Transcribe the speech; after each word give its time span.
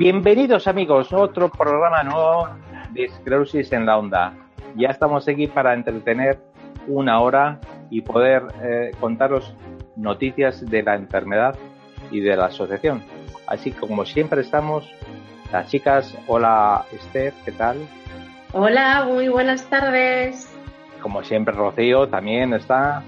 Bienvenidos 0.00 0.66
amigos, 0.66 1.12
otro 1.12 1.50
programa 1.50 2.02
nuevo 2.02 2.48
de 2.92 3.04
Esclerosis 3.04 3.70
en 3.74 3.84
la 3.84 3.98
Onda. 3.98 4.32
Ya 4.74 4.88
estamos 4.88 5.28
aquí 5.28 5.46
para 5.46 5.74
entretener 5.74 6.38
una 6.88 7.20
hora 7.20 7.60
y 7.90 8.00
poder 8.00 8.44
eh, 8.62 8.92
contaros 8.98 9.54
noticias 9.96 10.64
de 10.64 10.82
la 10.82 10.94
enfermedad 10.94 11.54
y 12.10 12.20
de 12.20 12.34
la 12.34 12.46
asociación. 12.46 13.02
Así 13.46 13.72
que 13.72 13.80
como 13.80 14.06
siempre 14.06 14.40
estamos, 14.40 14.90
las 15.52 15.68
chicas, 15.68 16.16
hola 16.26 16.86
Esther, 16.92 17.34
¿qué 17.44 17.52
tal? 17.52 17.76
Hola, 18.54 19.04
muy 19.06 19.28
buenas 19.28 19.66
tardes. 19.68 20.50
Como 21.02 21.22
siempre 21.22 21.52
Rocío 21.52 22.08
también 22.08 22.54
está. 22.54 23.02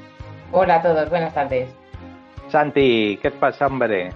Hola 0.51 0.75
a 0.75 0.83
todos, 0.83 1.09
buenas 1.09 1.33
tardes. 1.33 1.75
Santi, 2.49 3.19
¿qué 3.23 3.31
pasa 3.31 3.67
hombre? 3.67 4.11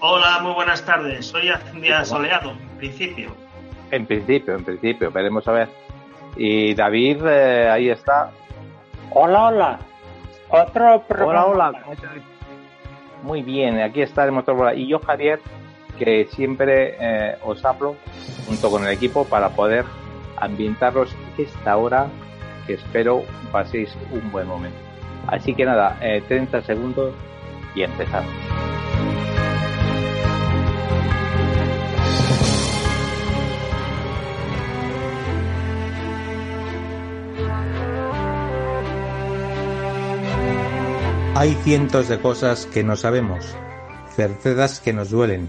Hola, 0.00 0.38
muy 0.42 0.52
buenas 0.52 0.84
tardes. 0.84 1.34
Hoy 1.34 1.48
hace 1.48 1.72
un 1.72 1.80
día 1.80 2.04
soleado, 2.04 2.52
en 2.52 2.78
principio. 2.78 3.34
En 3.90 4.06
principio, 4.06 4.54
en 4.54 4.64
principio, 4.64 5.10
veremos 5.10 5.48
a 5.48 5.52
ver. 5.52 5.68
Y 6.36 6.72
David, 6.74 7.26
eh, 7.26 7.68
ahí 7.68 7.90
está. 7.90 8.30
Hola, 9.10 9.46
hola. 9.46 9.78
Otro 10.50 11.02
programa. 11.02 11.46
Hola, 11.46 11.68
hola. 11.70 11.98
Muy 13.24 13.42
bien, 13.42 13.80
aquí 13.80 14.02
estaremos 14.02 14.44
todos. 14.44 14.72
Y 14.76 14.86
yo, 14.86 15.00
Javier, 15.00 15.40
que 15.98 16.28
siempre 16.30 16.96
eh, 17.00 17.36
os 17.42 17.64
hablo 17.64 17.96
junto 18.46 18.70
con 18.70 18.86
el 18.86 18.92
equipo 18.92 19.24
para 19.24 19.48
poder 19.48 19.84
ambientaros 20.36 21.12
esta 21.36 21.76
hora 21.76 22.06
que 22.68 22.74
espero 22.74 23.24
paséis 23.50 23.92
un 24.12 24.30
buen 24.30 24.46
momento. 24.46 24.78
Así 25.26 25.54
que 25.54 25.64
nada, 25.64 25.98
30 25.98 26.58
eh, 26.58 26.62
segundos 26.62 27.12
y 27.74 27.82
empezamos. 27.82 28.30
Hay 41.38 41.54
cientos 41.62 42.08
de 42.08 42.18
cosas 42.18 42.66
que 42.66 42.82
no 42.82 42.96
sabemos, 42.96 43.46
certezas 44.16 44.80
que 44.80 44.92
nos 44.92 45.10
duelen, 45.10 45.48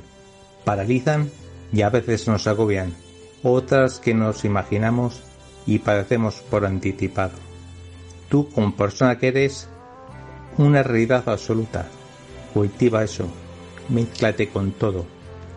paralizan 0.63 1.31
y 1.73 1.81
a 1.81 1.89
veces 1.89 2.27
nos 2.27 2.45
agobian, 2.45 2.93
otras 3.41 3.97
que 3.97 4.13
nos 4.13 4.45
imaginamos 4.45 5.23
y 5.65 5.79
padecemos 5.79 6.41
por 6.41 6.67
anticipado. 6.67 7.31
Tú, 8.29 8.51
como 8.51 8.75
persona 8.75 9.17
que 9.17 9.29
eres, 9.29 9.67
una 10.59 10.83
realidad 10.83 11.23
absoluta, 11.27 11.87
cultiva 12.53 13.03
eso, 13.03 13.25
mezclate 13.89 14.49
con 14.49 14.73
todo, 14.73 15.07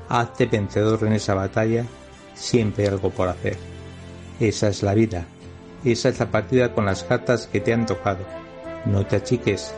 hazte 0.09 0.47
vencedor 0.47 1.07
en 1.07 1.13
esa 1.13 1.35
batalla, 1.35 1.85
siempre 2.33 2.85
hay 2.85 2.89
algo 2.95 3.11
por 3.11 3.29
hacer. 3.29 3.59
Esa 4.41 4.69
es 4.69 4.83
la 4.83 4.95
vida, 4.95 5.27
esa 5.85 6.09
es 6.09 6.19
la 6.19 6.31
partida 6.31 6.73
con 6.73 6.87
las 6.87 7.05
cartas 7.05 7.47
que 7.53 7.61
te 7.61 7.75
han 7.75 7.85
tocado. 7.85 8.25
No 8.87 9.05
te 9.05 9.17
achiques, 9.17 9.75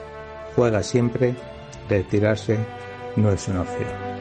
juega 0.54 0.82
siempre, 0.82 1.34
retirarse 1.88 2.58
no 3.16 3.30
es 3.30 3.48
una 3.48 3.62
opción. 3.62 4.14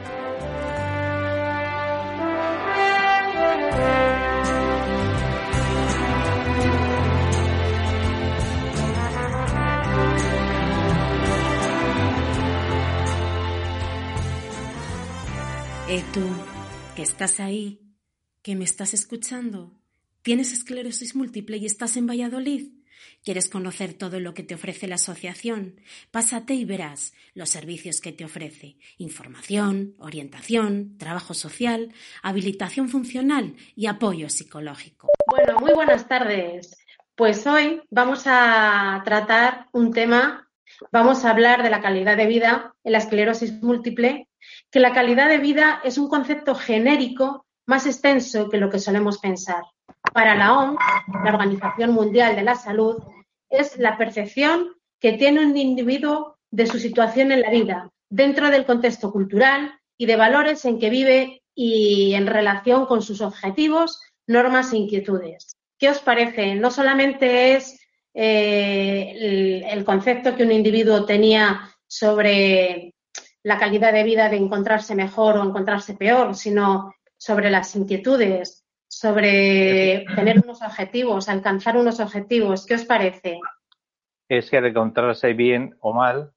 Eh, 15.86 16.02
tú, 16.12 16.22
que 16.96 17.02
estás 17.02 17.38
ahí, 17.38 17.80
que 18.42 18.56
me 18.56 18.64
estás 18.64 18.94
escuchando, 18.94 19.78
tienes 20.22 20.52
esclerosis 20.52 21.14
múltiple 21.14 21.58
y 21.58 21.66
estás 21.66 21.96
en 21.96 22.06
Valladolid. 22.06 22.83
¿Quieres 23.24 23.48
conocer 23.48 23.94
todo 23.94 24.20
lo 24.20 24.34
que 24.34 24.42
te 24.42 24.54
ofrece 24.54 24.86
la 24.86 24.96
asociación? 24.96 25.80
Pásate 26.10 26.54
y 26.54 26.64
verás 26.64 27.14
los 27.34 27.50
servicios 27.50 28.00
que 28.00 28.12
te 28.12 28.24
ofrece. 28.24 28.76
Información, 28.98 29.94
orientación, 29.98 30.98
trabajo 30.98 31.34
social, 31.34 31.92
habilitación 32.22 32.88
funcional 32.88 33.56
y 33.74 33.86
apoyo 33.86 34.28
psicológico. 34.28 35.08
Bueno, 35.26 35.58
muy 35.58 35.72
buenas 35.72 36.06
tardes. 36.06 36.76
Pues 37.14 37.46
hoy 37.46 37.80
vamos 37.90 38.24
a 38.26 39.00
tratar 39.04 39.68
un 39.72 39.92
tema, 39.92 40.48
vamos 40.90 41.24
a 41.24 41.30
hablar 41.30 41.62
de 41.62 41.70
la 41.70 41.80
calidad 41.80 42.16
de 42.16 42.26
vida 42.26 42.74
en 42.82 42.92
la 42.92 42.98
esclerosis 42.98 43.62
múltiple, 43.62 44.28
que 44.70 44.80
la 44.80 44.92
calidad 44.92 45.28
de 45.28 45.38
vida 45.38 45.80
es 45.84 45.96
un 45.96 46.08
concepto 46.08 46.54
genérico 46.54 47.46
más 47.66 47.86
extenso 47.86 48.48
que 48.50 48.58
lo 48.58 48.68
que 48.68 48.78
solemos 48.78 49.18
pensar. 49.18 49.62
Para 50.14 50.36
la 50.36 50.56
OMS, 50.56 50.78
la 51.24 51.30
Organización 51.32 51.90
Mundial 51.90 52.36
de 52.36 52.44
la 52.44 52.54
Salud, 52.54 53.02
es 53.50 53.76
la 53.78 53.98
percepción 53.98 54.68
que 55.00 55.14
tiene 55.14 55.44
un 55.44 55.56
individuo 55.56 56.38
de 56.52 56.68
su 56.68 56.78
situación 56.78 57.32
en 57.32 57.40
la 57.40 57.50
vida, 57.50 57.90
dentro 58.08 58.48
del 58.50 58.64
contexto 58.64 59.10
cultural 59.10 59.72
y 59.98 60.06
de 60.06 60.14
valores 60.14 60.64
en 60.66 60.78
que 60.78 60.88
vive 60.88 61.42
y 61.52 62.14
en 62.14 62.28
relación 62.28 62.86
con 62.86 63.02
sus 63.02 63.20
objetivos, 63.22 64.00
normas 64.28 64.72
e 64.72 64.76
inquietudes. 64.76 65.56
¿Qué 65.80 65.88
os 65.88 65.98
parece? 65.98 66.54
No 66.54 66.70
solamente 66.70 67.56
es 67.56 67.80
eh, 68.14 69.66
el, 69.68 69.84
concepto 69.84 70.36
que 70.36 70.44
un 70.44 70.52
individuo 70.52 71.04
tenía 71.04 71.74
sobre 71.88 72.94
la 73.42 73.58
calidad 73.58 73.92
de 73.92 74.04
vida 74.04 74.28
de 74.28 74.36
encontrarse 74.36 74.94
mejor 74.94 75.38
o 75.38 75.42
encontrarse 75.42 75.94
peor, 75.94 76.36
sino 76.36 76.94
sobre 77.16 77.50
las 77.50 77.74
inquietudes, 77.74 78.63
sobre 78.98 80.04
tener 80.14 80.40
unos 80.40 80.62
objetivos, 80.62 81.28
alcanzar 81.28 81.76
unos 81.76 82.00
objetivos. 82.00 82.64
¿Qué 82.66 82.74
os 82.74 82.84
parece? 82.84 83.40
Es 84.28 84.50
que 84.50 84.58
encontrarse 84.58 85.32
bien 85.32 85.76
o 85.80 85.92
mal 85.92 86.32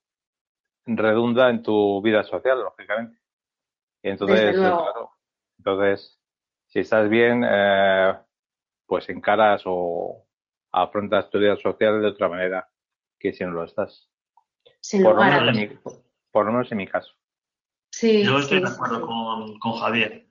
redunda 0.85 1.49
en 1.49 1.61
tu 1.61 2.01
vida 2.01 2.23
social, 2.23 2.59
lógicamente. 2.61 3.19
Y 4.03 4.09
entonces, 4.09 4.55
claro, 4.55 5.11
entonces, 5.57 6.19
si 6.67 6.79
estás 6.79 7.09
bien, 7.09 7.43
eh, 7.47 8.13
pues 8.85 9.07
encaras 9.09 9.63
o 9.65 10.25
afrontas 10.71 11.29
tu 11.29 11.39
vida 11.39 11.57
social 11.57 12.01
de 12.01 12.07
otra 12.07 12.29
manera 12.29 12.69
que 13.19 13.33
si 13.33 13.43
no 13.43 13.51
lo 13.51 13.63
estás. 13.63 14.09
por, 15.03 15.15
lo 15.15 15.23
menos 15.23 15.47
en 15.49 15.55
mi, 15.55 15.77
por 16.31 16.45
lo 16.45 16.51
menos 16.51 16.71
en 16.71 16.77
mi 16.77 16.87
caso. 16.87 17.13
Sí, 17.91 18.23
Yo 18.23 18.37
estoy 18.39 18.61
de 18.61 18.67
acuerdo 18.67 19.01
con, 19.01 19.57
con 19.59 19.73
Javier 19.73 20.26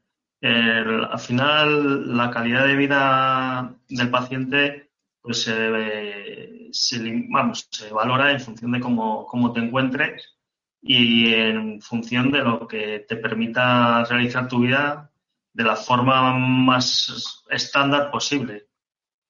al 0.46 1.18
final 1.18 2.16
la 2.16 2.30
calidad 2.30 2.66
de 2.66 2.76
vida 2.76 3.74
del 3.88 4.10
paciente 4.10 4.90
pues 5.20 5.42
se, 5.42 7.20
vamos, 7.30 7.68
se 7.70 7.92
valora 7.92 8.30
en 8.30 8.40
función 8.40 8.70
de 8.72 8.80
cómo, 8.80 9.26
cómo, 9.26 9.52
te 9.52 9.58
encuentres 9.58 10.36
y 10.80 11.34
en 11.34 11.80
función 11.80 12.30
de 12.30 12.42
lo 12.42 12.68
que 12.68 13.04
te 13.08 13.16
permita 13.16 14.04
realizar 14.04 14.46
tu 14.46 14.60
vida 14.60 15.10
de 15.52 15.64
la 15.64 15.74
forma 15.74 16.38
más 16.38 17.42
estándar 17.50 18.10
posible. 18.12 18.68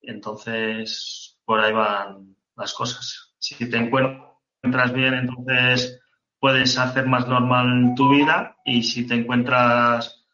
Entonces, 0.03 1.39
por 1.47 1.61
ahí 1.61 1.73
van 1.73 2.37
las 2.57 2.75
cosas. 2.75 3.35
Si 3.39 3.55
te 3.71 3.79
encuentras 3.79 4.93
bien, 4.93 5.15
entonces 5.15 5.99
puedes 6.39 6.77
hacer 6.77 7.07
más 7.07 7.27
normal 7.27 7.95
tu 7.97 8.11
vida 8.11 8.57
y 8.65 8.83
si 8.83 9.07
te 9.07 9.15
encuentras 9.15 10.26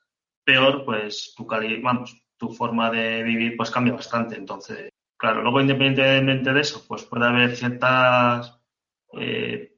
peor, 0.45 0.85
pues 0.85 1.35
tu 1.37 1.47
calidad, 1.47 1.79
vamos, 1.83 2.17
tu 2.37 2.51
forma 2.51 2.91
de 2.91 3.23
vivir 3.23 3.57
pues 3.57 3.71
cambia 3.71 3.95
bastante. 3.95 4.37
Entonces, 4.37 4.91
claro, 5.17 5.43
luego 5.43 5.61
independientemente 5.61 6.53
de 6.53 6.61
eso, 6.61 6.85
pues 6.87 7.05
puede 7.05 7.27
haber 7.27 7.57
ciertas 7.57 8.59
eh, 9.19 9.77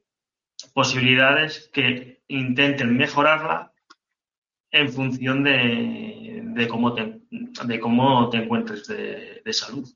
posibilidades 0.73 1.69
que 1.71 2.23
intenten 2.27 2.97
mejorarla 2.97 3.71
en 4.71 4.89
función 4.89 5.43
de, 5.43 6.67
cómo 6.69 6.93
te 8.29 8.37
encuentres 8.37 8.87
de, 8.87 9.53
salud. 9.53 9.87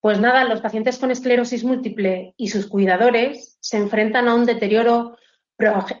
Pues 0.00 0.20
nada, 0.20 0.44
los 0.44 0.60
pacientes 0.60 0.98
con 0.98 1.10
esclerosis 1.10 1.64
múltiple 1.64 2.34
y 2.36 2.48
sus 2.48 2.66
cuidadores 2.66 3.56
se 3.60 3.78
enfrentan 3.78 4.28
a 4.28 4.34
un 4.34 4.44
deterioro 4.44 5.16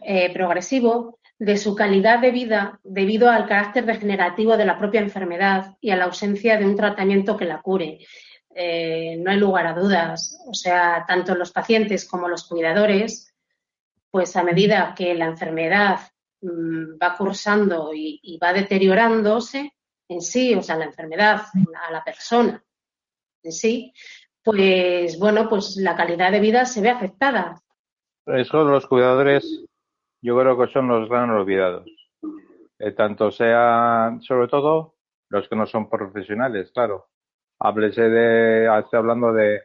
eh, 0.02 0.32
progresivo 0.32 1.20
de 1.42 1.56
su 1.56 1.74
calidad 1.74 2.20
de 2.20 2.30
vida 2.30 2.78
debido 2.84 3.28
al 3.28 3.48
carácter 3.48 3.84
degenerativo 3.84 4.56
de 4.56 4.64
la 4.64 4.78
propia 4.78 5.00
enfermedad 5.00 5.76
y 5.80 5.90
a 5.90 5.96
la 5.96 6.04
ausencia 6.04 6.56
de 6.56 6.64
un 6.64 6.76
tratamiento 6.76 7.36
que 7.36 7.46
la 7.46 7.60
cure. 7.60 7.98
Eh, 8.54 9.16
no 9.18 9.32
hay 9.32 9.38
lugar 9.38 9.66
a 9.66 9.74
dudas. 9.74 10.38
O 10.46 10.54
sea, 10.54 11.04
tanto 11.04 11.34
los 11.34 11.50
pacientes 11.50 12.08
como 12.08 12.28
los 12.28 12.46
cuidadores, 12.46 13.34
pues 14.08 14.36
a 14.36 14.44
medida 14.44 14.94
que 14.96 15.14
la 15.14 15.26
enfermedad 15.26 15.98
mm, 16.42 16.96
va 17.02 17.16
cursando 17.16 17.90
y, 17.92 18.38
va 18.40 18.52
deteriorándose 18.52 19.72
en 20.08 20.20
sí, 20.20 20.54
o 20.54 20.62
sea, 20.62 20.76
la 20.76 20.84
enfermedad 20.84 21.42
a 21.88 21.90
la 21.90 22.04
persona 22.04 22.62
en 23.42 23.50
sí, 23.50 23.92
pues 24.44 25.18
bueno, 25.18 25.48
pues 25.48 25.76
la 25.76 25.96
calidad 25.96 26.30
de 26.30 26.38
vida 26.38 26.66
se 26.66 26.82
ve 26.82 26.90
afectada. 26.90 27.60
Eso 28.26 28.62
los 28.62 28.86
cuidadores 28.86 29.64
yo 30.22 30.38
creo 30.38 30.56
que 30.56 30.72
son 30.72 30.88
los 30.88 31.08
gran 31.08 31.30
olvidados. 31.30 31.84
Eh, 32.78 32.92
tanto 32.92 33.30
sea, 33.30 34.16
sobre 34.20 34.48
todo, 34.48 34.94
los 35.28 35.48
que 35.48 35.56
no 35.56 35.66
son 35.66 35.90
profesionales, 35.90 36.70
claro. 36.72 37.08
Háblese 37.58 38.02
de, 38.08 38.78
estoy 38.78 38.98
hablando 38.98 39.32
de, 39.32 39.62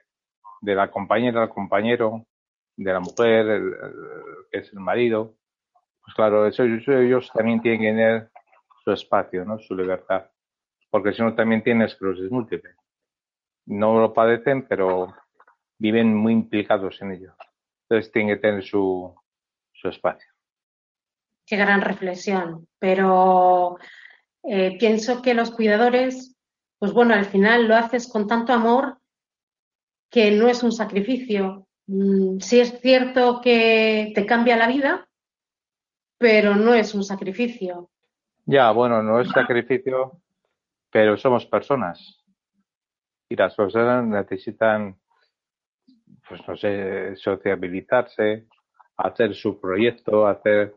de 0.61 0.75
la 0.75 0.89
compañera, 0.91 1.43
el 1.43 1.49
compañero, 1.49 2.25
de 2.75 2.93
la 2.93 2.99
mujer, 2.99 3.47
el, 3.47 3.75
que 4.51 4.59
es 4.59 4.73
el 4.73 4.79
marido. 4.79 5.35
Pues 6.01 6.15
claro, 6.15 6.47
eso, 6.47 6.63
ellos 6.63 7.31
también 7.33 7.61
tienen 7.61 7.81
que 7.81 7.87
tener 7.87 8.31
su 8.83 8.91
espacio, 8.91 9.45
¿no? 9.45 9.59
Su 9.59 9.75
libertad. 9.75 10.29
Porque 10.89 11.13
si 11.13 11.21
no, 11.21 11.35
también 11.35 11.63
tienen 11.63 11.87
esclerosis 11.87 12.31
múltiple. 12.31 12.75
No 13.65 13.99
lo 13.99 14.13
padecen, 14.13 14.67
pero 14.67 15.13
viven 15.77 16.15
muy 16.15 16.33
implicados 16.33 17.01
en 17.01 17.11
ello. 17.11 17.33
Entonces 17.83 18.11
tienen 18.11 18.35
que 18.35 18.41
tener 18.41 18.63
su, 18.63 19.13
su 19.73 19.89
espacio 19.89 20.36
qué 21.47 21.55
gran 21.55 21.81
reflexión. 21.81 22.67
Pero 22.77 23.77
eh, 24.43 24.77
pienso 24.77 25.21
que 25.21 25.33
los 25.33 25.49
cuidadores, 25.49 26.37
pues 26.77 26.93
bueno, 26.93 27.15
al 27.15 27.25
final 27.25 27.67
lo 27.67 27.75
haces 27.75 28.07
con 28.07 28.27
tanto 28.27 28.53
amor 28.53 28.99
que 30.11 30.29
no 30.31 30.49
es 30.49 30.61
un 30.61 30.71
sacrificio. 30.71 31.67
Mm, 31.87 32.39
sí 32.39 32.59
es 32.59 32.79
cierto 32.81 33.41
que 33.41 34.11
te 34.13 34.25
cambia 34.25 34.57
la 34.57 34.67
vida, 34.67 35.07
pero 36.19 36.55
no 36.55 36.73
es 36.73 36.93
un 36.93 37.03
sacrificio. 37.03 37.89
Ya, 38.45 38.71
bueno, 38.71 39.01
no 39.01 39.19
es 39.19 39.29
sacrificio, 39.29 40.21
pero 40.91 41.17
somos 41.17 41.45
personas. 41.45 42.23
Y 43.29 43.35
las 43.35 43.55
personas 43.55 44.05
necesitan, 44.05 44.97
pues 46.27 46.41
no 46.47 46.55
sé, 46.55 47.15
sociabilizarse, 47.17 48.47
hacer 48.95 49.35
su 49.35 49.59
proyecto, 49.59 50.25
hacer 50.27 50.75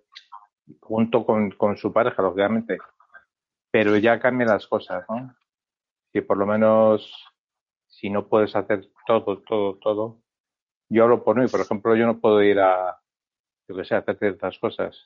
junto 0.81 1.25
con, 1.25 1.51
con 1.53 1.77
su 1.77 1.93
pareja, 1.93 2.23
lógicamente. 2.23 2.79
Pero 3.71 3.97
ya 3.97 4.21
cambian 4.21 4.51
las 4.51 4.67
cosas, 4.67 5.05
¿no? 5.09 5.35
Si 6.13 6.21
por 6.21 6.37
lo 6.37 6.47
menos, 6.47 7.13
si 7.89 8.11
no 8.11 8.29
puedes 8.29 8.55
hacer 8.57 8.89
todo, 9.07 9.39
todo, 9.43 9.77
todo. 9.77 10.23
Yo 10.89 11.05
hablo 11.05 11.23
por 11.23 11.39
mí, 11.39 11.47
por 11.47 11.61
ejemplo, 11.61 11.95
yo 11.95 12.07
no 12.07 12.21
puedo 12.21 12.43
ir 12.43 12.59
a, 12.59 13.01
yo 13.69 13.77
que 13.77 13.85
sé, 13.85 13.95
hacer 13.95 14.19
ciertas 14.19 14.59
cosas. 14.59 14.97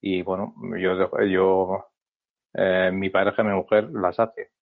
Y 0.00 0.22
bueno, 0.22 0.54
yo, 0.78 1.24
yo, 1.24 1.86
eh, 2.54 2.90
mi 2.92 3.08
pareja, 3.08 3.42
mi 3.42 3.54
mujer 3.54 3.90
las 3.90 4.20
hace. 4.20 4.52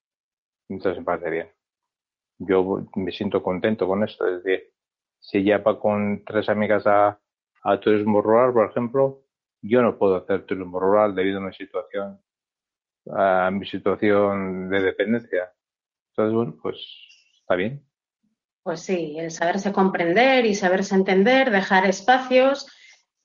Entonces 0.68 1.00
me 1.00 1.04
parece 1.04 1.30
bien. 1.30 1.52
Yo 2.38 2.86
me 2.94 3.10
siento 3.10 3.42
contento 3.42 3.88
con 3.88 4.04
esto. 4.04 4.26
Es 4.28 4.44
decir, 4.44 4.72
si 5.18 5.42
ya 5.42 5.58
va 5.58 5.78
con 5.80 6.24
tres 6.24 6.48
amigas 6.48 6.86
a, 6.86 7.18
a 7.62 7.80
turismo 7.80 8.22
rural, 8.22 8.52
por 8.52 8.70
ejemplo, 8.70 9.25
yo 9.62 9.82
no 9.82 9.98
puedo 9.98 10.16
hacer 10.16 10.44
turismo 10.44 10.78
rural 10.78 11.14
debido 11.14 11.38
a 11.38 11.42
mi 11.42 11.52
situación, 11.52 12.20
a 13.10 13.50
mi 13.50 13.66
situación 13.66 14.68
de 14.68 14.80
dependencia. 14.82 15.52
Entonces, 16.10 16.34
bueno, 16.34 16.56
pues 16.62 16.76
está 17.40 17.56
bien. 17.56 17.84
Pues 18.62 18.80
sí, 18.80 19.16
el 19.18 19.30
saberse 19.30 19.72
comprender 19.72 20.44
y 20.44 20.54
saberse 20.54 20.94
entender, 20.94 21.50
dejar 21.50 21.86
espacios 21.86 22.66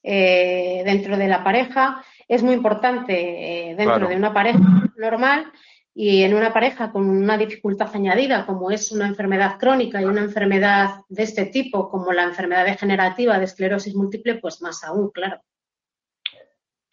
eh, 0.03 0.83
dentro 0.85 1.17
de 1.17 1.27
la 1.27 1.43
pareja 1.43 2.03
es 2.27 2.43
muy 2.43 2.53
importante 2.53 3.71
eh, 3.71 3.75
dentro 3.75 4.07
de 4.07 4.15
una 4.15 4.33
pareja 4.33 4.59
normal 4.97 5.51
y 5.93 6.23
en 6.23 6.33
una 6.33 6.53
pareja 6.53 6.91
con 6.91 7.09
una 7.09 7.37
dificultad 7.37 7.89
añadida 7.93 8.45
como 8.45 8.71
es 8.71 8.91
una 8.91 9.07
enfermedad 9.07 9.59
crónica 9.59 10.01
y 10.01 10.05
una 10.05 10.21
enfermedad 10.21 11.01
de 11.09 11.23
este 11.23 11.47
tipo 11.47 11.89
como 11.89 12.13
la 12.13 12.23
enfermedad 12.23 12.65
degenerativa 12.65 13.37
de 13.37 13.45
esclerosis 13.45 13.95
múltiple, 13.95 14.35
pues 14.35 14.61
más 14.61 14.83
aún, 14.83 15.11
claro. 15.11 15.41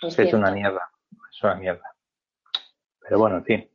Es, 0.00 0.33
una 0.33 0.50
mierda, 0.50 0.91
es 1.31 1.43
una 1.43 1.55
mierda. 1.56 1.95
Pero 3.00 3.19
bueno, 3.19 3.39
en 3.39 3.45
fin. 3.45 3.71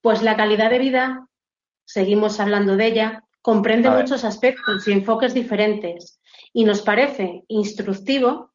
Pues 0.00 0.22
la 0.22 0.36
calidad 0.36 0.70
de 0.70 0.78
vida, 0.78 1.28
seguimos 1.84 2.40
hablando 2.40 2.76
de 2.76 2.86
ella, 2.86 3.24
comprende 3.42 3.90
muchos 3.90 4.24
aspectos 4.24 4.86
y 4.86 4.92
enfoques 4.92 5.34
diferentes 5.34 6.20
y 6.52 6.64
nos 6.64 6.82
parece 6.82 7.44
instructivo 7.48 8.52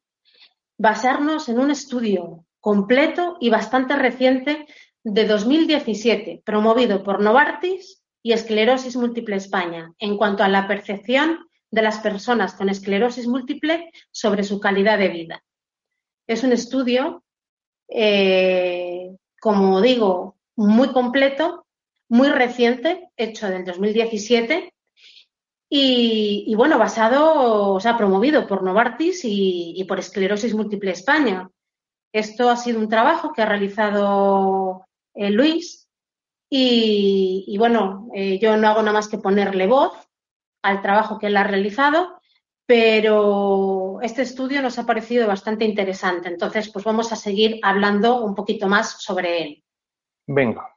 basarnos 0.78 1.48
en 1.48 1.58
un 1.58 1.70
estudio 1.70 2.44
completo 2.60 3.36
y 3.40 3.50
bastante 3.50 3.96
reciente 3.96 4.66
de 5.02 5.24
2017, 5.24 6.42
promovido 6.44 7.02
por 7.02 7.20
Novartis 7.20 8.02
y 8.22 8.32
Esclerosis 8.32 8.96
Múltiple 8.96 9.36
España, 9.36 9.92
en 9.98 10.16
cuanto 10.16 10.42
a 10.42 10.48
la 10.48 10.66
percepción 10.66 11.46
de 11.70 11.82
las 11.82 11.98
personas 11.98 12.54
con 12.54 12.68
esclerosis 12.68 13.26
múltiple 13.26 13.90
sobre 14.10 14.42
su 14.42 14.60
calidad 14.60 14.98
de 14.98 15.08
vida. 15.08 15.44
Es 16.26 16.42
un 16.42 16.52
estudio, 16.52 17.22
eh, 17.88 19.16
como 19.40 19.80
digo, 19.80 20.36
muy 20.56 20.92
completo, 20.92 21.66
muy 22.08 22.28
reciente, 22.28 23.10
hecho 23.16 23.46
en 23.46 23.54
el 23.54 23.64
2017 23.64 24.72
y, 25.68 26.54
bueno, 26.54 26.78
basado, 26.78 27.74
o 27.74 27.80
sea, 27.80 27.96
promovido 27.96 28.46
por 28.46 28.62
Novartis 28.62 29.20
y, 29.24 29.84
por 29.88 29.98
Esclerosis 29.98 30.54
Múltiple 30.54 30.92
España. 30.92 31.50
Esto 32.12 32.48
ha 32.50 32.56
sido 32.56 32.78
un 32.78 32.88
trabajo 32.88 33.32
que 33.32 33.42
ha 33.42 33.46
realizado 33.46 34.86
eh, 35.14 35.30
Luis 35.30 35.88
y, 36.48 37.56
bueno, 37.58 38.08
eh, 38.14 38.38
yo 38.38 38.56
no 38.56 38.68
hago 38.68 38.80
nada 38.80 38.92
más 38.92 39.08
que 39.08 39.18
ponerle 39.18 39.66
voz 39.66 39.92
al 40.62 40.82
trabajo 40.82 41.18
que 41.18 41.26
él 41.26 41.36
ha 41.36 41.44
realizado 41.44 42.15
pero 42.66 44.00
este 44.02 44.22
estudio 44.22 44.60
nos 44.60 44.78
ha 44.78 44.86
parecido 44.86 45.26
bastante 45.26 45.64
interesante. 45.64 46.28
Entonces, 46.28 46.70
pues 46.70 46.84
vamos 46.84 47.12
a 47.12 47.16
seguir 47.16 47.60
hablando 47.62 48.22
un 48.24 48.34
poquito 48.34 48.66
más 48.66 49.02
sobre 49.02 49.42
él. 49.42 49.64
Venga. 50.26 50.76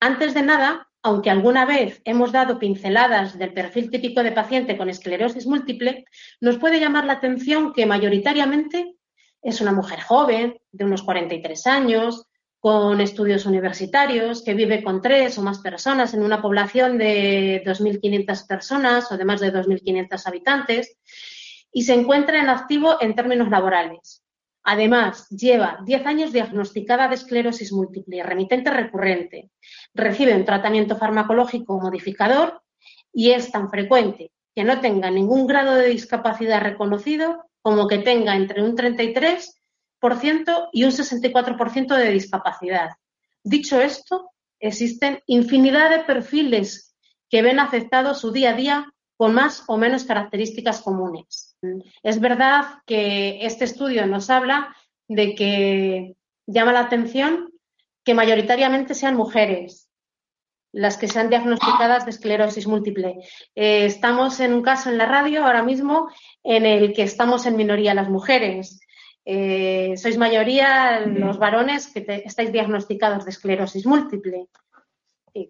Antes 0.00 0.32
de 0.32 0.42
nada, 0.42 0.88
aunque 1.02 1.30
alguna 1.30 1.66
vez 1.66 2.00
hemos 2.04 2.32
dado 2.32 2.58
pinceladas 2.58 3.38
del 3.38 3.52
perfil 3.52 3.90
típico 3.90 4.22
de 4.22 4.32
paciente 4.32 4.78
con 4.78 4.88
esclerosis 4.88 5.46
múltiple, 5.46 6.06
nos 6.40 6.56
puede 6.56 6.80
llamar 6.80 7.04
la 7.04 7.14
atención 7.14 7.74
que 7.74 7.86
mayoritariamente 7.86 8.96
es 9.42 9.60
una 9.60 9.72
mujer 9.72 10.00
joven, 10.00 10.58
de 10.72 10.84
unos 10.84 11.02
43 11.02 11.66
años, 11.66 12.29
con 12.60 13.00
estudios 13.00 13.46
universitarios, 13.46 14.44
que 14.44 14.52
vive 14.52 14.84
con 14.84 15.00
tres 15.00 15.36
o 15.38 15.42
más 15.42 15.60
personas 15.60 16.12
en 16.12 16.22
una 16.22 16.42
población 16.42 16.98
de 16.98 17.62
2.500 17.64 18.46
personas 18.46 19.10
o 19.10 19.16
de 19.16 19.24
más 19.24 19.40
de 19.40 19.52
2.500 19.52 20.26
habitantes 20.26 20.98
y 21.72 21.82
se 21.82 21.94
encuentra 21.94 22.38
en 22.38 22.50
activo 22.50 22.98
en 23.00 23.14
términos 23.14 23.48
laborales. 23.48 24.22
Además, 24.62 25.26
lleva 25.30 25.78
10 25.86 26.06
años 26.06 26.32
diagnosticada 26.32 27.08
de 27.08 27.14
esclerosis 27.14 27.72
múltiple 27.72 28.22
remitente 28.22 28.70
recurrente. 28.70 29.50
Recibe 29.94 30.36
un 30.36 30.44
tratamiento 30.44 30.96
farmacológico 30.96 31.80
modificador 31.80 32.60
y 33.10 33.30
es 33.30 33.50
tan 33.50 33.70
frecuente 33.70 34.32
que 34.54 34.64
no 34.64 34.80
tenga 34.80 35.10
ningún 35.10 35.46
grado 35.46 35.76
de 35.76 35.88
discapacidad 35.88 36.60
reconocido 36.60 37.42
como 37.62 37.88
que 37.88 37.98
tenga 37.98 38.36
entre 38.36 38.62
un 38.62 38.76
33 38.76 39.59
y 40.72 40.84
un 40.84 40.90
64% 40.90 41.96
de 41.96 42.10
discapacidad. 42.10 42.90
Dicho 43.42 43.80
esto, 43.80 44.30
existen 44.58 45.20
infinidad 45.26 45.90
de 45.90 46.04
perfiles 46.04 46.94
que 47.28 47.42
ven 47.42 47.60
afectado 47.60 48.14
su 48.14 48.32
día 48.32 48.50
a 48.50 48.54
día 48.54 48.94
con 49.16 49.34
más 49.34 49.64
o 49.68 49.76
menos 49.76 50.04
características 50.04 50.80
comunes. 50.80 51.56
Es 52.02 52.20
verdad 52.20 52.80
que 52.86 53.44
este 53.44 53.64
estudio 53.64 54.06
nos 54.06 54.30
habla 54.30 54.74
de 55.08 55.34
que 55.34 56.16
llama 56.46 56.72
la 56.72 56.80
atención 56.80 57.50
que 58.04 58.14
mayoritariamente 58.14 58.94
sean 58.94 59.16
mujeres 59.16 59.90
las 60.72 60.96
que 60.96 61.08
sean 61.08 61.30
diagnosticadas 61.30 62.04
de 62.04 62.12
esclerosis 62.12 62.66
múltiple. 62.66 63.16
Eh, 63.54 63.86
estamos 63.86 64.40
en 64.40 64.54
un 64.54 64.62
caso 64.62 64.88
en 64.88 64.98
la 64.98 65.06
radio 65.06 65.44
ahora 65.44 65.62
mismo 65.62 66.08
en 66.44 66.66
el 66.66 66.92
que 66.92 67.02
estamos 67.02 67.46
en 67.46 67.56
minoría 67.56 67.94
las 67.94 68.08
mujeres. 68.08 68.80
Eh, 69.32 69.96
sois 69.96 70.18
mayoría 70.18 71.06
los 71.06 71.38
varones 71.38 71.86
que 71.86 72.04
estáis 72.24 72.50
diagnosticados 72.50 73.24
de 73.24 73.30
esclerosis 73.30 73.86
múltiple. 73.86 74.48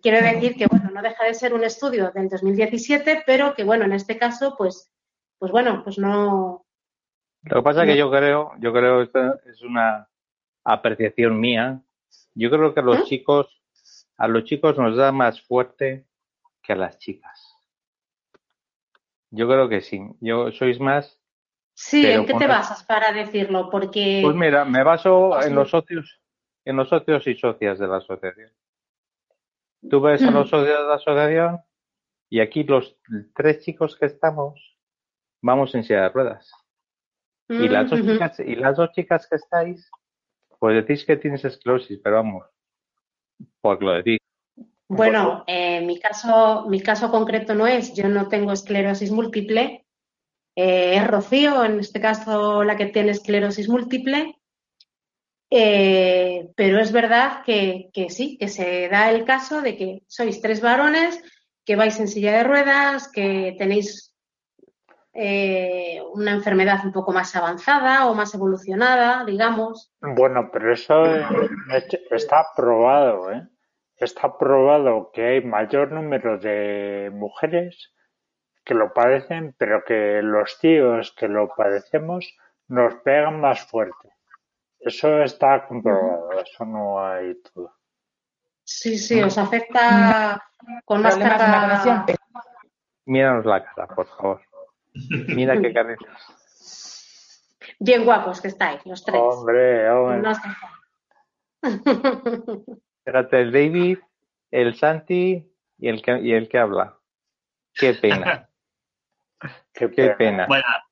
quiero 0.02 0.20
decir 0.20 0.54
que, 0.54 0.66
bueno, 0.66 0.90
no 0.90 1.00
deja 1.00 1.24
de 1.24 1.32
ser 1.32 1.54
un 1.54 1.64
estudio 1.64 2.10
del 2.10 2.28
2017, 2.28 3.22
pero 3.24 3.54
que, 3.54 3.64
bueno, 3.64 3.86
en 3.86 3.94
este 3.94 4.18
caso, 4.18 4.54
pues, 4.58 4.92
pues 5.38 5.50
bueno, 5.50 5.80
pues 5.82 5.96
no. 5.96 6.66
Lo 7.44 7.56
que 7.56 7.62
pasa 7.62 7.84
es 7.84 7.88
que 7.88 7.96
yo 7.96 8.10
creo, 8.10 8.52
yo 8.58 8.70
creo 8.70 9.10
que 9.10 9.50
es 9.50 9.62
una 9.62 10.06
apreciación 10.62 11.40
mía. 11.40 11.80
Yo 12.34 12.50
creo 12.50 12.74
que 12.74 12.80
a 12.80 12.82
los 12.82 12.98
¿Eh? 12.98 13.04
chicos, 13.06 13.62
a 14.18 14.28
los 14.28 14.44
chicos 14.44 14.76
nos 14.76 14.94
da 14.94 15.10
más 15.10 15.40
fuerte 15.40 16.04
que 16.62 16.74
a 16.74 16.76
las 16.76 16.98
chicas. 16.98 17.56
Yo 19.30 19.48
creo 19.48 19.70
que 19.70 19.80
sí. 19.80 20.02
Yo 20.20 20.52
sois 20.52 20.78
más. 20.78 21.19
Sí, 21.82 22.06
¿en 22.06 22.26
qué 22.26 22.34
te 22.34 22.46
basas 22.46 22.84
para 22.84 23.10
decirlo? 23.10 23.70
Porque. 23.70 24.20
Pues 24.22 24.36
mira, 24.36 24.66
me 24.66 24.84
baso 24.84 25.42
en 25.42 25.54
los 25.54 25.70
socios, 25.70 26.20
en 26.66 26.76
los 26.76 26.90
socios 26.90 27.26
y 27.26 27.34
socias 27.34 27.78
de 27.78 27.88
la 27.88 27.96
asociación. 27.96 28.50
Tú 29.88 30.02
ves 30.02 30.22
a 30.22 30.30
los 30.30 30.50
socios 30.50 30.78
de 30.78 30.84
la 30.84 30.94
asociación 30.96 31.60
y 32.28 32.40
aquí 32.40 32.64
los 32.64 32.98
tres 33.34 33.64
chicos 33.64 33.96
que 33.96 34.04
estamos 34.06 34.76
vamos 35.40 35.74
en 35.74 35.82
silla 35.82 36.02
de 36.02 36.08
ruedas. 36.10 36.52
Y 37.48 37.66
las 37.66 37.88
dos 37.88 38.00
chicas, 38.02 38.40
y 38.40 38.56
las 38.56 38.76
dos 38.76 38.92
chicas 38.92 39.26
que 39.26 39.36
estáis, 39.36 39.90
pues 40.58 40.86
decís 40.86 41.06
que 41.06 41.16
tienes 41.16 41.46
esclerosis, 41.46 41.98
pero 42.04 42.16
vamos, 42.16 42.46
porque 43.62 43.84
lo 43.86 43.92
decís. 43.92 44.18
Bueno, 44.86 45.44
eh, 45.46 45.80
mi 45.80 45.98
caso, 45.98 46.66
mi 46.68 46.82
caso 46.82 47.10
concreto 47.10 47.54
no 47.54 47.66
es, 47.66 47.94
yo 47.94 48.06
no 48.06 48.28
tengo 48.28 48.52
esclerosis 48.52 49.10
múltiple, 49.10 49.86
eh, 50.62 50.96
es 50.96 51.06
Rocío, 51.06 51.64
en 51.64 51.80
este 51.80 52.02
caso 52.02 52.62
la 52.64 52.76
que 52.76 52.86
tiene 52.86 53.12
esclerosis 53.12 53.66
múltiple, 53.66 54.38
eh, 55.48 56.50
pero 56.54 56.78
es 56.78 56.92
verdad 56.92 57.42
que, 57.46 57.88
sí, 58.10 58.36
que 58.38 58.48
se 58.48 58.90
da 58.90 59.10
el 59.10 59.24
caso 59.24 59.62
de 59.62 59.78
que 59.78 60.02
sois 60.06 60.42
tres 60.42 60.60
varones, 60.60 61.18
que 61.64 61.76
vais 61.76 61.98
en 61.98 62.08
silla 62.08 62.32
de 62.36 62.44
ruedas, 62.44 63.10
que 63.10 63.56
tenéis 63.56 64.14
una 65.12 66.32
enfermedad 66.32 66.84
un 66.84 66.92
poco 66.92 67.12
más 67.12 67.34
avanzada 67.34 68.06
o 68.06 68.14
más 68.14 68.32
evolucionada, 68.34 69.24
digamos. 69.24 69.92
Bueno, 70.00 70.50
pero 70.52 70.72
eso 70.72 71.04
está 72.10 72.46
probado, 72.54 73.32
¿eh? 73.32 73.48
Está 73.96 74.36
probado 74.38 75.10
que 75.12 75.26
hay 75.26 75.40
mayor 75.42 75.90
número 75.90 76.38
de 76.38 77.10
mujeres 77.12 77.92
que 78.70 78.74
lo 78.74 78.92
padecen, 78.92 79.52
pero 79.58 79.82
que 79.82 80.22
los 80.22 80.56
tíos 80.60 81.12
que 81.18 81.26
lo 81.26 81.48
padecemos 81.56 82.38
nos 82.68 82.94
pegan 83.02 83.40
más 83.40 83.66
fuerte. 83.66 84.12
Eso 84.78 85.20
está 85.24 85.66
comprobado, 85.66 86.30
eso 86.40 86.64
no 86.64 87.04
hay 87.04 87.36
duda. 87.52 87.74
Sí, 88.62 88.96
sí, 88.96 89.20
os 89.20 89.36
afecta 89.38 90.40
con 90.84 91.02
más 91.02 91.18
carga. 91.18 92.06
Míranos 93.06 93.44
la 93.44 93.64
cara, 93.64 93.88
por 93.88 94.06
favor. 94.06 94.40
Mira 95.34 95.60
qué 95.60 95.72
cabezas. 95.72 97.42
Bien 97.80 98.04
guapos 98.04 98.40
que 98.40 98.48
estáis, 98.48 98.86
los 98.86 99.04
tres. 99.04 99.20
Hombre, 99.20 99.90
hombre. 99.90 100.30
Espérate, 102.98 103.40
el 103.40 103.50
David, 103.50 103.98
el 104.52 104.76
Santi 104.76 105.52
y 105.76 105.88
el 105.88 106.02
que, 106.02 106.20
y 106.20 106.34
el 106.34 106.48
que 106.48 106.58
habla. 106.58 107.00
Qué 107.74 107.94
pena. 107.94 108.46
Qué 109.72 109.88
pena. 109.88 110.46
Vaya, 110.48 110.84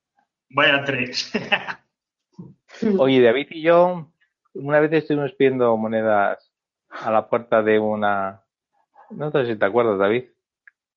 vaya 0.50 0.84
tres. 0.84 1.32
Oye, 2.98 3.20
David 3.22 3.48
y 3.50 3.62
yo, 3.62 4.10
una 4.54 4.80
vez 4.80 4.92
estuvimos 4.92 5.32
pidiendo 5.32 5.76
monedas 5.76 6.52
a 6.88 7.10
la 7.10 7.28
puerta 7.28 7.62
de 7.62 7.78
una. 7.78 8.42
No 9.10 9.30
sé 9.30 9.46
si 9.46 9.56
te 9.56 9.64
acuerdas, 9.64 9.98
David. 9.98 10.24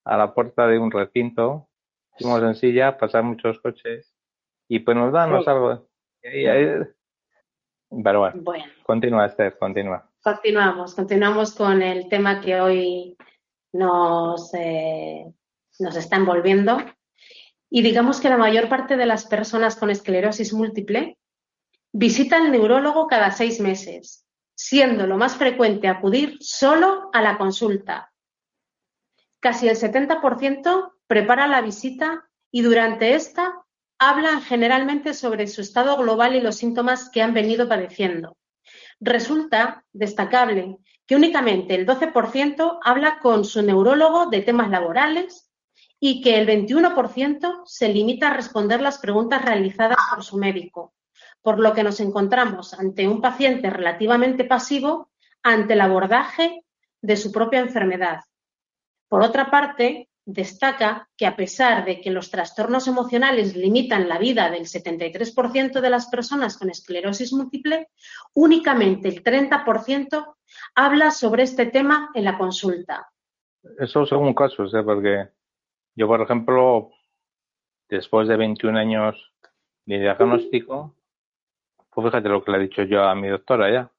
A 0.03 0.17
la 0.17 0.33
puerta 0.33 0.67
de 0.67 0.79
un 0.79 0.91
recinto. 0.91 1.69
Fuimos 2.17 2.41
en 2.43 2.55
silla, 2.55 2.97
pasan 2.97 3.25
muchos 3.25 3.59
coches. 3.59 4.13
Y 4.67 4.79
pues 4.79 4.95
nos 4.97 5.11
dan 5.11 5.33
algo. 5.33 5.87
Pero 8.03 8.19
bueno, 8.19 8.41
bueno. 8.41 8.65
continúa, 8.83 9.25
Esther, 9.25 9.57
continúa. 9.57 10.09
Continuamos, 10.23 10.95
continuamos 10.95 11.53
con 11.53 11.81
el 11.81 12.07
tema 12.07 12.39
que 12.39 12.61
hoy 12.61 13.17
nos, 13.73 14.53
eh, 14.53 15.25
nos 15.79 15.95
está 15.95 16.15
envolviendo. 16.15 16.77
Y 17.73 17.81
digamos 17.83 18.19
que 18.19 18.29
la 18.29 18.37
mayor 18.37 18.67
parte 18.67 18.97
de 18.97 19.05
las 19.05 19.25
personas 19.25 19.77
con 19.77 19.89
esclerosis 19.89 20.51
múltiple 20.51 21.17
visitan 21.93 22.43
al 22.43 22.51
neurólogo 22.51 23.07
cada 23.07 23.31
seis 23.31 23.61
meses, 23.61 24.27
siendo 24.53 25.07
lo 25.07 25.17
más 25.17 25.37
frecuente 25.37 25.87
acudir 25.87 26.37
solo 26.41 27.09
a 27.13 27.21
la 27.21 27.37
consulta. 27.37 28.11
Casi 29.39 29.69
el 29.69 29.77
70% 29.77 30.91
prepara 31.07 31.47
la 31.47 31.61
visita 31.61 32.29
y 32.51 32.61
durante 32.61 33.15
esta 33.15 33.63
hablan 33.97 34.41
generalmente 34.41 35.13
sobre 35.13 35.47
su 35.47 35.61
estado 35.61 35.95
global 35.95 36.35
y 36.35 36.41
los 36.41 36.57
síntomas 36.57 37.09
que 37.09 37.21
han 37.21 37.33
venido 37.33 37.69
padeciendo. 37.69 38.37
Resulta 38.99 39.85
destacable 39.93 40.77
que 41.05 41.15
únicamente 41.15 41.75
el 41.75 41.87
12% 41.87 42.79
habla 42.83 43.19
con 43.19 43.45
su 43.45 43.61
neurólogo 43.61 44.25
de 44.25 44.41
temas 44.41 44.69
laborales 44.69 45.50
y 46.03 46.19
que 46.21 46.39
el 46.39 46.47
21% 46.47 47.61
se 47.65 47.87
limita 47.87 48.31
a 48.31 48.33
responder 48.33 48.81
las 48.81 48.97
preguntas 48.97 49.45
realizadas 49.45 49.99
por 50.09 50.23
su 50.23 50.35
médico, 50.37 50.95
por 51.43 51.59
lo 51.59 51.73
que 51.73 51.83
nos 51.83 51.99
encontramos 51.99 52.73
ante 52.73 53.07
un 53.07 53.21
paciente 53.21 53.69
relativamente 53.69 54.43
pasivo 54.43 55.11
ante 55.43 55.73
el 55.73 55.81
abordaje 55.81 56.65
de 57.01 57.15
su 57.15 57.31
propia 57.31 57.59
enfermedad. 57.59 58.21
Por 59.07 59.21
otra 59.21 59.51
parte, 59.51 60.09
destaca 60.25 61.07
que 61.15 61.27
a 61.27 61.35
pesar 61.35 61.85
de 61.85 62.01
que 62.01 62.09
los 62.09 62.31
trastornos 62.31 62.87
emocionales 62.87 63.55
limitan 63.55 64.09
la 64.09 64.17
vida 64.17 64.49
del 64.49 64.63
73% 64.63 65.81
de 65.81 65.89
las 65.89 66.07
personas 66.07 66.57
con 66.57 66.71
esclerosis 66.71 67.31
múltiple, 67.31 67.89
únicamente 68.33 69.07
el 69.07 69.23
30% 69.23 70.35
habla 70.73 71.11
sobre 71.11 71.43
este 71.43 71.67
tema 71.67 72.09
en 72.15 72.23
la 72.23 72.39
consulta. 72.39 73.07
Eso 73.77 74.03
según 74.07 74.33
casos, 74.33 74.73
¿eh? 74.73 74.81
porque 74.83 75.29
yo, 75.95 76.07
por 76.07 76.21
ejemplo, 76.21 76.91
después 77.89 78.27
de 78.27 78.37
21 78.37 78.77
años 78.77 79.33
de 79.85 79.99
diagnóstico, 79.99 80.95
pues 81.89 82.07
fíjate 82.07 82.29
lo 82.29 82.43
que 82.43 82.51
le 82.51 82.57
he 82.57 82.61
dicho 82.61 82.83
yo 82.83 83.03
a 83.03 83.15
mi 83.15 83.27
doctora 83.27 83.71
ya. 83.71 83.91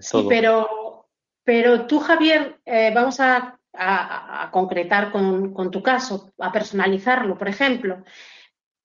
Sí, 0.00 0.26
pero, 0.28 1.06
pero 1.44 1.86
tú, 1.86 1.98
Javier, 1.98 2.60
eh, 2.64 2.92
vamos 2.94 3.20
a 3.20 3.58
a, 3.78 4.50
concretar 4.50 5.12
con, 5.12 5.70
tu 5.70 5.82
caso, 5.82 6.32
a 6.38 6.52
personalizarlo. 6.52 7.38
Por 7.38 7.48
ejemplo, 7.48 8.04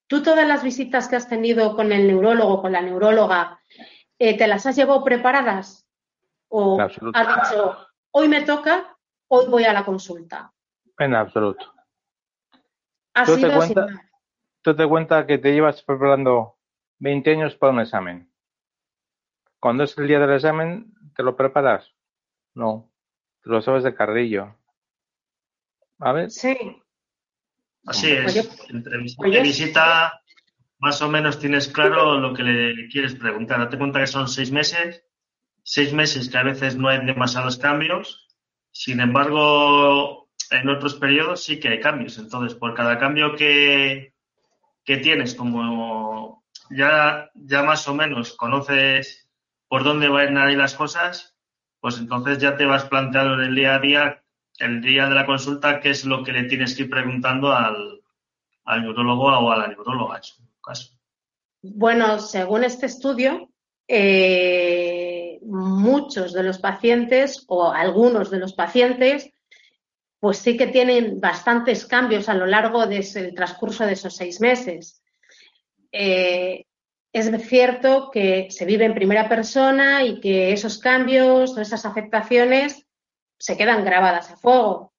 tú 0.07 0.21
todas 0.21 0.47
las 0.47 0.63
visitas 0.63 1.07
que 1.07 1.15
has 1.15 1.27
tenido 1.27 1.75
con 1.75 1.91
el 1.91 2.07
neurólogo, 2.07 2.61
con 2.61 2.71
la 2.71 2.81
neuróloga, 2.81 3.59
eh, 4.19 4.37
¿te 4.37 4.47
las 4.47 4.65
has 4.65 4.75
llevado 4.75 5.03
preparadas? 5.03 5.87
¿O 6.49 6.79
has 6.79 6.91
dicho, 6.93 7.77
hoy 8.11 8.27
me 8.27 8.41
toca, 8.41 8.95
hoy 9.27 9.47
voy 9.47 9.63
a 9.63 9.73
la 9.73 9.83
consulta? 9.83 10.52
En 11.03 11.15
absoluto. 11.15 11.73
¿Tú 13.25 13.39
te, 13.39 13.53
cuenta, 13.53 13.87
tú 14.61 14.75
te 14.75 14.87
cuenta 14.87 15.27
que 15.27 15.37
te 15.37 15.51
llevas 15.51 15.83
preparando 15.83 16.57
20 16.99 17.31
años 17.31 17.55
para 17.55 17.73
un 17.73 17.81
examen. 17.81 18.31
Cuando 19.59 19.83
es 19.83 19.97
el 19.97 20.07
día 20.07 20.19
del 20.19 20.31
examen, 20.31 20.93
¿te 21.15 21.21
lo 21.21 21.35
preparas? 21.35 21.93
No, 22.53 22.89
te 23.41 23.49
lo 23.49 23.61
sabes 23.61 23.83
de 23.83 23.93
carrillo. 23.93 24.55
A 25.99 26.13
ver. 26.13 26.31
Sí. 26.31 26.55
Así 27.85 28.11
es. 28.11 28.69
Entre 28.69 28.97
visita, 29.41 30.21
más 30.79 31.01
o 31.01 31.09
menos 31.09 31.39
tienes 31.39 31.67
claro 31.67 32.19
lo 32.19 32.33
que 32.33 32.43
le 32.43 32.87
quieres 32.87 33.15
preguntar. 33.15 33.59
Date 33.59 33.77
cuenta 33.77 33.99
que 33.99 34.07
son 34.07 34.29
seis 34.29 34.51
meses, 34.51 35.03
seis 35.61 35.93
meses 35.93 36.29
que 36.29 36.37
a 36.37 36.43
veces 36.43 36.77
no 36.77 36.87
hay 36.87 37.05
demasiados 37.05 37.57
cambios. 37.57 38.29
Sin 38.71 39.01
embargo, 39.01 40.22
en 40.53 40.69
otros 40.69 40.95
periodos 40.95 41.43
sí 41.43 41.59
que 41.59 41.69
hay 41.69 41.79
cambios. 41.79 42.17
Entonces, 42.17 42.57
por 42.57 42.73
cada 42.73 42.97
cambio 42.97 43.35
que, 43.35 44.13
que 44.83 44.97
tienes, 44.97 45.35
como 45.35 46.43
ya, 46.69 47.29
ya 47.33 47.63
más 47.63 47.87
o 47.87 47.93
menos 47.93 48.33
conoces 48.33 49.29
por 49.67 49.83
dónde 49.83 50.07
van 50.07 50.37
a 50.37 50.51
ir 50.51 50.57
las 50.57 50.75
cosas, 50.75 51.35
pues 51.79 51.97
entonces 51.97 52.37
ya 52.37 52.55
te 52.55 52.65
vas 52.65 52.85
planteando 52.85 53.35
en 53.35 53.49
el 53.49 53.55
día 53.55 53.75
a 53.75 53.79
día 53.79 54.23
el 54.59 54.81
día 54.81 55.07
de 55.07 55.15
la 55.15 55.25
consulta, 55.25 55.79
¿qué 55.79 55.89
es 55.89 56.05
lo 56.05 56.23
que 56.23 56.31
le 56.31 56.43
tienes 56.43 56.75
que 56.75 56.83
ir 56.83 56.89
preguntando 56.89 57.51
al, 57.51 58.01
al 58.65 58.81
neurólogo 58.83 59.25
o 59.25 59.51
a 59.51 59.57
la 59.57 59.67
neuróloga 59.67 60.17
en 60.17 60.23
su 60.23 60.43
caso? 60.61 60.93
Bueno, 61.61 62.19
según 62.19 62.63
este 62.63 62.85
estudio, 62.85 63.49
eh, 63.87 65.39
muchos 65.43 66.33
de 66.33 66.43
los 66.43 66.59
pacientes 66.59 67.45
o 67.47 67.71
algunos 67.71 68.29
de 68.29 68.39
los 68.39 68.53
pacientes, 68.53 69.31
pues 70.23 70.37
sí 70.37 70.55
que 70.55 70.67
tienen 70.67 71.19
bastantes 71.19 71.85
cambios 71.85 72.29
a 72.29 72.33
lo 72.33 72.45
largo 72.45 72.87
del 72.87 73.35
transcurso 73.35 73.85
de 73.85 73.91
esos 73.91 74.15
seis 74.15 74.39
meses. 74.39 75.03
Eh, 75.91 76.63
es 77.11 77.29
cierto 77.49 78.09
que 78.09 78.47
se 78.49 78.63
vive 78.63 78.85
en 78.85 78.93
primera 78.93 79.27
persona 79.27 80.01
y 80.05 80.21
que 80.21 80.53
esos 80.53 80.77
cambios 80.77 81.57
o 81.57 81.59
esas 81.59 81.85
afectaciones 81.85 82.87
se 83.37 83.57
quedan 83.57 83.83
grabadas 83.83 84.31
a 84.31 84.37
fuego. 84.37 84.93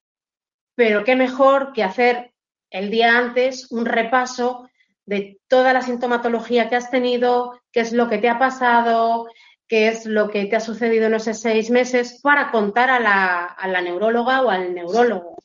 Pero 0.74 1.04
qué 1.04 1.16
mejor 1.16 1.72
que 1.72 1.84
hacer 1.84 2.34
el 2.68 2.90
día 2.90 3.16
antes 3.16 3.72
un 3.72 3.86
repaso 3.86 4.68
de 5.06 5.40
toda 5.48 5.72
la 5.72 5.80
sintomatología 5.80 6.68
que 6.68 6.76
has 6.76 6.90
tenido, 6.90 7.62
qué 7.72 7.80
es 7.80 7.94
lo 7.94 8.10
que 8.10 8.18
te 8.18 8.28
ha 8.28 8.38
pasado, 8.38 9.26
qué 9.68 9.88
es 9.88 10.06
lo 10.06 10.28
que 10.28 10.46
te 10.46 10.56
ha 10.56 10.60
sucedido 10.60 11.06
en 11.06 11.14
esos 11.14 11.40
seis 11.40 11.70
meses 11.70 12.20
para 12.22 12.50
contar 12.50 12.90
a 12.90 13.00
la, 13.00 13.44
a 13.44 13.68
la 13.68 13.80
neuróloga 13.80 14.42
o 14.42 14.50
al 14.50 14.74
neurólogo. 14.74 15.38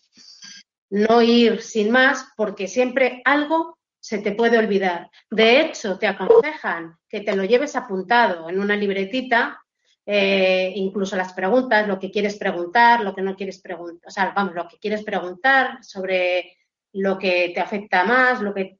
No 0.89 1.21
ir 1.21 1.61
sin 1.61 1.91
más 1.91 2.27
porque 2.35 2.67
siempre 2.67 3.21
algo 3.25 3.77
se 3.99 4.19
te 4.19 4.31
puede 4.31 4.57
olvidar. 4.57 5.09
De 5.29 5.61
hecho, 5.61 5.97
te 5.99 6.07
aconsejan 6.07 6.97
que 7.07 7.21
te 7.21 7.35
lo 7.35 7.43
lleves 7.43 7.75
apuntado 7.75 8.49
en 8.49 8.59
una 8.59 8.75
libretita, 8.75 9.61
eh, 10.05 10.71
incluso 10.75 11.15
las 11.15 11.33
preguntas, 11.33 11.87
lo 11.87 11.99
que 11.99 12.09
quieres 12.09 12.37
preguntar, 12.37 13.01
lo 13.01 13.13
que 13.13 13.21
no 13.21 13.35
quieres 13.35 13.61
preguntar, 13.61 14.07
o 14.07 14.11
sea, 14.11 14.33
vamos, 14.35 14.55
lo 14.55 14.67
que 14.67 14.79
quieres 14.79 15.03
preguntar 15.03 15.83
sobre 15.83 16.57
lo 16.93 17.19
que 17.19 17.51
te 17.53 17.59
afecta 17.59 18.03
más, 18.03 18.41
lo 18.41 18.53
que... 18.53 18.79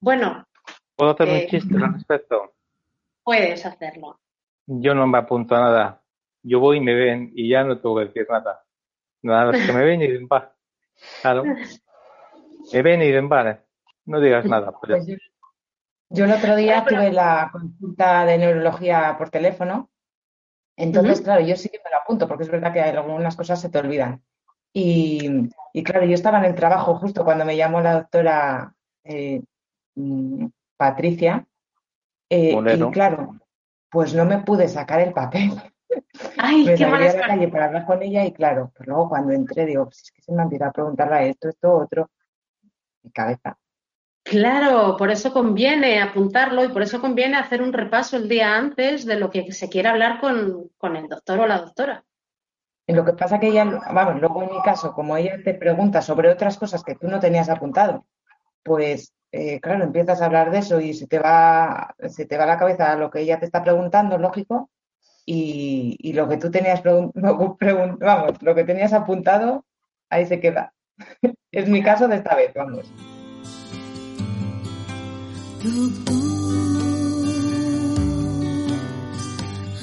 Bueno. 0.00 0.46
¿Puedo 0.96 1.12
hacer 1.12 1.28
un 1.28 1.34
eh, 1.36 1.46
chiste 1.48 1.74
al 1.76 1.94
respecto? 1.94 2.52
Puedes 3.24 3.64
hacerlo. 3.64 4.20
Yo 4.66 4.94
no 4.94 5.06
me 5.06 5.18
apunto 5.18 5.54
a 5.54 5.60
nada. 5.60 6.02
Yo 6.42 6.60
voy 6.60 6.78
y 6.78 6.80
me 6.80 6.94
ven 6.94 7.32
y 7.34 7.48
ya 7.48 7.64
no 7.64 7.80
tengo 7.80 7.98
que 7.98 8.06
decir 8.06 8.26
nada. 8.28 8.64
Nada 9.22 9.46
más 9.46 9.66
que 9.66 9.72
me 9.72 9.84
ven 9.84 10.02
y 10.02 10.08
dicen, 10.08 10.28
va. 10.30 10.54
Claro. 11.20 11.44
Me 11.44 12.82
ven 12.82 13.02
y 13.02 13.06
dicen, 13.06 13.28
vale. 13.28 13.60
No 14.04 14.20
digas 14.20 14.44
nada. 14.46 14.72
Pues 14.72 15.06
yo, 16.10 16.24
el 16.24 16.32
otro 16.32 16.56
día 16.56 16.84
tuve 16.86 17.12
la 17.12 17.48
consulta 17.50 18.24
de 18.26 18.38
neurología 18.38 19.14
por 19.16 19.30
teléfono. 19.30 19.90
Entonces, 20.76 21.20
claro, 21.20 21.44
yo 21.44 21.56
sí 21.56 21.68
que 21.68 21.80
me 21.84 21.90
lo 21.90 21.98
apunto 21.98 22.26
porque 22.26 22.44
es 22.44 22.50
verdad 22.50 22.72
que 22.72 22.80
algunas 22.80 23.36
cosas 23.36 23.60
se 23.60 23.70
te 23.70 23.78
olvidan. 23.78 24.22
Y, 24.74 25.48
claro, 25.84 26.06
yo 26.06 26.14
estaba 26.14 26.38
en 26.38 26.46
el 26.46 26.54
trabajo 26.54 26.96
justo 26.96 27.24
cuando 27.24 27.44
me 27.44 27.56
llamó 27.56 27.80
la 27.80 27.94
doctora 27.94 28.74
eh, 29.04 29.42
mm, 29.94 30.46
Patricia. 30.76 31.46
Eh, 32.34 32.78
y 32.78 32.90
claro, 32.92 33.36
pues 33.90 34.14
no 34.14 34.24
me 34.24 34.38
pude 34.38 34.66
sacar 34.66 35.00
el 35.00 35.12
papel. 35.12 35.52
Ay, 36.38 36.64
me 36.64 36.74
qué 36.74 36.84
salí 36.84 37.06
a 37.06 37.12
la 37.12 37.26
calle 37.26 37.48
para 37.48 37.66
hablar 37.66 37.84
con 37.84 38.02
ella 38.02 38.24
y 38.24 38.32
claro, 38.32 38.72
pues 38.74 38.88
luego 38.88 39.10
cuando 39.10 39.32
entré 39.34 39.66
digo, 39.66 39.84
pues 39.84 40.00
es 40.04 40.12
que 40.12 40.22
se 40.22 40.32
me 40.32 40.42
olvidado 40.42 40.72
preguntarle 40.72 41.28
esto, 41.28 41.50
esto, 41.50 41.74
otro. 41.74 42.10
Mi 43.02 43.10
cabeza. 43.10 43.58
Claro, 44.24 44.96
por 44.96 45.10
eso 45.10 45.30
conviene 45.30 46.00
apuntarlo 46.00 46.64
y 46.64 46.68
por 46.68 46.80
eso 46.80 47.02
conviene 47.02 47.36
hacer 47.36 47.60
un 47.60 47.74
repaso 47.74 48.16
el 48.16 48.30
día 48.30 48.56
antes 48.56 49.04
de 49.04 49.16
lo 49.16 49.28
que 49.28 49.52
se 49.52 49.68
quiera 49.68 49.90
hablar 49.90 50.18
con, 50.18 50.70
con 50.78 50.96
el 50.96 51.08
doctor 51.08 51.40
o 51.40 51.46
la 51.46 51.58
doctora. 51.58 52.02
Y 52.86 52.94
lo 52.94 53.04
que 53.04 53.12
pasa 53.12 53.38
que 53.38 53.48
ella, 53.48 53.64
vamos, 53.92 54.20
luego 54.20 54.42
en 54.42 54.52
mi 54.52 54.62
caso, 54.62 54.94
como 54.94 55.18
ella 55.18 55.36
te 55.44 55.52
pregunta 55.52 56.00
sobre 56.00 56.30
otras 56.30 56.56
cosas 56.56 56.82
que 56.82 56.94
tú 56.94 57.08
no 57.08 57.20
tenías 57.20 57.50
apuntado, 57.50 58.06
pues 58.62 59.12
eh, 59.32 59.60
claro, 59.60 59.84
empiezas 59.84 60.20
a 60.20 60.26
hablar 60.26 60.50
de 60.50 60.58
eso 60.58 60.78
y 60.78 60.92
se 60.92 61.06
te 61.06 61.18
va, 61.18 61.94
se 62.08 62.26
te 62.26 62.36
va 62.36 62.44
a 62.44 62.48
la 62.48 62.58
cabeza 62.58 62.94
lo 62.96 63.10
que 63.10 63.20
ella 63.20 63.38
te 63.38 63.46
está 63.46 63.62
preguntando, 63.62 64.18
lógico, 64.18 64.68
y, 65.24 66.12
lo 66.12 66.28
que 66.28 66.36
tú 66.36 66.50
tenías 66.50 66.82
vamos, 66.84 68.42
lo 68.42 68.54
que 68.54 68.64
tenías 68.64 68.92
apuntado, 68.92 69.64
ahí 70.10 70.26
se 70.26 70.38
queda. 70.38 70.74
es 71.50 71.66
mi 71.68 71.82
caso 71.82 72.08
de 72.08 72.16
esta 72.16 72.36
vez, 72.36 72.52
vamos. 72.54 72.92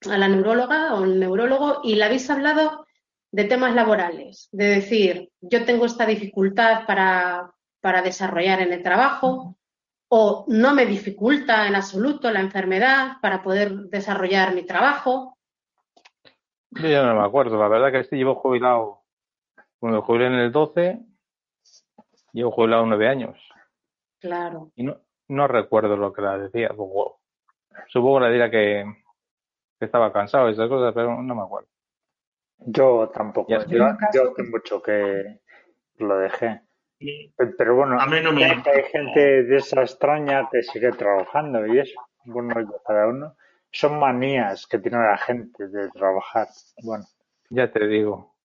a 0.09 0.17
la 0.17 0.27
neuróloga 0.27 0.95
o 0.95 1.03
el 1.03 1.19
neurólogo 1.19 1.81
y 1.83 1.95
le 1.95 2.03
habéis 2.05 2.29
hablado 2.29 2.85
de 3.31 3.43
temas 3.43 3.75
laborales, 3.75 4.47
de 4.51 4.65
decir, 4.65 5.29
yo 5.41 5.65
tengo 5.65 5.85
esta 5.85 6.05
dificultad 6.05 6.85
para, 6.85 7.51
para 7.81 8.01
desarrollar 8.01 8.61
en 8.61 8.71
el 8.71 8.81
trabajo, 8.81 9.57
o 10.07 10.45
no 10.47 10.73
me 10.73 10.85
dificulta 10.85 11.67
en 11.67 11.75
absoluto 11.75 12.31
la 12.31 12.39
enfermedad 12.39 13.17
para 13.21 13.43
poder 13.43 13.73
desarrollar 13.89 14.55
mi 14.55 14.63
trabajo. 14.63 15.37
Yo 16.71 16.87
ya 16.87 17.03
no 17.03 17.19
me 17.19 17.25
acuerdo, 17.25 17.57
la 17.57 17.67
verdad 17.67 17.91
que 17.91 17.99
este 17.99 18.15
llevo 18.15 18.35
jubilado, 18.35 19.01
cuando 19.79 20.01
jubilé 20.03 20.27
en 20.27 20.33
el 20.35 20.51
12, 20.51 20.99
llevo 22.31 22.51
jubilado 22.51 22.85
nueve 22.85 23.09
años. 23.09 23.37
Claro. 24.19 24.71
Y 24.75 24.83
no, 24.83 24.97
no 25.27 25.47
recuerdo 25.47 25.97
lo 25.97 26.13
que 26.13 26.21
la 26.21 26.37
decía. 26.37 26.69
Supongo 27.87 28.19
que 28.19 28.25
le 28.25 28.31
diría 28.31 28.51
que, 28.51 28.85
estaba 29.79 30.11
cansado 30.11 30.49
y 30.49 30.53
esas 30.53 30.69
cosas, 30.69 30.93
pero 30.93 31.21
no 31.21 31.35
me 31.35 31.41
acuerdo. 31.41 31.69
Yo 32.57 33.09
tampoco. 33.13 33.51
Yo, 33.51 33.59
yo 33.67 33.85
hace 33.85 34.43
mucho 34.43 34.81
que 34.81 35.41
lo 35.97 36.17
dejé. 36.17 36.61
Pero 37.57 37.75
bueno, 37.75 37.97
hay 37.99 38.83
gente 38.91 39.43
de 39.43 39.57
esa 39.57 39.81
extraña 39.81 40.47
que 40.51 40.63
sigue 40.63 40.91
trabajando 40.91 41.67
y 41.67 41.79
es 41.79 41.93
bueno, 42.23 42.55
cada 42.85 43.07
uno. 43.07 43.35
Son 43.71 43.99
manías 43.99 44.65
que 44.67 44.79
tiene 44.79 44.97
la 44.97 45.17
gente 45.17 45.67
de 45.67 45.89
trabajar. 45.89 46.47
Bueno, 46.81 47.05
ya 47.49 47.71
te 47.71 47.85
digo. 47.87 48.35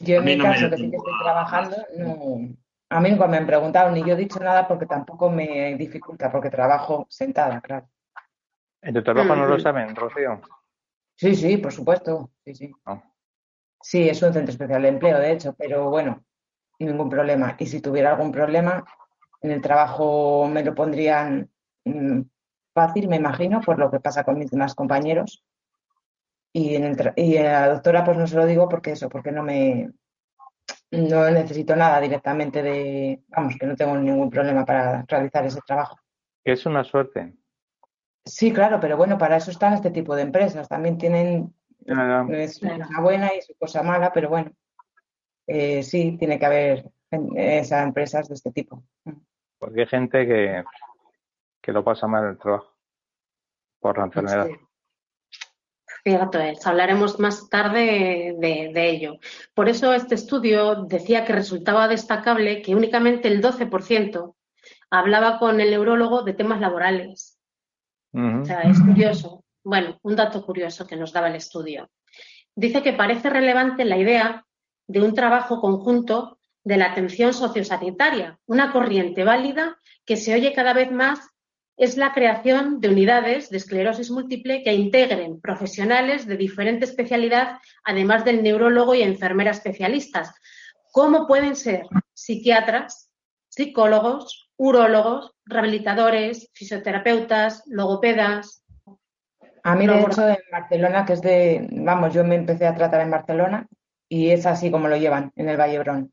Yo 0.00 0.16
en 0.16 0.24
mi 0.24 0.38
caso, 0.38 0.68
que 0.68 0.76
sí 0.76 0.90
que 0.90 0.96
estoy 0.96 1.14
trabajando, 1.22 1.76
a 2.88 3.00
mí 3.00 3.10
nunca 3.10 3.28
me 3.28 3.36
han 3.36 3.46
preguntado, 3.46 3.90
ni 3.92 4.02
yo 4.02 4.14
he 4.14 4.16
dicho 4.16 4.40
nada 4.40 4.66
porque 4.66 4.86
tampoco 4.86 5.30
me 5.30 5.76
dificulta, 5.76 6.30
porque 6.30 6.50
trabajo 6.50 7.06
sentada, 7.08 7.60
claro. 7.60 7.88
¿En 8.86 8.94
tu 8.94 9.02
trabajo 9.02 9.34
no 9.34 9.46
lo 9.46 9.58
saben, 9.58 9.96
Rocío? 9.96 10.40
Sí, 11.16 11.34
sí, 11.34 11.56
por 11.56 11.72
supuesto. 11.72 12.30
Sí, 12.44 12.54
sí. 12.54 12.72
Ah. 12.84 13.02
Sí, 13.82 14.08
es 14.08 14.22
un 14.22 14.32
centro 14.32 14.52
especial 14.52 14.82
de 14.82 14.88
empleo, 14.88 15.18
de 15.18 15.32
hecho, 15.32 15.54
pero 15.58 15.90
bueno, 15.90 16.24
ningún 16.78 17.08
problema. 17.08 17.56
Y 17.58 17.66
si 17.66 17.80
tuviera 17.80 18.12
algún 18.12 18.30
problema, 18.30 18.84
en 19.40 19.50
el 19.50 19.60
trabajo 19.60 20.46
me 20.46 20.62
lo 20.62 20.72
pondrían 20.72 21.50
mm, 21.84 22.20
fácil, 22.72 23.08
me 23.08 23.16
imagino, 23.16 23.60
por 23.60 23.76
lo 23.76 23.90
que 23.90 23.98
pasa 23.98 24.22
con 24.22 24.38
mis 24.38 24.52
demás 24.52 24.76
compañeros. 24.76 25.42
Y, 26.52 26.76
en 26.76 26.84
el 26.84 27.12
y 27.16 27.38
a 27.38 27.42
la 27.42 27.68
doctora 27.70 28.04
pues 28.04 28.16
no 28.16 28.26
se 28.28 28.36
lo 28.36 28.46
digo 28.46 28.68
porque 28.68 28.92
eso, 28.92 29.08
porque 29.08 29.32
no 29.32 29.42
me 29.42 29.90
no 30.92 31.28
necesito 31.28 31.74
nada 31.74 32.00
directamente 32.00 32.62
de, 32.62 33.20
vamos, 33.28 33.56
que 33.58 33.66
no 33.66 33.74
tengo 33.74 33.96
ningún 33.96 34.30
problema 34.30 34.64
para 34.64 35.04
realizar 35.08 35.44
ese 35.44 35.60
trabajo. 35.66 35.98
Es 36.44 36.64
una 36.64 36.84
suerte. 36.84 37.34
Sí, 38.26 38.52
claro, 38.52 38.80
pero 38.80 38.96
bueno, 38.96 39.16
para 39.16 39.36
eso 39.36 39.50
están 39.50 39.72
este 39.72 39.90
tipo 39.90 40.14
de 40.14 40.22
empresas. 40.22 40.68
También 40.68 40.98
tienen 40.98 41.54
es 42.28 42.60
una 42.62 43.00
buena 43.00 43.32
y 43.34 43.40
su 43.40 43.54
cosa 43.56 43.82
mala, 43.82 44.12
pero 44.12 44.28
bueno, 44.28 44.50
eh, 45.46 45.82
sí, 45.82 46.16
tiene 46.18 46.38
que 46.38 46.46
haber 46.46 46.90
esas 47.36 47.84
empresas 47.84 48.28
de 48.28 48.34
este 48.34 48.50
tipo. 48.50 48.82
Porque 49.58 49.82
hay 49.82 49.86
gente 49.86 50.26
que, 50.26 50.64
que 51.62 51.72
lo 51.72 51.84
pasa 51.84 52.06
mal 52.06 52.24
en 52.24 52.30
el 52.30 52.38
trabajo 52.38 52.74
por 53.80 53.98
la 53.98 54.04
enfermedad. 54.04 54.48
Cierto 56.02 56.38
es, 56.38 56.64
hablaremos 56.66 57.18
más 57.18 57.48
tarde 57.48 58.34
de, 58.38 58.90
ello. 58.90 59.18
Por 59.54 59.68
eso 59.68 59.92
este 59.92 60.14
estudio 60.14 60.84
decía 60.84 61.24
que 61.24 61.32
resultaba 61.32 61.88
destacable 61.88 62.62
que 62.62 62.76
únicamente 62.76 63.26
el 63.26 63.42
12% 63.42 64.34
hablaba 64.90 65.38
con 65.40 65.60
el 65.60 65.70
neurólogo 65.70 66.22
de 66.22 66.34
temas 66.34 66.60
laborales. 66.60 67.35
O 68.16 68.44
sea, 68.44 68.62
es 68.62 68.80
curioso. 68.80 69.44
Bueno, 69.62 69.98
un 70.02 70.16
dato 70.16 70.44
curioso 70.44 70.86
que 70.86 70.96
nos 70.96 71.12
daba 71.12 71.28
el 71.28 71.34
estudio. 71.34 71.90
Dice 72.54 72.82
que 72.82 72.94
parece 72.94 73.28
relevante 73.28 73.84
la 73.84 73.98
idea 73.98 74.46
de 74.86 75.02
un 75.02 75.12
trabajo 75.12 75.60
conjunto 75.60 76.38
de 76.64 76.78
la 76.78 76.86
atención 76.86 77.34
sociosanitaria, 77.34 78.38
una 78.46 78.72
corriente 78.72 79.22
válida 79.22 79.78
que 80.06 80.16
se 80.16 80.34
oye 80.34 80.54
cada 80.54 80.72
vez 80.72 80.90
más 80.90 81.20
es 81.76 81.98
la 81.98 82.14
creación 82.14 82.80
de 82.80 82.88
unidades 82.88 83.50
de 83.50 83.58
esclerosis 83.58 84.10
múltiple 84.10 84.62
que 84.62 84.72
integren 84.72 85.40
profesionales 85.40 86.26
de 86.26 86.38
diferente 86.38 86.86
especialidad, 86.86 87.58
además 87.84 88.24
del 88.24 88.42
neurólogo 88.42 88.94
y 88.94 89.02
enfermera 89.02 89.50
especialistas, 89.50 90.32
como 90.90 91.26
pueden 91.26 91.54
ser 91.54 91.82
psiquiatras, 92.14 93.10
psicólogos, 93.50 94.45
urólogos, 94.56 95.32
rehabilitadores, 95.44 96.50
fisioterapeutas, 96.52 97.62
logopedas. 97.66 98.64
A 99.62 99.74
mí, 99.74 99.86
de 99.86 100.00
hecho, 100.00 100.28
en 100.28 100.36
Barcelona, 100.50 101.04
que 101.04 101.12
es 101.14 101.22
de, 101.22 101.68
vamos, 101.72 102.14
yo 102.14 102.24
me 102.24 102.36
empecé 102.36 102.66
a 102.66 102.74
tratar 102.74 103.00
en 103.00 103.10
Barcelona 103.10 103.66
y 104.08 104.30
es 104.30 104.46
así 104.46 104.70
como 104.70 104.88
lo 104.88 104.96
llevan 104.96 105.32
en 105.36 105.48
el 105.48 105.56
Vallebrón. 105.56 106.12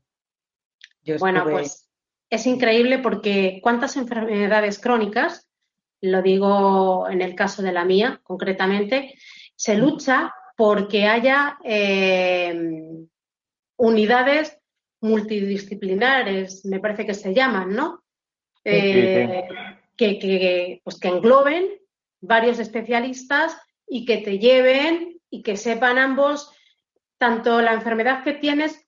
Bueno, 1.18 1.44
pues 1.44 1.88
es 2.30 2.46
increíble 2.46 2.98
porque 2.98 3.60
cuántas 3.62 3.96
enfermedades 3.96 4.78
crónicas 4.78 5.48
lo 6.00 6.20
digo 6.20 7.08
en 7.08 7.22
el 7.22 7.34
caso 7.34 7.62
de 7.62 7.72
la 7.72 7.84
mía 7.84 8.20
concretamente, 8.22 9.14
se 9.56 9.76
lucha 9.76 10.34
porque 10.56 11.06
haya 11.06 11.58
eh, 11.64 12.54
unidades 13.76 14.58
multidisciplinares, 15.00 16.64
me 16.66 16.80
parece 16.80 17.06
que 17.06 17.14
se 17.14 17.34
llaman, 17.34 17.74
¿no? 17.74 18.03
Eh, 18.64 19.44
que, 19.96 20.80
pues 20.82 20.98
que 20.98 21.08
engloben 21.08 21.68
varios 22.20 22.58
especialistas 22.58 23.56
y 23.86 24.04
que 24.04 24.18
te 24.18 24.38
lleven 24.38 25.20
y 25.30 25.42
que 25.42 25.56
sepan 25.56 25.98
ambos 25.98 26.50
tanto 27.18 27.60
la 27.60 27.74
enfermedad 27.74 28.24
que 28.24 28.32
tienes 28.32 28.86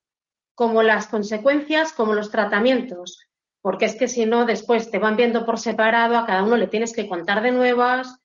como 0.54 0.82
las 0.82 1.06
consecuencias, 1.06 1.92
como 1.92 2.14
los 2.14 2.30
tratamientos. 2.30 3.20
Porque 3.60 3.84
es 3.84 3.96
que 3.96 4.08
si 4.08 4.26
no, 4.26 4.46
después 4.46 4.90
te 4.90 4.98
van 4.98 5.16
viendo 5.16 5.44
por 5.44 5.58
separado, 5.58 6.16
a 6.16 6.26
cada 6.26 6.42
uno 6.42 6.56
le 6.56 6.66
tienes 6.66 6.92
que 6.92 7.08
contar 7.08 7.42
de 7.42 7.52
nuevas, 7.52 8.20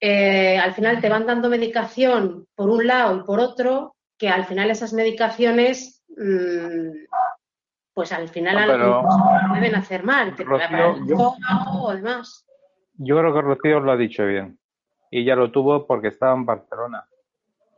eh, 0.00 0.58
al 0.58 0.74
final 0.74 1.00
te 1.00 1.08
van 1.08 1.26
dando 1.26 1.48
medicación 1.48 2.46
por 2.54 2.68
un 2.68 2.86
lado 2.86 3.16
y 3.16 3.22
por 3.24 3.40
otro, 3.40 3.96
que 4.18 4.28
al 4.28 4.44
final 4.46 4.70
esas 4.70 4.92
medicaciones, 4.92 6.04
mm, 6.08 6.90
pues 7.96 8.12
al 8.12 8.28
final 8.28 8.78
no, 8.78 9.08
pueden 9.48 9.74
hacer 9.74 10.04
mal, 10.04 10.36
te 10.36 10.44
yo, 10.44 11.34
o 11.80 11.94
demás. 11.94 12.46
Yo 12.92 13.18
creo 13.18 13.32
que 13.32 13.40
Rocío 13.40 13.80
lo 13.80 13.92
ha 13.92 13.96
dicho 13.96 14.26
bien. 14.26 14.58
Y 15.10 15.24
ya 15.24 15.34
lo 15.34 15.50
tuvo 15.50 15.86
porque 15.86 16.08
estaba 16.08 16.34
en 16.34 16.44
Barcelona. 16.44 17.08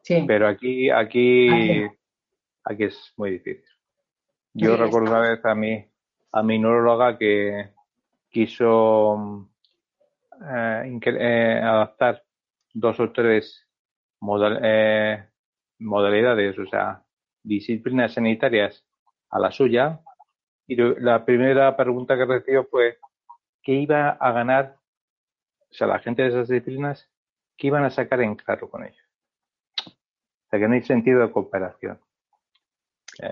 Sí. 0.02 0.24
Pero 0.26 0.48
aquí, 0.48 0.90
aquí, 0.90 1.86
aquí 2.64 2.82
es 2.82 3.14
muy 3.16 3.30
difícil. 3.30 3.64
Yo 4.54 4.76
recuerdo 4.76 5.08
una 5.08 5.20
vez 5.20 5.44
a 5.44 5.54
mí, 5.54 5.86
a 6.32 6.42
mi 6.42 6.58
neuróloga 6.58 7.16
que 7.16 7.70
quiso 8.28 9.48
eh, 10.52 10.98
eh, 11.00 11.60
adaptar 11.62 12.24
dos 12.74 12.98
o 12.98 13.12
tres 13.12 13.68
eh, 14.62 15.24
modalidades, 15.78 16.58
o 16.58 16.66
sea, 16.66 17.04
disciplinas 17.44 18.14
sanitarias 18.14 18.84
a 19.30 19.38
la 19.38 19.52
suya. 19.52 20.00
Y 20.68 20.76
la 20.76 21.24
primera 21.24 21.74
pregunta 21.76 22.16
que 22.16 22.26
recibió 22.26 22.64
fue, 22.66 22.98
¿qué 23.62 23.72
iba 23.72 24.10
a 24.10 24.32
ganar, 24.32 24.76
o 25.70 25.74
sea, 25.74 25.86
la 25.86 25.98
gente 25.98 26.22
de 26.22 26.28
esas 26.28 26.48
disciplinas, 26.48 27.10
qué 27.56 27.68
iban 27.68 27.84
a 27.84 27.90
sacar 27.90 28.20
en 28.20 28.36
claro 28.36 28.68
con 28.68 28.84
ello? 28.84 29.02
O 29.86 30.50
sea, 30.50 30.60
que 30.60 30.68
no 30.68 30.74
hay 30.74 30.82
sentido 30.82 31.20
de 31.20 31.32
cooperación. 31.32 31.98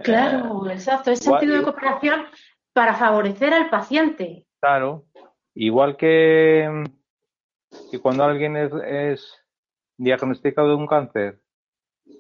Claro, 0.03 0.68
exacto, 0.70 1.11
es 1.11 1.20
sentido 1.20 1.57
de 1.57 1.62
cooperación 1.62 2.27
para 2.72 2.94
favorecer 2.94 3.53
al 3.53 3.68
paciente. 3.68 4.46
Claro, 4.61 5.05
igual 5.55 5.96
que, 5.99 6.85
que 7.90 8.01
cuando 8.01 8.25
alguien 8.25 8.57
es, 8.57 9.42
diagnosticado 9.99 10.68
de 10.68 10.75
un 10.75 10.87
cáncer, 10.87 11.40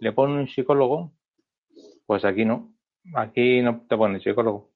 le 0.00 0.12
ponen 0.12 0.36
un 0.36 0.48
psicólogo, 0.48 1.12
pues 2.04 2.24
aquí 2.24 2.44
no, 2.44 2.74
aquí 3.14 3.62
no 3.62 3.80
te 3.88 3.96
ponen 3.96 4.20
psicólogo. 4.20 4.75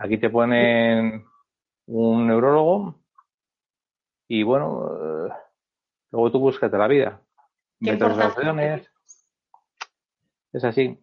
Aquí 0.00 0.16
te 0.16 0.30
ponen 0.30 1.26
un 1.86 2.26
neurólogo 2.28 3.02
y 4.28 4.44
bueno, 4.44 5.26
eh, 5.26 5.32
luego 6.12 6.30
tú 6.30 6.38
buscas 6.38 6.70
la 6.70 6.86
vida. 6.86 7.20
Metas 7.80 8.16
Es 10.52 10.62
así. 10.62 10.98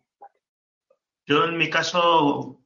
Yo 1.25 1.43
en 1.43 1.57
mi 1.57 1.69
caso 1.69 2.61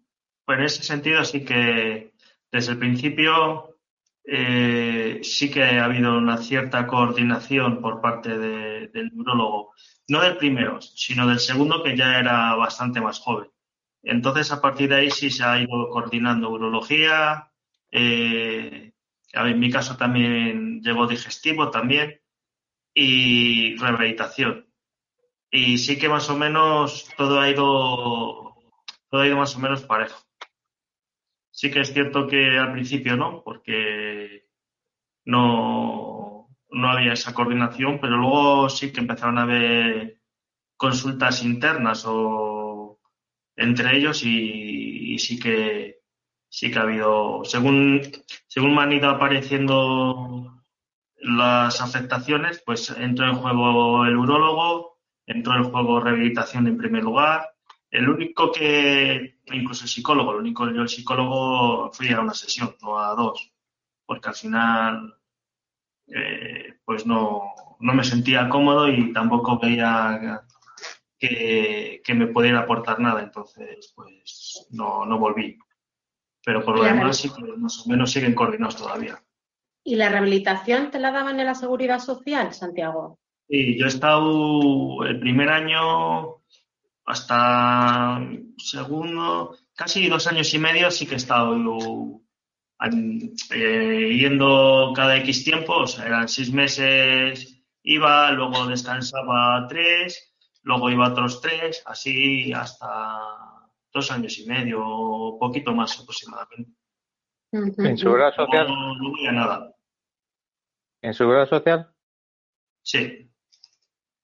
pues 0.45 0.59
en 0.59 0.65
ese 0.65 0.83
sentido 0.83 1.23
sí 1.25 1.43
que 1.43 2.13
desde 2.51 2.73
el 2.73 2.79
principio 2.79 3.77
eh, 4.23 5.21
sí 5.23 5.49
que 5.49 5.63
ha 5.63 5.85
habido 5.85 6.15
una 6.15 6.37
cierta 6.37 6.85
coordinación 6.85 7.81
por 7.81 8.01
parte 8.01 8.37
del 8.37 9.11
neurólogo, 9.15 9.73
no 10.07 10.21
del 10.21 10.37
primero, 10.37 10.79
sino 10.79 11.27
del 11.27 11.39
segundo 11.39 11.81
que 11.81 11.97
ya 11.97 12.19
era 12.19 12.53
bastante 12.53 13.01
más 13.01 13.19
joven. 13.19 13.49
Entonces, 14.03 14.51
a 14.51 14.61
partir 14.61 14.89
de 14.89 14.95
ahí 14.95 15.11
sí 15.11 15.29
se 15.29 15.43
ha 15.43 15.61
ido 15.61 15.89
coordinando 15.89 16.49
urología, 16.49 17.51
eh, 17.91 18.93
en 19.33 19.59
mi 19.59 19.71
caso 19.71 19.97
también 19.97 20.81
llegó 20.81 21.07
digestivo 21.07 21.69
también, 21.69 22.21
y 22.93 23.75
rehabilitación. 23.77 24.67
Y 25.51 25.77
sí 25.79 25.97
que 25.97 26.09
más 26.09 26.29
o 26.29 26.37
menos 26.37 27.09
todo 27.17 27.39
ha 27.39 27.49
ido, 27.49 28.55
todo 29.09 29.21
ha 29.21 29.27
ido 29.27 29.37
más 29.37 29.55
o 29.55 29.59
menos 29.59 29.83
parejo. 29.83 30.19
Sí 31.51 31.71
que 31.71 31.81
es 31.81 31.93
cierto 31.93 32.27
que 32.27 32.57
al 32.57 32.71
principio 32.71 33.17
no, 33.17 33.43
porque 33.43 34.47
no, 35.25 36.47
no 36.69 36.89
había 36.89 37.13
esa 37.13 37.33
coordinación, 37.33 37.99
pero 37.99 38.17
luego 38.17 38.69
sí 38.69 38.91
que 38.93 39.01
empezaron 39.01 39.37
a 39.37 39.43
haber 39.43 40.21
consultas 40.77 41.43
internas 41.43 42.05
o 42.05 42.58
entre 43.59 43.97
ellos 43.97 44.23
y, 44.23 45.17
sí 45.19 45.39
que 45.39 45.99
sí 46.49 46.71
que 46.71 46.79
ha 46.79 46.83
habido 46.83 47.43
según 47.43 48.01
según 48.47 48.73
me 48.73 48.81
han 48.81 48.93
ido 48.93 49.09
apareciendo 49.09 50.63
las 51.17 51.81
afectaciones 51.81 52.63
pues 52.65 52.89
entró 52.91 53.25
en 53.25 53.35
juego 53.35 54.05
el 54.05 54.17
urólogo 54.17 54.99
entró 55.29 55.55
en 55.55 55.63
juego 55.63 55.99
rehabilitación 55.99 56.67
en 56.67 56.77
primer 56.77 57.03
lugar. 57.03 57.53
El 57.91 58.09
único 58.09 58.51
que, 58.51 59.39
incluso 59.45 59.83
el 59.83 59.89
psicólogo, 59.89 60.31
el 60.31 60.37
único 60.37 60.69
yo 60.71 60.81
el 60.81 60.89
psicólogo 60.89 61.91
fui 61.91 62.09
a 62.11 62.19
una 62.19 62.33
sesión, 62.33 62.75
no 62.81 62.99
a 62.99 63.13
dos, 63.15 63.51
porque 64.05 64.29
al 64.29 64.35
final 64.35 65.15
eh, 66.07 66.79
pues 66.83 67.05
no, 67.05 67.43
no 67.79 67.93
me 67.93 68.03
sentía 68.03 68.49
cómodo 68.49 68.89
y 68.89 69.13
tampoco 69.13 69.59
veía 69.59 70.41
que, 71.19 72.01
me 72.13 72.27
pudiera 72.27 72.59
aportar 72.59 72.99
nada, 72.99 73.21
entonces 73.21 73.93
pues 73.95 74.67
no, 74.71 75.05
no 75.05 75.19
volví. 75.19 75.57
Pero 76.43 76.63
por 76.63 76.77
lo 76.77 76.83
demás 76.83 77.17
sí 77.17 77.29
que 77.29 77.43
más 77.57 77.85
o 77.85 77.89
menos 77.89 78.11
siguen 78.11 78.33
coordinados 78.33 78.77
todavía. 78.77 79.21
¿Y 79.83 79.95
la 79.95 80.09
rehabilitación 80.09 80.91
te 80.91 80.99
la 80.99 81.11
daban 81.11 81.39
en 81.39 81.45
la 81.45 81.55
seguridad 81.55 81.99
social, 81.99 82.53
Santiago? 82.53 83.19
Sí, 83.47 83.77
yo 83.77 83.85
he 83.85 83.89
estado 83.89 85.03
el 85.05 85.19
primer 85.19 85.49
año 85.49 86.41
hasta 87.05 88.21
segundo, 88.57 89.57
casi 89.75 90.07
dos 90.07 90.27
años 90.27 90.53
y 90.53 90.59
medio 90.59 90.91
sí 90.91 91.07
que 91.07 91.15
he 91.15 91.17
estado 91.17 91.55
eh, 93.51 94.17
yendo 94.19 94.93
cada 94.95 95.17
X 95.17 95.43
tiempo, 95.43 95.73
o 95.73 95.87
sea, 95.87 96.05
eran 96.05 96.29
seis 96.29 96.51
meses 96.53 97.59
iba, 97.83 98.31
luego 98.31 98.67
descansaba 98.67 99.65
tres, 99.67 100.28
luego 100.63 100.89
iba 100.89 101.09
otros 101.09 101.41
tres, 101.41 101.83
así 101.85 102.51
hasta 102.53 103.19
dos 103.91 104.11
años 104.11 104.37
y 104.39 104.45
medio, 104.45 104.79
o 104.85 105.39
poquito 105.39 105.73
más 105.73 105.99
aproximadamente. 105.99 106.71
¿En 107.51 107.97
seguridad 107.97 108.35
social? 108.35 108.67
No, 108.67 108.95
no 108.95 109.13
veía 109.13 109.31
nada. 109.31 109.73
¿En 111.01 111.13
seguridad 111.13 111.47
social? 111.49 111.91
Sí. 112.83 113.31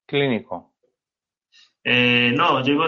Clínico. 0.05 0.75
Eh, 1.83 2.31
no, 2.35 2.63
yo 2.63 2.73
iba, 2.73 2.85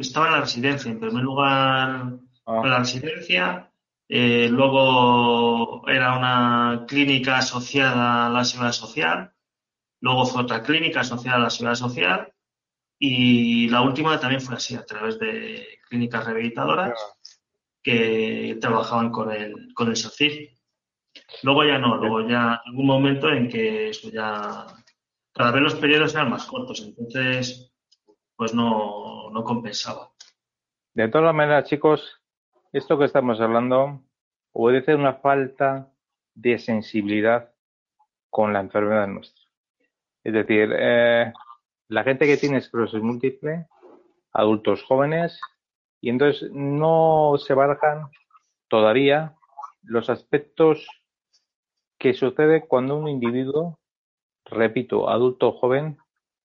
estaba 0.00 0.26
en 0.26 0.32
la 0.32 0.40
residencia. 0.40 0.90
En 0.90 1.00
primer 1.00 1.22
lugar, 1.22 2.12
Ah. 2.48 2.60
en 2.62 2.70
la 2.70 2.78
residencia. 2.78 3.72
eh, 4.08 4.48
luego 4.48 5.82
era 5.88 6.16
una 6.16 6.84
clínica 6.86 7.38
asociada 7.38 8.26
a 8.26 8.30
la 8.30 8.44
seguridad 8.44 8.70
social. 8.72 9.32
Luego 10.00 10.26
fue 10.26 10.42
otra 10.42 10.62
clínica 10.62 11.00
asociada 11.00 11.38
a 11.38 11.40
la 11.40 11.50
seguridad 11.50 11.74
social. 11.74 12.32
Y 12.98 13.68
la 13.68 13.82
última 13.82 14.18
también 14.18 14.40
fue 14.40 14.56
así, 14.56 14.74
a 14.74 14.84
través 14.84 15.18
de 15.18 15.80
clínicas 15.88 16.24
rehabilitadoras 16.24 16.98
que 17.82 18.56
trabajaban 18.60 19.10
con 19.10 19.30
el, 19.30 19.72
con 19.74 19.88
el 19.88 19.96
SOCIR. 19.96 20.50
Luego 21.42 21.64
ya 21.64 21.78
no, 21.78 21.96
luego 21.96 22.26
ya 22.28 22.60
en 22.66 22.76
un 22.76 22.86
momento 22.86 23.28
en 23.28 23.48
que 23.48 23.90
eso 23.90 24.10
ya 24.10 24.66
cada 25.32 25.52
vez 25.52 25.62
los 25.62 25.74
periodos 25.74 26.14
eran 26.14 26.30
más 26.30 26.46
cortos, 26.46 26.82
entonces 26.82 27.72
pues 28.34 28.54
no, 28.54 29.30
no 29.30 29.44
compensaba. 29.44 30.10
De 30.94 31.08
todas 31.08 31.34
maneras, 31.34 31.68
chicos, 31.68 32.20
esto 32.72 32.98
que 32.98 33.04
estamos 33.04 33.40
hablando 33.40 34.02
obedece 34.52 34.92
a 34.92 34.96
una 34.96 35.14
falta 35.14 35.92
de 36.34 36.58
sensibilidad 36.58 37.52
con 38.30 38.52
la 38.52 38.60
enfermedad 38.60 39.06
nuestra. 39.06 39.44
Es 40.24 40.32
decir, 40.32 40.74
eh, 40.78 41.32
la 41.88 42.04
gente 42.04 42.26
que 42.26 42.36
tiene 42.36 42.58
esclerosis 42.58 43.02
múltiple, 43.02 43.66
adultos 44.32 44.82
jóvenes, 44.82 45.40
y 46.00 46.10
entonces 46.10 46.50
no 46.52 47.34
se 47.38 47.54
barajan 47.54 48.08
todavía 48.68 49.34
los 49.82 50.10
aspectos 50.10 50.86
que 51.98 52.12
sucede 52.14 52.66
cuando 52.66 52.96
un 52.96 53.08
individuo, 53.08 53.78
repito, 54.44 55.08
adulto 55.08 55.52
joven 55.52 55.98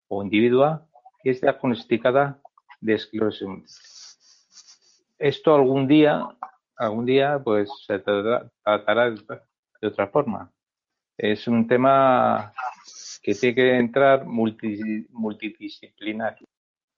o 0.07 0.23
individua, 0.23 0.87
es 1.23 1.41
diagnosticada 1.41 2.39
de 2.79 2.93
esclerosis 2.93 3.47
múltiple. 3.47 3.75
Esto 5.19 5.53
algún 5.53 5.87
día, 5.87 6.27
algún 6.77 7.05
día, 7.05 7.39
pues 7.43 7.69
se 7.85 7.99
tratará, 7.99 9.11
de 9.11 9.87
otra 9.87 10.07
forma. 10.07 10.51
Es 11.17 11.47
un 11.47 11.67
tema 11.67 12.51
que 13.21 13.35
tiene 13.35 13.55
que 13.55 13.77
entrar 13.77 14.25
multi- 14.25 15.05
multidisciplinar. 15.09 16.37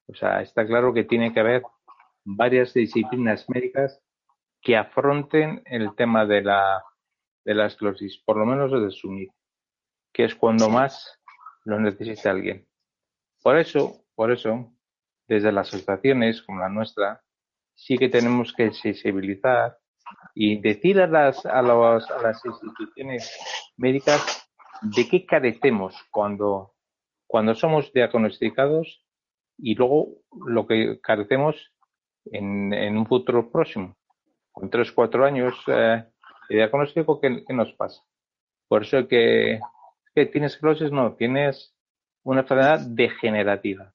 O 0.08 0.16
sea, 0.16 0.42
está 0.42 0.66
claro 0.66 0.94
que 0.94 1.04
tiene 1.04 1.34
que 1.34 1.40
haber 1.40 1.64
varias 2.24 2.74
disciplinas 2.74 3.50
médicas 3.50 4.02
que 4.62 4.78
afronten 4.78 5.62
el 5.66 5.94
tema 5.96 6.26
de 6.26 6.42
la, 6.42 6.84
de 7.44 7.54
la 7.54 7.66
esclerosis, 7.66 8.18
por 8.26 8.38
lo 8.38 8.46
menos 8.46 8.72
desde 8.72 8.92
su 8.92 9.08
inicio, 9.12 9.34
que 10.14 10.26
es 10.26 10.36
cuando 10.36 10.70
más 10.70 11.20
lo 11.66 11.80
necesita 11.80 12.32
alguien. 12.32 12.66
Por 13.42 13.58
eso, 13.58 14.06
por 14.16 14.32
eso, 14.32 14.72
desde 15.28 15.52
las 15.52 15.68
asociaciones 15.74 16.42
como 16.42 16.60
la 16.60 16.70
nuestra, 16.70 17.22
sí 17.76 17.98
que 17.98 18.08
tenemos 18.08 18.54
que 18.54 18.72
sensibilizar 18.72 19.78
y 20.36 20.62
decir 20.62 21.02
a 21.02 21.08
las, 21.08 21.46
a 21.46 21.62
los- 21.62 22.10
a 22.12 22.22
las 22.22 22.44
instituciones 22.46 23.38
médicas 23.78 24.43
de 24.84 25.08
qué 25.08 25.26
carecemos 25.26 25.96
cuando, 26.12 26.74
cuando 27.28 27.56
somos 27.56 27.92
diagnosticados 27.94 29.06
y 29.58 29.76
luego 29.76 30.10
lo 30.46 30.68
que 30.68 31.00
carecemos 31.02 31.74
en, 32.26 32.98
un 32.98 33.06
futuro 33.06 33.52
próximo. 33.52 33.96
Con 34.52 34.70
tres, 34.70 34.92
cuatro 34.92 35.26
años 35.26 35.56
eh, 35.68 36.04
de 36.50 36.56
diagnóstico, 36.56 37.20
¿qué, 37.20 37.44
nos 37.50 37.74
pasa? 37.74 38.04
Por 38.68 38.84
eso 38.84 39.08
que, 39.08 39.60
que 40.14 40.26
tienes 40.28 40.54
esclerosis, 40.54 40.92
no, 40.92 41.14
tienes 41.16 41.76
una 42.24 42.42
enfermedad 42.42 42.80
degenerativa. 42.80 43.94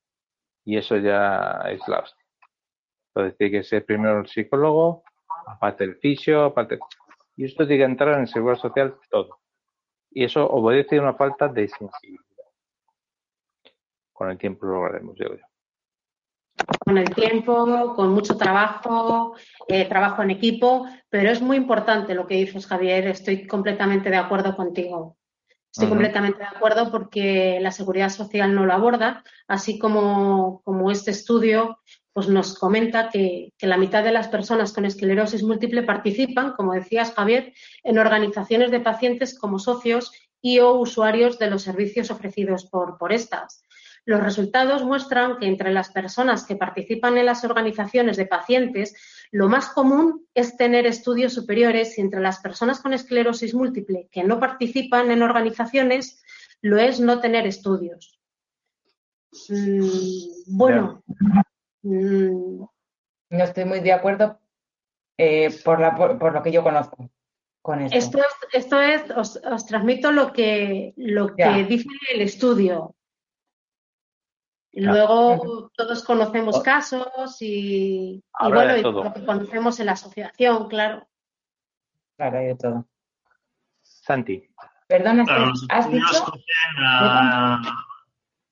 Y 0.65 0.77
eso 0.77 0.97
ya 0.97 1.63
es 1.71 1.81
la 1.89 2.01
hostia. 2.01 2.25
Entonces 3.09 3.39
tiene 3.39 3.51
que 3.53 3.65
ser 3.65 3.85
primero 3.85 4.21
el 4.21 4.27
psicólogo, 4.27 5.03
aparte 5.47 5.85
el 5.85 5.97
fisio, 5.97 6.45
aparte... 6.45 6.79
Y 7.37 7.45
esto 7.45 7.67
tiene 7.67 7.85
que 7.85 7.91
entrar 7.91 8.19
en 8.19 8.27
seguridad 8.27 8.61
social 8.61 8.97
todo. 9.11 9.39
Y 10.19 10.25
eso 10.25 10.45
obedece 10.49 10.97
a 10.99 11.03
una 11.03 11.15
falta 11.15 11.47
de 11.47 11.69
sensibilidad. 11.69 12.25
Con 14.13 14.29
el 14.29 14.37
tiempo 14.37 14.67
lo 14.67 14.73
lograremos, 14.73 15.17
yo 15.17 15.27
creo. 15.27 15.47
con 16.85 16.99
el 16.99 17.09
tiempo, 17.15 17.95
con 17.95 18.11
mucho 18.11 18.37
trabajo, 18.37 19.37
eh, 19.69 19.89
trabajo 19.89 20.21
en 20.25 20.33
equipo, 20.33 20.89
pero 21.09 21.31
es 21.31 21.41
muy 21.41 21.57
importante 21.57 22.17
lo 22.17 22.27
que 22.27 22.35
dices, 22.35 22.67
Javier. 22.67 23.07
Estoy 23.07 23.47
completamente 23.47 24.11
de 24.11 24.17
acuerdo 24.17 24.57
contigo. 24.57 25.17
Estoy 25.71 25.89
completamente 25.89 26.41
de 26.41 26.47
acuerdo 26.47 26.91
porque 26.91 27.61
la 27.61 27.71
seguridad 27.71 28.09
social 28.09 28.53
no 28.57 28.67
lo 28.67 28.73
aborda, 28.73 29.23
así 29.47 29.79
como, 29.79 30.63
como 30.65 30.91
este 30.91 31.13
estudio 31.13 31.79
pues 32.19 32.29
nos 32.29 32.59
comenta 32.59 33.11
que, 33.11 33.53
la 33.61 33.77
mitad 33.77 34.03
de 34.03 34.11
las 34.11 34.27
personas 34.27 34.73
con 34.73 34.85
esclerosis 34.85 35.45
múltiple 35.45 35.85
participan, 35.85 36.51
como 36.51 36.73
decías, 36.73 37.13
Javier, 37.13 37.55
en 37.85 37.97
organizaciones 37.97 38.73
de 38.73 38.81
pacientes 38.81 39.39
como 39.39 39.61
socios 39.61 40.11
y 40.43 40.59
o 40.59 40.73
usuarios 40.73 41.39
de 41.39 41.49
los 41.49 41.63
servicios 41.63 42.11
ofrecidos 42.11 42.65
por, 42.65 42.99
por 42.99 43.13
estas. 43.13 43.63
Los 44.05 44.21
resultados 44.21 44.83
muestran 44.83 45.39
que 45.39 45.47
entre 45.47 45.71
las 45.71 45.93
personas 45.93 46.45
que 46.45 46.57
participan 46.57 47.17
en 47.19 47.27
las 47.27 47.45
organizaciones 47.45 48.17
de 48.17 48.27
pacientes, 48.27 48.97
lo 49.31 49.49
más 49.49 49.69
común 49.69 50.27
es 50.35 50.57
tener 50.57 50.87
estudios 50.87 51.33
superiores 51.33 51.99
y 51.99 52.01
entre 52.01 52.19
las 52.19 52.41
personas 52.41 52.81
con 52.81 52.95
esclerosis 52.95 53.55
múltiple 53.55 54.09
que 54.11 54.25
no 54.25 54.41
participan 54.41 55.13
en 55.13 55.23
organizaciones, 55.23 56.21
lo 56.63 56.79
es 56.79 56.99
no 56.99 57.21
tener 57.21 57.47
estudios. 57.47 58.19
Mm, 59.49 60.57
bueno, 60.57 61.05
mm, 61.83 62.65
No 63.31 63.45
estoy 63.45 63.65
muy 63.65 63.81
de 63.81 63.93
acuerdo 63.93 64.39
eh, 65.17 65.51
por, 65.65 65.81
la, 65.81 65.95
por, 65.95 66.19
por 66.19 66.33
lo 66.33 66.43
que 66.43 66.53
yo 66.53 66.63
conozco 66.63 67.11
con 67.63 67.81
esto. 67.83 67.97
esto 67.99 68.19
es, 68.19 68.65
esto 68.65 68.81
es 68.81 69.11
os, 69.11 69.37
os 69.45 69.67
transmito 69.67 70.13
lo 70.13 70.33
que, 70.33 70.95
lo 70.97 71.35
que 71.35 71.43
Ya. 71.43 71.63
dice 71.65 71.89
el 72.13 72.23
estudio. 72.23 72.95
Luego 74.73 75.71
todos 75.75 76.05
conocemos 76.05 76.63
casos 76.63 77.37
y, 77.41 78.23
bueno, 78.41 78.77
y 78.77 78.83
lo 78.83 79.13
que 79.13 79.25
conocemos 79.25 79.81
en 79.81 79.87
la 79.87 79.93
asociación, 79.93 80.69
claro. 80.69 81.09
Claro, 82.17 82.39
hay 82.39 82.47
de 82.47 82.55
todo. 82.55 82.87
Santi. 83.83 84.49
Perdona, 84.87 85.25
¿has 85.69 85.91
dicho? 85.91 86.33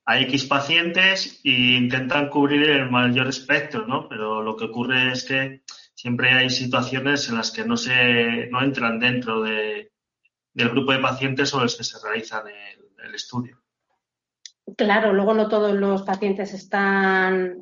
A, 0.06 0.20
X 0.20 0.44
pacientes 0.46 1.40
e 1.44 1.76
intentan 1.76 2.30
cubrir 2.30 2.70
el 2.70 2.90
mayor 2.90 3.28
espectro, 3.28 3.86
¿no? 3.86 4.08
Pero 4.08 4.42
lo 4.42 4.56
que 4.56 4.64
ocurre 4.64 5.12
es 5.12 5.24
que 5.24 5.62
siempre 5.94 6.30
hay 6.32 6.50
situaciones 6.50 7.28
en 7.28 7.36
las 7.36 7.50
que 7.50 7.64
no 7.64 7.76
se 7.76 8.48
no 8.50 8.62
entran 8.62 8.98
dentro 8.98 9.42
de, 9.42 9.92
del 10.54 10.70
grupo 10.70 10.92
de 10.92 11.00
pacientes 11.00 11.50
sobre 11.50 11.64
los 11.64 11.76
que 11.76 11.84
se 11.84 11.98
realiza 12.02 12.42
el, 12.46 13.06
el 13.06 13.14
estudio. 13.14 13.60
Claro, 14.76 15.12
luego 15.12 15.34
no 15.34 15.48
todos 15.48 15.74
los 15.74 16.02
pacientes 16.02 16.52
están 16.54 17.60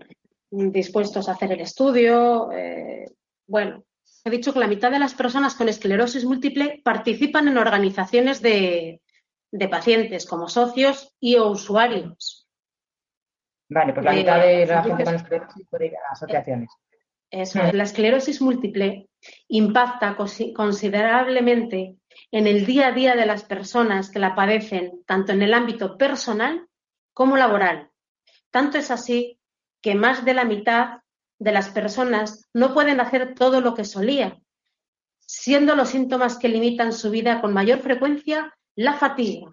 dispuestos 0.50 1.28
a 1.28 1.32
hacer 1.32 1.52
el 1.52 1.60
estudio. 1.60 2.50
eh, 2.52 3.04
bueno, 3.46 3.84
he 4.24 4.30
dicho 4.30 4.52
que 4.52 4.58
la 4.58 4.68
mitad 4.68 4.90
de 4.90 4.98
las 4.98 5.14
personas 5.14 5.54
con 5.54 5.68
esclerosis 5.68 6.24
múltiple 6.24 6.80
participan 6.82 7.48
en 7.48 7.58
organizaciones 7.58 8.40
de, 8.40 9.02
de 9.54 9.68
pacientes 9.68 10.26
como 10.26 10.48
socios 10.48 11.14
y 11.20 11.36
o 11.36 11.48
usuarios. 11.48 12.48
Vale, 13.68 13.92
pues 13.92 14.04
la 14.04 14.12
Eh, 14.12 14.16
mitad 14.16 14.40
de 14.40 14.66
la 14.66 14.82
gente 14.82 15.04
con 15.04 15.14
esclerosis 15.14 15.66
puede 15.70 15.86
ir 15.86 15.92
a 15.96 16.12
asociaciones. 16.12 16.70
Eso 17.30 17.62
es, 17.62 17.72
la 17.72 17.84
esclerosis 17.84 18.42
múltiple 18.42 19.08
impacta 19.48 20.16
considerablemente 20.16 21.96
en 22.32 22.46
el 22.48 22.66
día 22.66 22.88
a 22.88 22.92
día 22.92 23.14
de 23.14 23.26
las 23.26 23.44
personas 23.44 24.10
que 24.10 24.18
la 24.18 24.34
padecen, 24.34 25.04
tanto 25.06 25.32
en 25.32 25.42
el 25.42 25.54
ámbito 25.54 25.96
personal 25.96 26.66
como 27.12 27.36
laboral. 27.36 27.90
Tanto 28.50 28.78
es 28.78 28.90
así 28.90 29.38
que 29.80 29.94
más 29.94 30.24
de 30.24 30.34
la 30.34 30.44
mitad 30.44 30.98
de 31.38 31.52
las 31.52 31.68
personas 31.68 32.48
no 32.52 32.74
pueden 32.74 33.00
hacer 33.00 33.34
todo 33.34 33.60
lo 33.60 33.74
que 33.74 33.84
solía, 33.84 34.36
siendo 35.20 35.76
los 35.76 35.90
síntomas 35.90 36.38
que 36.38 36.48
limitan 36.48 36.92
su 36.92 37.10
vida 37.10 37.40
con 37.40 37.52
mayor 37.52 37.80
frecuencia 37.80 38.52
la 38.76 38.94
fatiga, 38.94 39.52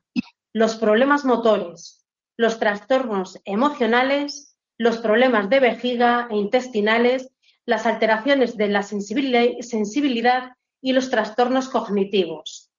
los 0.53 0.75
problemas 0.75 1.25
motores, 1.25 2.05
los 2.37 2.59
trastornos 2.59 3.39
emocionales, 3.45 4.57
los 4.77 4.97
problemas 4.97 5.49
de 5.49 5.59
vejiga 5.59 6.27
e 6.29 6.37
intestinales, 6.37 7.31
las 7.65 7.85
alteraciones 7.85 8.57
de 8.57 8.69
la 8.69 8.81
sensibili- 8.81 9.61
sensibilidad 9.61 10.53
y 10.81 10.93
los 10.93 11.09
trastornos 11.09 11.69
cognitivos. 11.69 12.71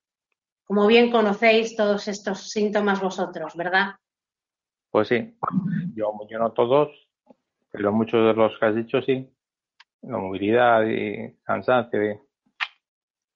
Como 0.65 0.87
bien 0.87 1.11
conocéis 1.11 1.77
todos 1.77 2.09
estos 2.09 2.51
síntomas 2.51 3.01
vosotros, 3.01 3.55
¿verdad? 3.57 3.95
Pues 4.91 5.09
sí, 5.09 5.35
yo, 5.95 6.13
yo 6.29 6.39
no 6.39 6.53
todos, 6.53 6.91
pero 7.71 7.93
muchos 7.93 8.27
de 8.27 8.35
los 8.35 8.59
que 8.59 8.67
has 8.67 8.75
dicho 8.75 9.01
sí. 9.03 9.29
La 10.03 10.19
movilidad 10.19 10.85
y 10.85 11.37
cansancio. 11.45 12.27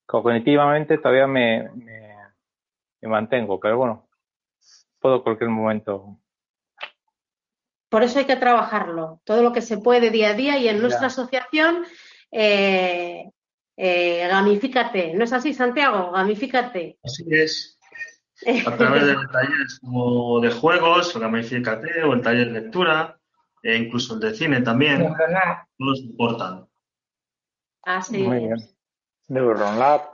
Cognitivamente 0.05 0.99
todavía 0.99 1.29
me, 1.29 1.71
me, 1.75 2.06
mantengo, 3.07 3.61
pero 3.61 3.79
bueno, 3.79 4.09
puedo 4.99 5.23
cualquier 5.23 5.51
momento. 5.51 6.19
Por 7.89 8.03
eso 8.03 8.19
hay 8.19 8.25
que 8.25 8.37
trabajarlo, 8.37 9.21
todo 9.25 9.43
lo 9.43 9.53
que 9.53 9.63
se 9.63 9.79
puede 9.79 10.11
día 10.11 10.31
a 10.31 10.35
día 10.35 10.59
y 10.59 10.69
en 10.69 10.81
nuestra 10.81 11.07
asociación 11.07 11.85
eh, 12.31 13.31
eh, 13.77 14.27
gamifícate. 14.29 15.15
¿No 15.15 15.25
es 15.25 15.33
así, 15.33 15.55
Santiago? 15.55 16.11
Gamifícate. 16.13 16.99
Así 17.03 17.25
es. 17.31 17.79
A 18.67 18.77
través 18.77 19.07
de 19.07 19.15
talleres 19.33 19.79
como 19.81 20.41
de 20.41 20.51
juegos, 20.51 21.15
o 21.17 21.21
gamifícate, 21.21 22.03
o 22.03 22.13
el 22.13 22.23
taller 22.23 22.53
de 22.53 22.61
lectura, 22.61 23.19
e 23.63 23.77
incluso 23.77 24.15
el 24.15 24.21
de 24.21 24.35
cine 24.35 24.61
también, 24.61 25.15
nos 25.79 26.01
importan. 26.01 26.67
Así 27.83 28.19
Muy 28.19 28.41
bien. 28.41 28.59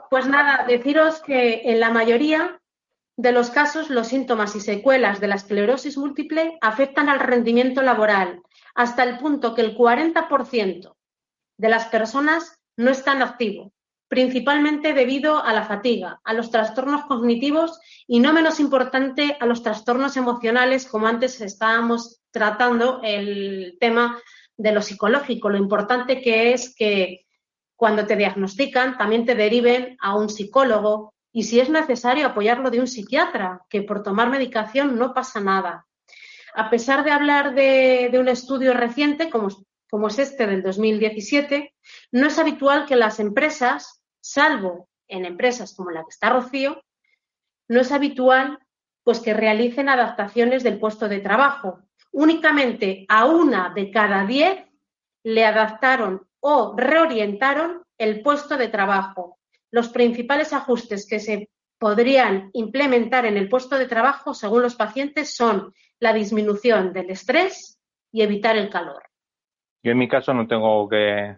Pues 0.09 0.27
nada, 0.27 0.65
deciros 0.65 1.21
que 1.21 1.61
en 1.65 1.79
la 1.79 1.91
mayoría 1.91 2.59
de 3.15 3.31
los 3.31 3.51
casos 3.51 3.89
los 3.89 4.07
síntomas 4.07 4.55
y 4.55 4.59
secuelas 4.59 5.19
de 5.19 5.27
la 5.27 5.35
esclerosis 5.35 5.97
múltiple 5.97 6.57
afectan 6.61 7.09
al 7.09 7.19
rendimiento 7.19 7.81
laboral, 7.81 8.41
hasta 8.73 9.03
el 9.03 9.17
punto 9.19 9.53
que 9.53 9.61
el 9.61 9.77
40% 9.77 10.95
de 11.57 11.69
las 11.69 11.85
personas 11.87 12.59
no 12.75 12.89
están 12.89 13.21
activos, 13.21 13.71
principalmente 14.07 14.93
debido 14.93 15.43
a 15.43 15.53
la 15.53 15.63
fatiga, 15.63 16.21
a 16.23 16.33
los 16.33 16.49
trastornos 16.49 17.05
cognitivos 17.05 17.79
y 18.07 18.19
no 18.19 18.33
menos 18.33 18.59
importante 18.59 19.37
a 19.39 19.45
los 19.45 19.61
trastornos 19.61 20.17
emocionales, 20.17 20.87
como 20.87 21.07
antes 21.07 21.39
estábamos 21.41 22.21
tratando 22.31 23.01
el 23.03 23.77
tema 23.79 24.19
de 24.57 24.71
lo 24.71 24.81
psicológico, 24.81 25.49
lo 25.49 25.57
importante 25.57 26.21
que 26.21 26.53
es 26.53 26.75
que 26.75 27.25
cuando 27.75 28.05
te 28.05 28.15
diagnostican 28.15 28.97
también 28.97 29.25
te 29.25 29.35
deriven 29.35 29.97
a 29.99 30.15
un 30.15 30.29
psicólogo 30.29 31.12
y 31.33 31.43
si 31.43 31.59
es 31.59 31.69
necesario 31.69 32.27
apoyarlo 32.27 32.69
de 32.69 32.79
un 32.79 32.87
psiquiatra, 32.87 33.65
que 33.67 33.81
por 33.81 34.03
tomar 34.03 34.29
medicación 34.29 34.97
no 34.97 35.15
pasa 35.15 35.39
nada. 35.39 35.87
A 36.53 36.69
pesar 36.69 37.03
de 37.03 37.11
hablar 37.11 37.55
de, 37.55 38.15
un 38.19 38.29
estudio 38.29 38.75
reciente, 38.75 39.31
como, 39.31 39.47
como 39.89 40.07
es 40.07 40.19
este 40.19 40.45
del 40.45 40.61
2017, 40.61 41.73
no 42.11 42.27
es 42.27 42.37
habitual 42.37 42.85
que 42.85 42.95
las 42.95 43.19
empresas, 43.19 44.03
salvo 44.21 44.89
en 45.07 45.25
empresas 45.25 45.73
como 45.75 45.89
la 45.89 46.01
que 46.01 46.09
está 46.11 46.29
Rocío, 46.29 46.83
no 47.67 47.81
es 47.81 47.91
habitual 47.91 48.59
pues 49.03 49.19
que 49.19 49.33
realicen 49.33 49.89
adaptaciones 49.89 50.63
del 50.63 50.79
puesto 50.79 51.09
de 51.09 51.19
trabajo. 51.19 51.81
Únicamente 52.11 53.05
a 53.09 53.25
una 53.25 53.73
de 53.73 53.89
cada 53.89 54.25
diez 54.25 54.63
le 55.23 55.45
adaptaron 55.45 56.27
o 56.39 56.75
reorientaron 56.77 57.83
el 57.97 58.21
puesto 58.21 58.55
de 58.55 58.67
trabajo. 58.67 59.39
Los 59.73 59.89
principales 59.89 60.53
ajustes 60.53 61.07
que 61.09 61.19
se 61.19 61.49
podrían 61.79 62.51
implementar 62.53 63.25
en 63.25 63.37
el 63.37 63.49
puesto 63.49 63.75
de 63.75 63.87
trabajo, 63.87 64.35
según 64.35 64.61
los 64.61 64.75
pacientes, 64.75 65.35
son 65.35 65.73
la 65.99 66.13
disminución 66.13 66.93
del 66.93 67.09
estrés 67.09 67.79
y 68.11 68.21
evitar 68.21 68.55
el 68.55 68.69
calor. 68.69 69.01
Yo 69.81 69.91
en 69.91 69.97
mi 69.97 70.07
caso 70.07 70.31
no 70.31 70.47
tengo 70.47 70.87
que 70.87 71.35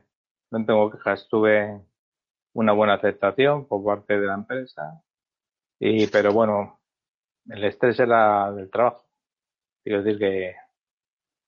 no 0.51 0.65
tengo 0.65 0.91
quejas. 0.91 1.29
Tuve 1.29 1.81
una 2.53 2.73
buena 2.73 2.95
aceptación 2.95 3.69
por 3.69 3.85
parte 3.85 4.19
de 4.19 4.27
la 4.27 4.33
empresa, 4.33 5.01
y, 5.79 6.07
pero 6.07 6.33
bueno, 6.33 6.81
el 7.47 7.63
estrés 7.63 7.97
era 8.01 8.51
del 8.51 8.69
trabajo. 8.69 9.05
Quiero 9.81 10.03
decir 10.03 10.19
que, 10.19 10.55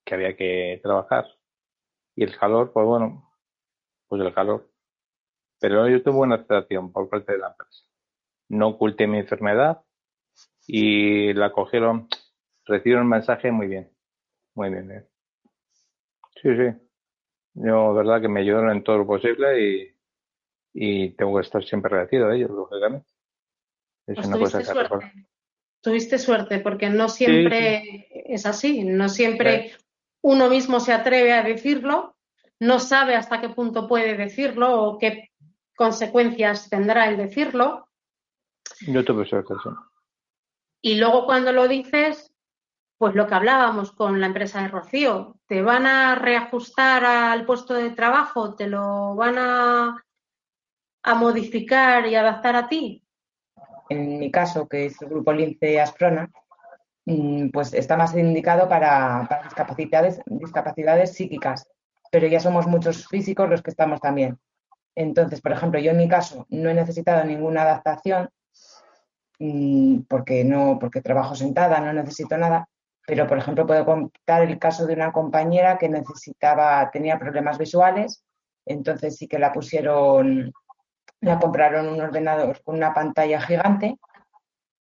que 0.05 0.15
había 0.15 0.37
que 0.37 0.79
trabajar. 0.81 1.25
Y 2.15 2.23
el 2.23 2.37
calor, 2.37 2.71
pues 2.71 2.85
bueno, 2.85 3.29
pues 4.07 4.21
el 4.21 4.33
calor. 4.33 4.69
Pero 5.59 5.87
yo 5.87 6.01
tuve 6.03 6.15
buena 6.15 6.35
aceptación 6.35 6.91
por 6.91 7.09
parte 7.09 7.33
de 7.33 7.39
la 7.39 7.47
empresa. 7.47 7.83
No 8.49 8.69
oculté 8.69 9.07
mi 9.07 9.19
enfermedad 9.19 9.81
y 10.67 11.33
la 11.33 11.51
cogieron, 11.51 12.07
recibieron 12.65 13.03
el 13.03 13.09
mensaje 13.09 13.51
muy 13.51 13.67
bien. 13.67 13.91
Muy 14.53 14.69
bien, 14.69 14.87
bien. 14.87 15.07
Sí, 16.41 16.49
sí. 16.55 16.87
Yo, 17.55 17.93
verdad, 17.93 18.21
que 18.21 18.27
me 18.27 18.41
ayudaron 18.41 18.71
en 18.71 18.83
todo 18.83 18.99
lo 18.99 19.07
posible 19.07 19.61
y, 19.61 19.95
y 20.73 21.09
tengo 21.11 21.35
que 21.35 21.41
estar 21.41 21.63
siempre 21.63 21.89
agradecido 21.89 22.27
a 22.27 22.35
ellos, 22.35 22.51
lógicamente. 22.51 23.07
Es 24.05 24.15
pues 24.15 24.27
una 24.27 24.37
cosa 24.37 24.59
que 24.59 24.65
suerte. 24.65 25.27
Tuviste 25.81 26.19
suerte, 26.19 26.59
porque 26.59 26.89
no 26.89 27.09
siempre 27.09 28.07
es 28.11 28.45
así, 28.45 28.83
no 28.83 29.09
siempre 29.09 29.73
uno 30.21 30.49
mismo 30.49 30.79
se 30.79 30.93
atreve 30.93 31.33
a 31.33 31.43
decirlo, 31.43 32.15
no 32.59 32.79
sabe 32.79 33.15
hasta 33.15 33.39
qué 33.39 33.49
punto 33.49 33.87
puede 33.87 34.17
decirlo 34.17 34.83
o 34.83 34.97
qué 34.97 35.31
consecuencias 35.77 36.69
tendrá 36.69 37.07
el 37.07 37.15
decirlo. 37.15 37.87
Yo 38.87 39.05
tuve 39.05 39.25
suerte, 39.25 39.53
sí. 39.63 39.69
Y 40.81 40.95
luego 40.95 41.25
cuando 41.25 41.51
lo 41.51 41.67
dices, 41.67 42.33
pues 42.97 43.15
lo 43.15 43.27
que 43.27 43.35
hablábamos 43.35 43.91
con 43.91 44.19
la 44.19 44.27
empresa 44.27 44.61
de 44.61 44.69
Rocío, 44.69 45.37
¿te 45.47 45.61
van 45.61 45.85
a 45.85 46.15
reajustar 46.15 47.05
al 47.05 47.45
puesto 47.45 47.75
de 47.75 47.91
trabajo? 47.91 48.55
¿Te 48.55 48.67
lo 48.67 49.15
van 49.15 49.37
a, 49.37 50.03
a 51.03 51.15
modificar 51.15 52.07
y 52.07 52.15
adaptar 52.15 52.55
a 52.55 52.67
ti? 52.67 53.03
En 53.89 54.19
mi 54.19 54.31
caso, 54.31 54.67
que 54.67 54.87
es 54.87 55.01
el 55.01 55.09
grupo 55.09 55.31
Lince 55.31 55.79
Asprona, 55.79 56.29
mm, 57.05 57.49
pues 57.49 57.73
está 57.73 57.95
más 57.95 58.15
indicado 58.15 58.67
para, 58.67 59.25
para 59.29 59.43
discapacidades, 59.43 60.21
discapacidades 60.25 61.13
psíquicas, 61.13 61.69
pero 62.11 62.27
ya 62.27 62.39
somos 62.39 62.67
muchos 62.67 63.07
físicos 63.07 63.49
los 63.49 63.61
que 63.61 63.69
estamos 63.69 64.01
también. 64.01 64.39
Entonces, 64.99 65.41
por 65.41 65.51
ejemplo, 65.51 65.79
yo 65.79 65.91
en 65.91 65.97
mi 65.97 66.07
caso 66.09 66.47
no 66.49 66.71
he 66.71 66.73
necesitado 66.73 67.23
ninguna 67.23 67.61
adaptación 67.61 68.31
mm, 69.37 69.99
porque 70.09 70.43
no, 70.43 70.79
porque 70.79 71.01
trabajo 71.01 71.35
sentada, 71.35 71.79
no 71.79 71.93
necesito 71.93 72.35
nada, 72.35 72.67
pero, 73.05 73.27
por 73.27 73.37
ejemplo, 73.37 73.67
puedo 73.67 73.85
contar 73.85 74.41
el 74.41 74.57
caso 74.57 74.87
de 74.87 74.95
una 74.95 75.11
compañera 75.11 75.77
que 75.77 75.87
necesitaba, 75.87 76.89
tenía 76.89 77.19
problemas 77.19 77.59
visuales, 77.59 78.23
entonces 78.65 79.17
sí 79.17 79.27
que 79.27 79.37
la 79.37 79.53
pusieron, 79.53 80.51
la 81.21 81.39
compraron 81.39 81.89
un 81.89 82.01
ordenador 82.01 82.63
con 82.63 82.75
una 82.75 82.91
pantalla 82.91 83.39
gigante, 83.39 83.99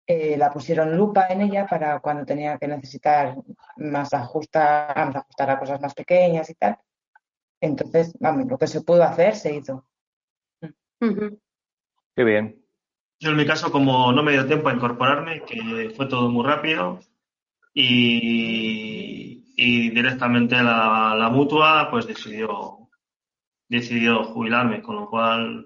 eh, 0.08 0.38
la 0.38 0.50
pusieron 0.50 0.96
lupa 0.96 1.28
en 1.28 1.42
ella 1.42 1.68
para 1.68 2.00
cuando 2.00 2.26
tenía 2.26 2.58
que 2.58 2.70
necesitar 2.70 3.36
más 3.76 4.14
ajustar, 4.14 4.98
ajustar 4.98 5.50
a 5.50 5.60
cosas 5.60 5.82
más 5.82 5.94
pequeñas 5.94 6.50
y 6.50 6.56
tal. 6.56 6.78
Entonces, 7.60 8.16
vamos, 8.18 8.46
lo 8.48 8.58
que 8.58 8.68
se 8.68 8.80
pudo 8.80 9.04
hacer 9.04 9.36
se 9.36 9.54
hizo. 9.54 9.86
Qué 12.16 12.24
bien. 12.24 12.66
Yo 13.20 13.32
en 13.32 13.38
mi 13.38 13.46
caso, 13.46 13.72
como 13.72 14.12
no 14.12 14.24
me 14.24 14.34
dio 14.34 14.46
tiempo 14.46 14.70
a 14.70 14.74
incorporarme, 14.74 15.44
que 15.44 15.92
fue 15.96 16.08
todo 16.08 16.30
muy 16.30 16.46
rápido, 16.46 17.00
y, 17.74 19.42
directamente 19.92 20.56
la, 20.56 21.30
mutua 21.32 21.90
pues 21.92 22.08
decidió 22.08 22.90
decidió 23.68 24.24
jubilarme, 24.24 24.82
con 24.82 24.96
lo 24.96 25.10
cual 25.10 25.66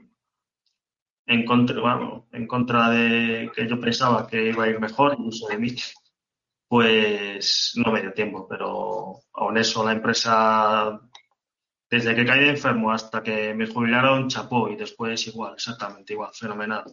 en 1.27 1.45
contra, 1.45 1.79
bueno, 1.79 2.27
en 2.31 2.47
contra 2.47 2.89
de 2.89 3.51
que 3.55 3.67
yo 3.67 3.79
pensaba 3.79 4.27
que 4.27 4.49
iba 4.49 4.63
a 4.63 4.69
ir 4.69 4.79
mejor, 4.79 5.15
incluso 5.17 5.47
de 5.47 5.59
mí, 5.59 5.75
pues 6.67 7.73
no 7.75 7.91
me 7.91 8.01
dio 8.01 8.13
tiempo, 8.13 8.47
pero 8.47 9.21
aún 9.33 9.57
eso 9.57 9.85
la 9.85 9.91
empresa, 9.91 10.99
desde 11.89 12.15
que 12.15 12.25
caí 12.25 12.41
de 12.41 12.49
enfermo 12.51 12.91
hasta 12.91 13.23
que 13.23 13.53
me 13.53 13.67
jubilaron, 13.67 14.29
chapó 14.29 14.69
y 14.69 14.75
después 14.75 15.25
igual, 15.27 15.53
exactamente 15.55 16.13
igual, 16.13 16.31
fenomenal. 16.33 16.83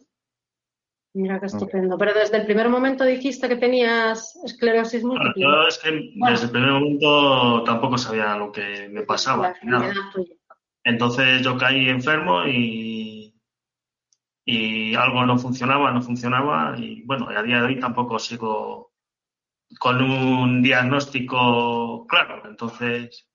Mira 1.14 1.40
qué 1.40 1.46
estupendo. 1.46 1.96
Pero 1.96 2.12
desde 2.12 2.36
el 2.36 2.44
primer 2.44 2.68
momento 2.68 3.04
dijiste 3.04 3.48
que 3.48 3.56
tenías 3.56 4.36
esclerosis 4.44 5.02
múltiple. 5.02 5.42
yo 5.42 5.66
es 5.66 5.78
que 5.78 6.12
desde 6.14 6.44
el 6.44 6.50
primer 6.50 6.70
momento 6.72 7.64
tampoco 7.64 7.96
sabía 7.96 8.36
lo 8.36 8.52
que 8.52 8.88
me 8.90 9.02
pasaba. 9.02 9.54
Entonces 10.84 11.42
yo 11.42 11.56
caí 11.56 11.88
enfermo 11.88 12.46
y, 12.46 13.34
y 14.44 14.94
algo 14.94 15.24
no 15.24 15.38
funcionaba, 15.38 15.90
no 15.90 16.02
funcionaba. 16.02 16.74
Y 16.78 17.02
bueno, 17.02 17.28
a 17.30 17.42
día 17.42 17.60
de 17.60 17.66
hoy 17.66 17.80
tampoco 17.80 18.18
sigo 18.18 18.92
con 19.78 20.02
un 20.02 20.62
diagnóstico 20.62 22.06
claro. 22.06 22.42
Entonces, 22.46 23.26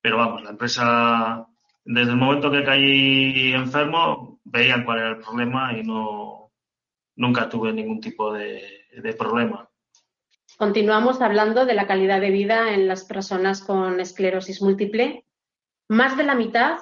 pero 0.00 0.16
vamos, 0.16 0.42
la 0.42 0.50
empresa, 0.50 1.46
desde 1.84 2.10
el 2.10 2.16
momento 2.16 2.50
que 2.50 2.64
caí 2.64 3.52
enfermo, 3.52 4.40
veían 4.44 4.84
cuál 4.84 4.98
era 4.98 5.08
el 5.10 5.18
problema 5.18 5.76
y 5.76 5.82
no 5.82 6.38
nunca 7.18 7.48
tuve 7.48 7.72
ningún 7.72 8.00
tipo 8.00 8.32
de, 8.32 8.86
problema. 9.18 9.68
Continuamos 10.56 11.20
hablando 11.20 11.66
de 11.66 11.74
la 11.74 11.86
calidad 11.86 12.20
de 12.20 12.30
vida 12.30 12.72
en 12.72 12.88
las 12.88 13.04
personas 13.04 13.60
con 13.60 14.00
esclerosis 14.00 14.62
múltiple. 14.62 15.24
Más 15.88 16.16
de 16.16 16.24
la 16.24 16.34
mitad 16.34 16.78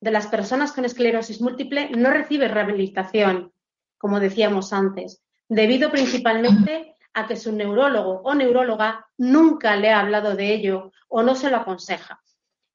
de 0.00 0.10
las 0.10 0.26
personas 0.26 0.72
con 0.72 0.84
esclerosis 0.84 1.40
múltiple 1.40 1.90
no 1.90 2.10
recibe 2.10 2.48
rehabilitación, 2.48 3.52
como 3.98 4.18
decíamos 4.20 4.72
antes, 4.72 5.22
debido 5.48 5.90
principalmente 5.90 6.94
a 7.12 7.26
que 7.26 7.36
su 7.36 7.52
neurólogo 7.52 8.22
o 8.22 8.34
neuróloga 8.34 9.06
nunca 9.18 9.76
le 9.76 9.90
ha 9.90 10.00
hablado 10.00 10.34
de 10.36 10.54
ello 10.54 10.92
o 11.08 11.22
no 11.22 11.34
se 11.34 11.50
lo 11.50 11.58
aconseja. 11.58 12.20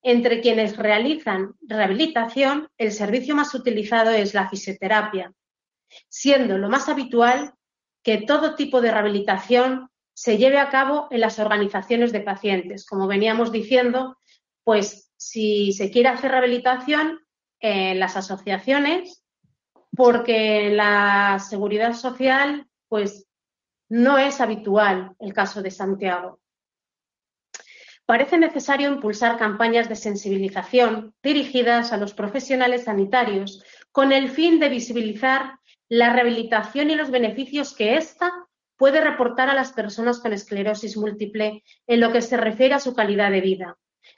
Entre 0.08 0.40
quienes 0.40 0.78
realizan 0.78 1.56
rehabilitación, 1.62 2.70
el 2.78 2.92
servicio 2.92 3.36
más 3.36 3.56
utilizado 3.56 4.12
es 4.12 4.36
la 4.36 4.48
fisioterapia, 4.48 5.34
siendo 6.10 6.60
lo 6.60 6.70
más 6.70 6.88
habitual 6.90 7.56
que 8.04 8.20
todo 8.20 8.54
tipo 8.54 8.82
de 8.82 8.92
rehabilitación 8.92 9.90
se 10.14 10.38
lleve 10.38 10.60
a 10.60 10.70
cabo 10.70 11.08
en 11.10 11.22
las 11.22 11.40
organizaciones 11.40 12.12
de 12.12 12.20
pacientes. 12.20 12.86
Como 12.86 13.08
veníamos 13.08 13.52
diciendo, 13.52 14.20
pues 14.64 15.12
si 15.18 15.74
se 15.74 15.90
quiere 15.90 16.10
hacer 16.10 16.30
rehabilitación 16.30 17.22
en 17.60 18.00
las 18.00 18.16
asociaciones, 18.16 19.24
porque 19.98 20.70
la 20.70 21.40
seguridad 21.40 21.96
social, 21.96 22.68
pues 22.90 23.26
no 23.90 24.20
es 24.20 24.40
habitual 24.40 25.16
el 25.18 25.34
caso 25.34 25.64
de 25.64 25.72
Santiago. 25.72 26.42
Parece 28.06 28.38
necesario 28.38 28.92
impulsar 28.92 29.38
campañas 29.38 29.90
de 29.90 29.96
sensibilización 29.96 31.16
dirigidas 31.24 31.92
a 31.92 31.98
los 31.98 32.14
profesionales 32.14 32.84
sanitarios 32.84 33.64
con 33.92 34.12
el 34.12 34.30
fin 34.30 34.60
de 34.60 34.70
visibilizar 34.70 35.60
la 35.90 36.14
rehabilitación 36.14 36.90
y 36.92 36.96
los 36.96 37.10
beneficios 37.10 37.74
que 37.74 37.96
ésta 37.98 38.32
puede 38.78 39.02
reportar 39.02 39.50
a 39.50 39.56
las 39.56 39.74
personas 39.74 40.20
con 40.20 40.34
esclerosis 40.34 40.98
múltiple 40.98 41.64
en 41.88 42.00
lo 42.00 42.12
que 42.12 42.22
se 42.22 42.38
refiere 42.38 42.76
a 42.76 42.80
su 42.80 42.94
calidad 42.94 43.32
de 43.32 43.42
vida, 43.42 43.78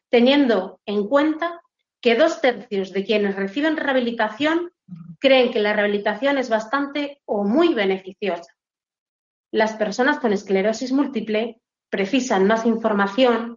teniendo 0.10 0.82
en 0.86 1.08
cuenta 1.08 1.62
que 2.02 2.16
dos 2.16 2.42
tercios 2.42 2.92
de 2.92 3.06
quienes 3.06 3.36
reciben 3.36 3.78
rehabilitación 3.78 4.72
creen 5.20 5.52
que 5.52 5.60
la 5.60 5.74
rehabilitación 5.74 6.38
es 6.38 6.50
bastante 6.50 7.22
o 7.26 7.44
muy 7.44 7.74
beneficiosa. 7.74 8.54
Las 9.52 9.74
personas 9.74 10.20
con 10.20 10.34
esclerosis 10.34 10.92
múltiple 10.92 11.62
precisan 11.90 12.48
más 12.48 12.66
información, 12.66 13.57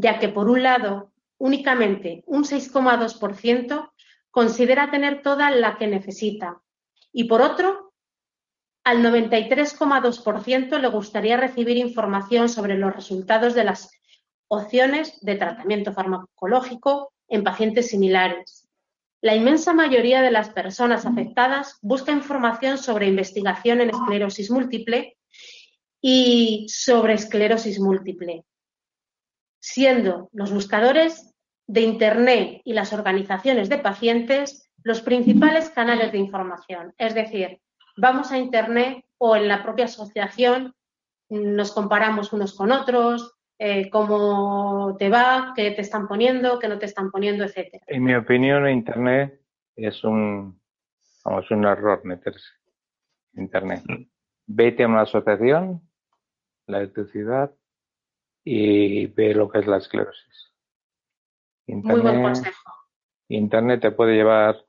ya 0.00 0.18
que 0.18 0.28
por 0.28 0.48
un 0.48 0.62
lado, 0.62 1.12
únicamente 1.38 2.22
un 2.26 2.44
6,2% 2.44 3.90
considera 4.30 4.90
tener 4.90 5.22
toda 5.22 5.50
la 5.50 5.76
que 5.76 5.86
necesita 5.86 6.60
y 7.12 7.24
por 7.24 7.42
otro, 7.42 7.92
al 8.84 9.02
93,2% 9.02 10.78
le 10.78 10.88
gustaría 10.88 11.36
recibir 11.36 11.76
información 11.76 12.48
sobre 12.48 12.78
los 12.78 12.94
resultados 12.94 13.54
de 13.54 13.64
las 13.64 13.90
opciones 14.48 15.20
de 15.20 15.34
tratamiento 15.34 15.92
farmacológico 15.92 17.12
en 17.28 17.44
pacientes 17.44 17.88
similares. 17.88 18.68
La 19.20 19.34
inmensa 19.34 19.74
mayoría 19.74 20.22
de 20.22 20.30
las 20.30 20.50
personas 20.50 21.04
afectadas 21.04 21.76
busca 21.82 22.12
información 22.12 22.78
sobre 22.78 23.08
investigación 23.08 23.80
en 23.80 23.90
esclerosis 23.90 24.50
múltiple 24.50 25.18
y 26.00 26.66
sobre 26.68 27.14
esclerosis 27.14 27.80
múltiple, 27.80 28.44
siendo 29.60 30.28
los 30.32 30.52
buscadores 30.52 31.34
de 31.66 31.82
Internet 31.82 32.62
y 32.64 32.72
las 32.72 32.92
organizaciones 32.92 33.68
de 33.68 33.78
pacientes 33.78 34.68
los 34.84 35.02
principales 35.02 35.70
canales 35.70 36.12
de 36.12 36.18
información. 36.18 36.94
Es 36.98 37.14
decir, 37.14 37.60
vamos 37.96 38.32
a 38.32 38.38
Internet 38.38 39.04
o 39.18 39.36
en 39.36 39.48
la 39.48 39.62
propia 39.62 39.86
asociación 39.86 40.74
nos 41.30 41.72
comparamos 41.72 42.32
unos 42.32 42.56
con 42.56 42.72
otros, 42.72 43.36
eh, 43.58 43.90
cómo 43.90 44.96
te 44.98 45.10
va, 45.10 45.52
qué 45.54 45.72
te 45.72 45.82
están 45.82 46.08
poniendo, 46.08 46.58
qué 46.58 46.68
no 46.68 46.78
te 46.78 46.86
están 46.86 47.10
poniendo, 47.10 47.44
etcétera. 47.44 47.84
En 47.86 48.04
mi 48.04 48.14
opinión, 48.14 48.68
Internet 48.68 49.40
es 49.76 50.02
un, 50.04 50.60
vamos, 51.24 51.50
un 51.50 51.64
error 51.66 52.00
meterse. 52.04 52.48
Internet. 53.34 53.82
Vete 54.46 54.84
a 54.84 54.88
una 54.88 55.02
asociación, 55.02 55.82
la 56.66 56.78
electricidad 56.78 57.52
y 58.50 59.06
ve 59.06 59.34
lo 59.34 59.48
que 59.50 59.58
es 59.58 59.66
la 59.66 59.76
esclerosis. 59.76 60.54
Internet, 61.66 62.02
Muy 62.02 62.10
buen 62.10 62.22
consejo. 62.22 62.72
Internet 63.28 63.80
te 63.82 63.90
puede 63.90 64.14
llevar 64.14 64.64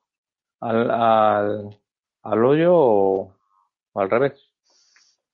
al, 0.60 0.92
al, 0.92 1.82
al 2.24 2.46
hoyo 2.46 2.74
o, 2.76 3.36
al 3.96 4.10
revés. 4.10 4.34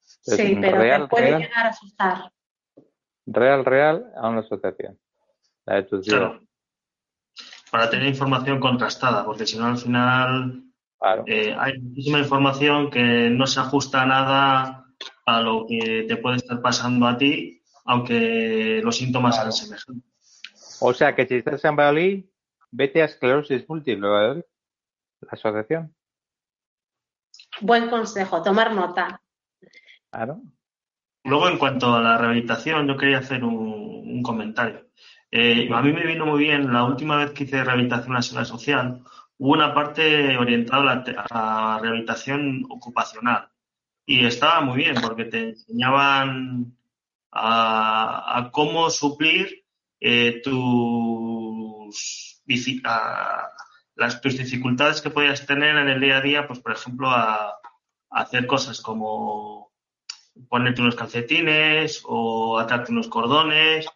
sí, 0.04 0.58
pero 0.62 0.80
te 0.80 1.08
puede 1.08 1.40
llegar 1.40 1.66
a 1.66 1.70
asustar 1.70 2.32
real, 3.26 3.66
real 3.66 4.12
a 4.16 4.30
una 4.30 4.42
asociación. 4.42 5.00
La 5.66 5.82
de 5.82 6.02
claro. 6.02 6.42
Para 7.72 7.90
tener 7.90 8.08
información 8.08 8.60
contrastada, 8.60 9.26
porque 9.26 9.48
si 9.48 9.58
no 9.58 9.66
al 9.66 9.78
final 9.78 10.64
eh, 11.26 11.56
hay 11.58 11.80
muchísima 11.80 12.20
información 12.20 12.90
que 12.92 13.30
no 13.32 13.48
se 13.48 13.60
ajusta 13.60 14.04
a 14.04 14.06
nada 14.06 14.86
a 15.26 15.42
lo 15.42 15.66
que 15.68 16.06
te 16.08 16.18
puede 16.18 16.38
estar 16.38 16.62
pasando 16.62 17.08
a 17.08 17.18
ti, 17.18 17.55
aunque 17.86 18.82
los 18.84 18.98
síntomas 18.98 19.36
sean 19.36 19.54
semejantes. 19.54 20.78
O 20.82 20.94
sea 20.94 21.16
que 21.16 21.26
si 21.26 21.36
estás 21.36 21.64
en 21.64 21.76
Valladolid, 21.76 22.26
vete 22.72 23.02
a 23.02 23.06
esclerosis 23.06 23.68
múltiple, 23.70 24.10
la 24.10 24.44
asociación. 25.30 25.96
Buen 27.62 27.90
consejo, 27.90 28.42
tomar 28.42 28.74
nota. 28.74 29.22
Claro. 30.12 30.42
Luego, 31.24 31.50
en 31.50 31.58
cuanto 31.58 31.94
a 31.94 32.02
la 32.02 32.18
rehabilitación, 32.18 32.88
yo 32.88 32.98
quería 32.98 33.20
hacer 33.20 33.44
un, 33.44 34.22
comentario. 34.22 34.88
Eh, 35.32 35.70
a 35.72 35.82
mí 35.82 35.92
me 35.92 36.06
vino 36.06 36.26
muy 36.26 36.40
bien, 36.40 36.72
la 36.72 36.84
última 36.84 37.18
vez 37.18 37.32
que 37.32 37.44
hice 37.44 37.64
rehabilitación 37.64 38.10
en 38.10 38.14
la 38.14 38.22
seguridad 38.22 38.48
social, 38.48 39.04
hubo 39.38 39.54
una 39.54 39.74
parte 39.74 40.38
orientada 40.38 41.04
a 41.28 41.34
la, 41.34 41.80
rehabilitación 41.82 42.66
ocupacional. 42.70 43.50
Y 44.06 44.26
estaba 44.26 44.62
muy 44.62 44.78
bien 44.78 44.96
porque 45.02 45.26
te 45.26 45.50
enseñaban 45.50 46.78
a, 47.36 48.50
cómo 48.52 48.90
suplir 48.90 49.66
eh, 50.00 50.42
tus, 50.44 52.42
las, 53.96 54.22
tus 54.22 54.38
dificultades 54.38 55.02
que 55.02 55.10
podías 55.10 55.46
tener 55.46 55.76
en 55.78 55.90
el 55.90 56.00
día 56.00 56.18
a 56.18 56.22
día, 56.22 56.48
pues 56.48 56.60
por 56.60 56.72
ejemplo, 56.72 57.10
a 57.10 57.60
hacer 58.10 58.48
cosas 58.48 58.82
como 58.82 59.74
ponerte 60.50 60.82
unos 60.82 60.96
calcetines 60.96 62.02
o 62.06 62.58
atarte 62.58 62.92
unos 62.92 63.08
cordones 63.08 63.88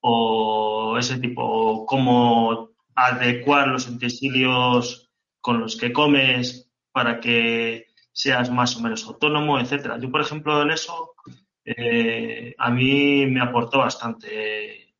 o 0.00 0.96
ese 0.98 1.18
tipo, 1.18 1.86
cómo 1.86 2.70
adecuar 2.94 3.68
los 3.68 3.88
utensilios 3.88 5.10
con 5.40 5.60
los 5.60 5.76
que 5.76 5.92
comes 5.92 6.70
para 6.92 7.20
que 7.20 7.86
seas 8.12 8.50
más 8.50 8.76
o 8.76 8.80
menos 8.80 9.04
autónomo, 9.04 9.58
etcétera. 9.58 9.98
Yo, 9.98 10.10
por 10.10 10.20
ejemplo, 10.20 10.62
en 10.62 10.70
eso 10.70 11.14
eh, 11.64 12.54
a 12.58 12.70
mí 12.70 13.26
me 13.26 13.40
aportó 13.40 13.78
bastante 13.78 14.94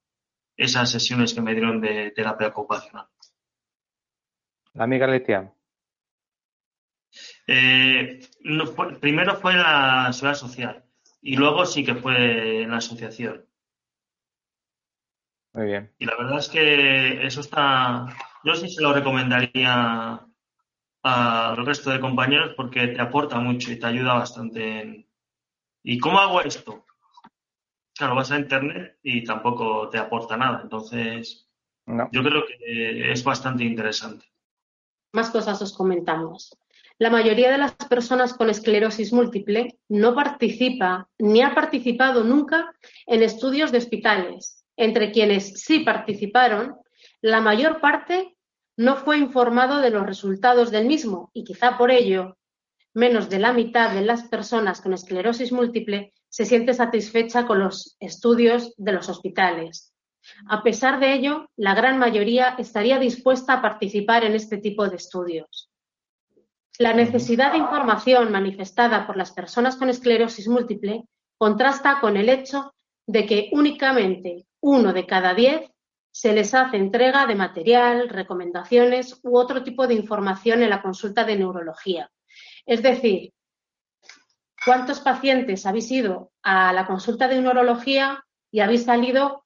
esas 0.56 0.90
sesiones 0.90 1.34
que 1.34 1.40
me 1.40 1.54
dieron 1.54 1.80
de 1.80 2.10
terapia 2.12 2.48
ocupacional. 2.48 3.06
La 4.72 4.84
amiga 4.84 5.06
Letia. 5.06 5.52
Eh, 7.46 8.20
primero 9.00 9.36
fue 9.36 9.52
en 9.52 9.58
la 9.58 10.12
seguridad 10.12 10.38
social 10.38 10.84
y 11.22 11.36
luego 11.36 11.64
sí 11.64 11.84
que 11.84 11.94
fue 11.94 12.62
en 12.62 12.70
la 12.70 12.78
asociación. 12.78 13.46
Muy 15.52 15.66
bien. 15.66 15.92
Y 15.98 16.06
la 16.06 16.16
verdad 16.16 16.38
es 16.38 16.48
que 16.48 17.24
eso 17.24 17.40
está. 17.40 18.06
Yo 18.42 18.54
sí 18.56 18.68
se 18.68 18.82
lo 18.82 18.92
recomendaría 18.92 20.20
al 21.02 21.66
resto 21.66 21.90
de 21.90 22.00
compañeros 22.00 22.54
porque 22.56 22.88
te 22.88 23.00
aporta 23.00 23.38
mucho 23.38 23.70
y 23.70 23.78
te 23.78 23.86
ayuda 23.86 24.14
bastante. 24.14 25.03
¿Y 25.84 25.98
cómo 25.98 26.18
hago 26.18 26.40
esto? 26.40 26.84
Claro, 27.94 28.16
vas 28.16 28.32
a 28.32 28.38
internet 28.38 28.98
y 29.02 29.22
tampoco 29.22 29.88
te 29.90 29.98
aporta 29.98 30.36
nada. 30.36 30.60
Entonces, 30.62 31.46
yo 31.86 32.22
creo 32.22 32.44
que 32.46 33.12
es 33.12 33.22
bastante 33.22 33.64
interesante. 33.64 34.26
Más 35.12 35.30
cosas 35.30 35.60
os 35.62 35.76
comentamos. 35.76 36.56
La 36.98 37.10
mayoría 37.10 37.52
de 37.52 37.58
las 37.58 37.74
personas 37.74 38.34
con 38.34 38.50
esclerosis 38.50 39.12
múltiple 39.12 39.78
no 39.88 40.14
participa 40.14 41.08
ni 41.18 41.42
ha 41.42 41.54
participado 41.54 42.24
nunca 42.24 42.72
en 43.06 43.22
estudios 43.22 43.70
de 43.70 43.78
hospitales. 43.78 44.64
Entre 44.76 45.12
quienes 45.12 45.60
sí 45.60 45.80
participaron, 45.80 46.76
la 47.20 47.40
mayor 47.40 47.80
parte 47.80 48.36
no 48.76 48.96
fue 48.96 49.18
informado 49.18 49.80
de 49.80 49.90
los 49.90 50.06
resultados 50.06 50.70
del 50.70 50.86
mismo 50.86 51.30
y 51.34 51.44
quizá 51.44 51.76
por 51.76 51.90
ello 51.90 52.36
menos 52.94 53.28
de 53.28 53.40
la 53.40 53.52
mitad 53.52 53.92
de 53.92 54.02
las 54.02 54.24
personas 54.24 54.80
con 54.80 54.94
esclerosis 54.94 55.52
múltiple 55.52 56.12
se 56.28 56.46
siente 56.46 56.74
satisfecha 56.74 57.46
con 57.46 57.58
los 57.58 57.96
estudios 58.00 58.72
de 58.76 58.92
los 58.92 59.08
hospitales. 59.08 59.92
A 60.48 60.62
pesar 60.62 61.00
de 61.00 61.12
ello, 61.12 61.50
la 61.56 61.74
gran 61.74 61.98
mayoría 61.98 62.54
estaría 62.58 62.98
dispuesta 62.98 63.54
a 63.54 63.62
participar 63.62 64.24
en 64.24 64.34
este 64.34 64.58
tipo 64.58 64.88
de 64.88 64.96
estudios. 64.96 65.70
La 66.78 66.92
necesidad 66.92 67.52
de 67.52 67.58
información 67.58 68.32
manifestada 68.32 69.06
por 69.06 69.16
las 69.16 69.32
personas 69.32 69.76
con 69.76 69.90
esclerosis 69.90 70.48
múltiple 70.48 71.04
contrasta 71.36 72.00
con 72.00 72.16
el 72.16 72.28
hecho 72.28 72.74
de 73.06 73.26
que 73.26 73.50
únicamente 73.52 74.46
uno 74.60 74.92
de 74.92 75.06
cada 75.06 75.34
diez 75.34 75.70
se 76.10 76.32
les 76.32 76.54
hace 76.54 76.76
entrega 76.76 77.26
de 77.26 77.34
material, 77.34 78.08
recomendaciones 78.08 79.20
u 79.22 79.36
otro 79.36 79.62
tipo 79.62 79.86
de 79.86 79.94
información 79.94 80.62
en 80.62 80.70
la 80.70 80.80
consulta 80.80 81.24
de 81.24 81.36
neurología. 81.36 82.10
Es 82.66 82.82
decir, 82.82 83.34
¿Cuántos 84.64 85.00
pacientes 85.00 85.66
habéis 85.66 85.90
ido 85.90 86.32
a 86.42 86.72
la 86.72 86.86
consulta 86.86 87.28
de 87.28 87.40
neurología 87.40 88.24
y 88.50 88.60
habéis 88.60 88.84
salido 88.84 89.44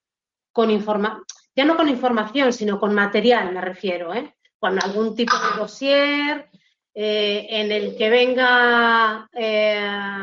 con 0.52 0.70
información, 0.70 1.24
ya 1.56 1.64
no 1.64 1.76
con 1.76 1.88
información, 1.88 2.52
sino 2.52 2.78
con 2.78 2.94
material, 2.94 3.52
me 3.52 3.60
refiero, 3.60 4.14
¿eh? 4.14 4.32
con 4.60 4.80
algún 4.80 5.16
tipo 5.16 5.34
de 5.36 5.58
dossier 5.58 6.48
eh, 6.94 7.46
en 7.50 7.72
el 7.72 7.96
que 7.96 8.10
venga 8.10 9.28
eh, 9.32 10.20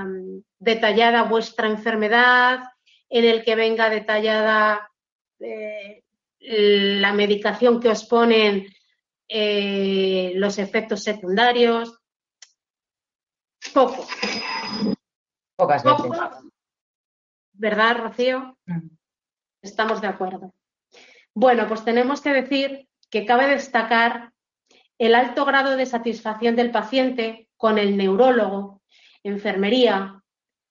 detallada 0.59 1.23
vuestra 1.23 1.67
enfermedad, 1.67 2.59
en 3.09 3.25
el 3.25 3.43
que 3.43 3.55
venga 3.55 3.89
detallada 3.89 4.89
la 6.39 7.13
medicación 7.13 7.81
que 7.81 7.89
os 7.89 8.05
ponen, 8.05 8.67
los 9.27 10.57
efectos 10.57 11.03
secundarios. 11.03 11.99
Poco. 13.73 14.07
Pocas 15.55 15.83
veces. 15.83 16.11
¿Verdad, 17.53 17.97
Rocío? 17.97 18.57
Mm. 18.65 18.89
Estamos 19.61 20.01
de 20.01 20.07
acuerdo. 20.07 20.53
Bueno, 21.33 21.67
pues 21.67 21.83
tenemos 21.83 22.21
que 22.21 22.33
decir 22.33 22.87
que 23.09 23.25
cabe 23.25 23.47
destacar 23.47 24.33
el 24.97 25.15
alto 25.15 25.45
grado 25.45 25.75
de 25.75 25.85
satisfacción 25.85 26.55
del 26.55 26.71
paciente 26.71 27.49
con 27.57 27.77
el 27.77 27.97
neurólogo, 27.97 28.81
enfermería, 29.23 30.21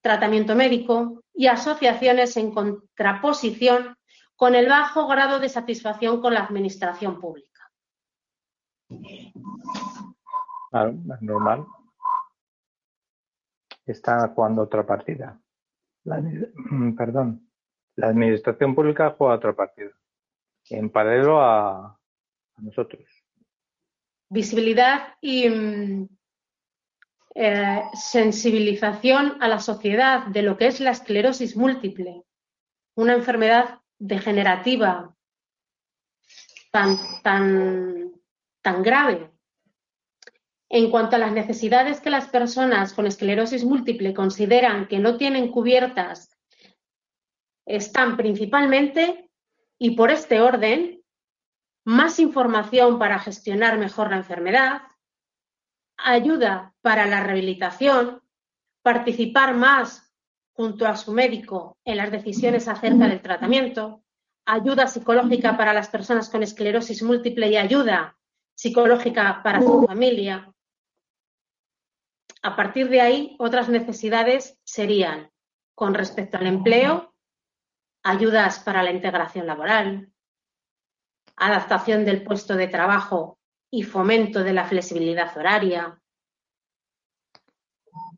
tratamiento 0.01 0.55
médico 0.55 1.22
y 1.34 1.47
asociaciones 1.47 2.36
en 2.36 2.53
contraposición 2.53 3.97
con 4.36 4.55
el 4.55 4.68
bajo 4.68 5.07
grado 5.07 5.38
de 5.38 5.49
satisfacción 5.49 6.20
con 6.20 6.34
la 6.34 6.40
administración 6.40 7.20
pública. 7.20 7.70
Claro, 10.70 10.90
es 10.90 11.22
normal 11.22 11.66
está 13.87 14.28
jugando 14.28 14.62
otra 14.62 14.87
partida. 14.87 15.41
La, 16.05 16.22
perdón, 16.97 17.51
la 17.97 18.09
administración 18.09 18.74
pública 18.74 19.14
juega 19.16 19.35
otra 19.35 19.55
partida, 19.55 19.91
en 20.70 20.91
paralelo 20.91 21.41
a, 21.41 21.99
nosotros. 22.59 23.03
Visibilidad 24.28 25.14
y 25.20 25.49
mm, 25.49 26.09
eh, 27.35 27.82
sensibilización 27.95 29.43
a 29.43 29.49
la 29.49 29.59
sociedad 29.59 30.26
de 30.26 30.43
lo 30.43 30.57
que 30.57 30.68
es 30.68 30.80
la 30.80 30.91
esclerosis 30.91 31.57
múltiple, 31.57 32.22
una 32.97 33.14
enfermedad 33.14 33.80
degenerativa 33.99 35.14
tan, 36.70 36.97
tan, 37.22 38.12
tan 38.62 38.82
grave 38.82 39.34
en 40.75 40.91
cuanto 40.91 41.14
a 41.14 41.20
las 41.20 41.31
necesidades 41.31 42.01
que 42.01 42.11
las 42.11 42.27
personas 42.27 42.95
con 42.95 43.07
esclerosis 43.07 43.64
múltiple 43.64 44.12
consideran 44.12 44.89
que 44.89 44.99
no 44.99 45.16
tienen 45.16 45.53
cubiertas, 45.53 46.37
están 47.64 48.16
principalmente, 48.16 49.31
y 49.79 49.93
por 49.93 50.11
este 50.11 50.41
orden, 50.41 51.01
más 51.85 52.18
información 52.18 52.99
para 52.99 53.20
gestionar 53.20 53.79
mejor 53.79 54.11
la 54.11 54.16
enfermedad, 54.16 54.83
ayuda 55.97 56.75
para 56.83 57.07
la 57.07 57.22
rehabilitación, 57.22 58.20
participar 58.83 59.55
más 59.55 60.12
junto 60.55 60.89
a 60.89 60.97
su 60.97 61.12
médico 61.12 61.79
en 61.85 61.99
las 61.99 62.11
decisiones 62.11 62.66
acerca 62.66 63.07
del 63.07 63.22
tratamiento, 63.22 64.03
ayuda 64.45 64.89
psicológica 64.89 65.57
para 65.57 65.72
las 65.72 65.89
personas 65.89 66.29
con 66.29 66.43
esclerosis 66.43 67.05
múltiple 67.05 67.47
y 67.49 67.59
ayuda 67.59 68.18
psicológica 68.57 69.41
para 69.45 69.62
su 69.62 69.85
familia, 69.87 70.51
a 72.45 72.57
partir 72.57 72.90
de 72.90 73.01
ahí, 73.01 73.36
otras 73.38 73.70
necesidades 73.70 74.61
serían, 74.64 75.30
con 75.74 75.95
respecto 75.95 76.36
al 76.36 76.47
empleo, 76.47 77.14
ayudas 78.03 78.59
para 78.59 78.82
la 78.82 78.90
integración 78.90 79.47
laboral, 79.47 80.12
adaptación 81.36 82.05
del 82.05 82.22
puesto 82.22 82.55
de 82.55 82.68
trabajo 82.68 83.38
y 83.70 83.82
fomento 83.82 84.45
de 84.45 84.53
la 84.53 84.66
flexibilidad 84.66 85.34
horaria, 85.38 85.99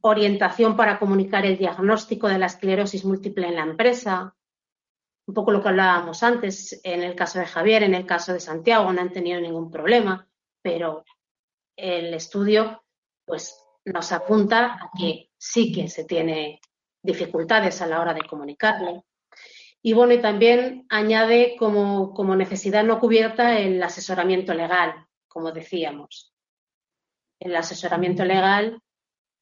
orientación 0.00 0.76
para 0.76 0.98
comunicar 0.98 1.46
el 1.46 1.56
diagnóstico 1.56 2.26
de 2.26 2.38
la 2.38 2.46
esclerosis 2.46 3.04
múltiple 3.04 3.46
en 3.46 3.54
la 3.54 3.62
empresa, 3.62 4.34
un 5.28 5.34
poco 5.34 5.52
lo 5.52 5.62
que 5.62 5.68
hablábamos 5.68 6.24
antes, 6.24 6.80
en 6.82 7.04
el 7.04 7.14
caso 7.14 7.38
de 7.38 7.46
Javier, 7.46 7.84
en 7.84 7.94
el 7.94 8.04
caso 8.04 8.32
de 8.32 8.40
Santiago 8.40 8.92
no 8.92 9.00
han 9.00 9.12
tenido 9.12 9.40
ningún 9.40 9.70
problema, 9.70 10.28
pero 10.62 11.04
el 11.76 12.12
estudio 12.12 12.82
pues 13.24 13.65
nos 13.86 14.12
apunta 14.12 14.74
a 14.74 14.90
que 14.98 15.30
sí 15.38 15.72
que 15.72 15.88
se 15.88 16.04
tiene 16.04 16.60
dificultades 17.02 17.80
a 17.80 17.86
la 17.86 18.00
hora 18.00 18.12
de 18.12 18.26
comunicarle. 18.26 19.02
Y 19.80 19.92
bueno, 19.92 20.12
y 20.14 20.20
también 20.20 20.86
añade 20.88 21.56
como, 21.56 22.12
como 22.12 22.34
necesidad 22.34 22.84
no 22.84 22.98
cubierta 22.98 23.58
el 23.58 23.80
asesoramiento 23.82 24.52
legal, 24.52 25.06
como 25.28 25.52
decíamos. 25.52 26.34
El 27.38 27.54
asesoramiento 27.54 28.24
legal, 28.24 28.82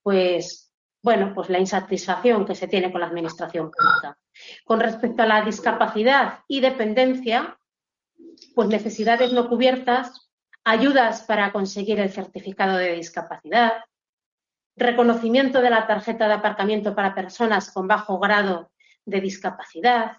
pues, 0.03 0.73
bueno, 1.03 1.33
pues 1.35 1.49
la 1.49 1.59
insatisfacción 1.59 2.45
que 2.45 2.55
se 2.55 2.69
tiene 2.69 2.93
con 2.93 3.01
la 3.01 3.07
administración 3.07 3.71
pública. 3.71 4.19
Con 4.65 4.81
respecto 4.81 5.23
a 5.23 5.27
la 5.27 5.43
discapacidad 5.43 6.41
y 6.49 6.61
dependencia, 6.61 7.59
pues 8.55 8.69
necesidades 8.69 9.33
no 9.33 9.49
cubiertas, 9.49 10.31
ayudas 10.65 11.23
para 11.23 11.53
conseguir 11.53 12.01
el 12.01 12.11
certificado 12.11 12.77
de 12.77 12.97
discapacidad, 12.97 13.73
reconocimiento 14.77 15.61
de 15.61 15.71
la 15.71 15.87
tarjeta 15.87 16.27
de 16.27 16.35
aparcamiento 16.35 16.95
para 16.95 17.15
personas 17.15 17.71
con 17.73 17.87
bajo 17.87 18.19
grado 18.19 18.71
de 19.05 19.21
discapacidad, 19.21 20.19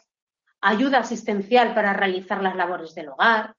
ayuda 0.61 0.99
asistencial 0.99 1.73
para 1.73 1.93
realizar 1.93 2.41
las 2.41 2.55
labores 2.55 2.95
del 2.95 3.09
hogar 3.09 3.55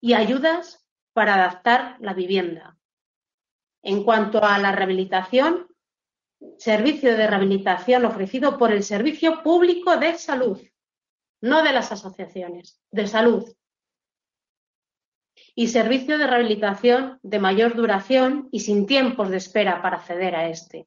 y 0.00 0.14
ayudas 0.14 0.86
para 1.12 1.34
adaptar 1.34 1.96
la 2.00 2.14
vivienda. 2.14 2.76
En 3.82 4.04
cuanto 4.04 4.44
a 4.44 4.58
la 4.58 4.72
rehabilitación, 4.72 5.66
servicio 6.58 7.16
de 7.16 7.26
rehabilitación 7.26 8.04
ofrecido 8.04 8.58
por 8.58 8.72
el 8.72 8.82
Servicio 8.82 9.42
Público 9.42 9.96
de 9.96 10.16
Salud, 10.16 10.60
no 11.40 11.62
de 11.62 11.72
las 11.72 11.90
asociaciones, 11.92 12.80
de 12.90 13.06
salud, 13.06 13.50
y 15.54 15.68
servicio 15.68 16.18
de 16.18 16.26
rehabilitación 16.26 17.18
de 17.22 17.38
mayor 17.38 17.74
duración 17.74 18.48
y 18.52 18.60
sin 18.60 18.86
tiempos 18.86 19.30
de 19.30 19.36
espera 19.36 19.82
para 19.82 19.96
acceder 19.96 20.34
a 20.34 20.48
este. 20.48 20.86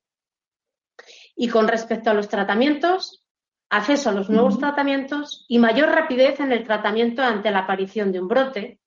Y 1.35 1.47
con 1.49 1.67
respecto 1.67 2.09
a 2.09 2.13
los 2.13 2.29
tratamientos, 2.29 3.23
acceso 3.69 4.09
a 4.09 4.13
los 4.13 4.29
nuevos 4.29 4.59
tratamientos 4.59 5.45
y 5.47 5.59
mayor 5.59 5.89
rapidez 5.89 6.39
en 6.39 6.51
el 6.51 6.63
tratamiento 6.63 7.23
ante 7.23 7.51
la 7.51 7.59
aparición 7.59 8.11
de 8.11 8.19
un 8.19 8.27
brote, 8.27 8.79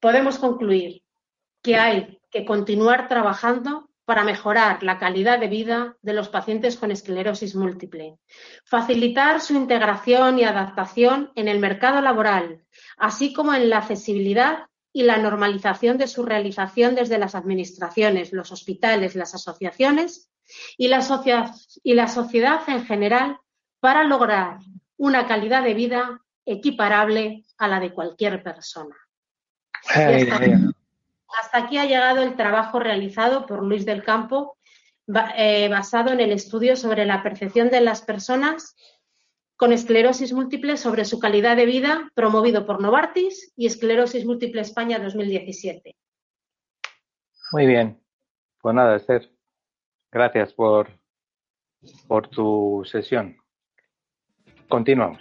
podemos 0.00 0.38
concluir 0.38 1.02
que 1.62 1.76
hay 1.76 2.20
que 2.30 2.44
continuar 2.44 3.08
trabajando 3.08 3.90
para 4.04 4.24
mejorar 4.24 4.82
la 4.82 4.98
calidad 4.98 5.38
de 5.38 5.46
vida 5.46 5.96
de 6.02 6.14
los 6.14 6.28
pacientes 6.28 6.76
con 6.76 6.90
esclerosis 6.90 7.54
múltiple, 7.54 8.18
facilitar 8.64 9.40
su 9.40 9.54
integración 9.54 10.40
y 10.40 10.44
adaptación 10.44 11.30
en 11.36 11.46
el 11.46 11.60
mercado 11.60 12.00
laboral, 12.00 12.64
así 12.96 13.32
como 13.32 13.54
en 13.54 13.70
la 13.70 13.78
accesibilidad 13.78 14.64
y 14.92 15.04
la 15.04 15.18
normalización 15.18 15.98
de 15.98 16.08
su 16.08 16.24
realización 16.24 16.94
desde 16.94 17.18
las 17.18 17.34
administraciones, 17.34 18.32
los 18.32 18.50
hospitales, 18.52 19.14
las 19.14 19.34
asociaciones 19.34 20.30
y 20.76 20.88
la, 20.88 21.06
y 21.82 21.94
la 21.94 22.08
sociedad 22.08 22.60
en 22.68 22.84
general 22.84 23.38
para 23.78 24.04
lograr 24.04 24.58
una 24.96 25.26
calidad 25.26 25.62
de 25.62 25.74
vida 25.74 26.20
equiparable 26.44 27.44
a 27.58 27.68
la 27.68 27.80
de 27.80 27.92
cualquier 27.92 28.42
persona. 28.42 28.96
Hasta, 29.84 31.58
aquí 31.58 31.78
ha 31.78 31.86
llegado 31.86 32.22
el 32.22 32.36
trabajo 32.36 32.80
realizado 32.80 33.46
por 33.46 33.62
Luis 33.62 33.86
del 33.86 34.02
Campo, 34.02 34.58
eh, 35.36 35.68
basado 35.68 36.12
en 36.12 36.20
el 36.20 36.32
estudio 36.32 36.76
sobre 36.76 37.06
la 37.06 37.22
percepción 37.22 37.70
de 37.70 37.80
las 37.80 38.02
personas 38.02 38.76
con 39.60 39.74
esclerosis 39.74 40.32
múltiple 40.32 40.78
sobre 40.78 41.04
su 41.04 41.20
calidad 41.20 41.54
de 41.54 41.66
vida, 41.66 42.10
promovido 42.14 42.64
por 42.64 42.80
Novartis 42.80 43.52
y 43.56 43.66
Esclerosis 43.66 44.24
Múltiple 44.24 44.62
España 44.62 44.98
2017. 44.98 45.94
Muy 47.52 47.66
bien. 47.66 48.00
Pues 48.62 48.74
nada, 48.74 48.96
Esther, 48.96 49.30
gracias 50.10 50.54
por, 50.54 50.88
por 52.08 52.28
tu 52.28 52.86
sesión. 52.90 53.36
Continuamos. 54.66 55.20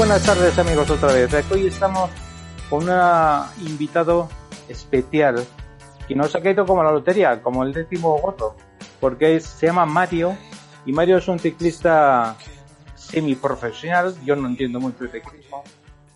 Buenas 0.00 0.24
tardes 0.24 0.58
amigos 0.58 0.88
otra 0.88 1.12
vez. 1.12 1.30
Hoy 1.52 1.66
estamos 1.66 2.08
con 2.70 2.88
un 2.88 3.68
invitado 3.68 4.30
especial 4.66 5.44
que 6.08 6.14
nos 6.14 6.34
ha 6.34 6.40
caído 6.40 6.64
como 6.64 6.82
la 6.82 6.90
lotería, 6.90 7.42
como 7.42 7.64
el 7.64 7.74
décimo 7.74 8.16
gordo, 8.16 8.56
porque 8.98 9.38
se 9.40 9.66
llama 9.66 9.84
Mario 9.84 10.38
y 10.86 10.92
Mario 10.94 11.18
es 11.18 11.28
un 11.28 11.38
ciclista 11.38 12.34
semiprofesional, 12.94 14.14
yo 14.24 14.36
no 14.36 14.48
entiendo 14.48 14.80
mucho 14.80 15.04
de 15.04 15.20
ciclismo, 15.20 15.64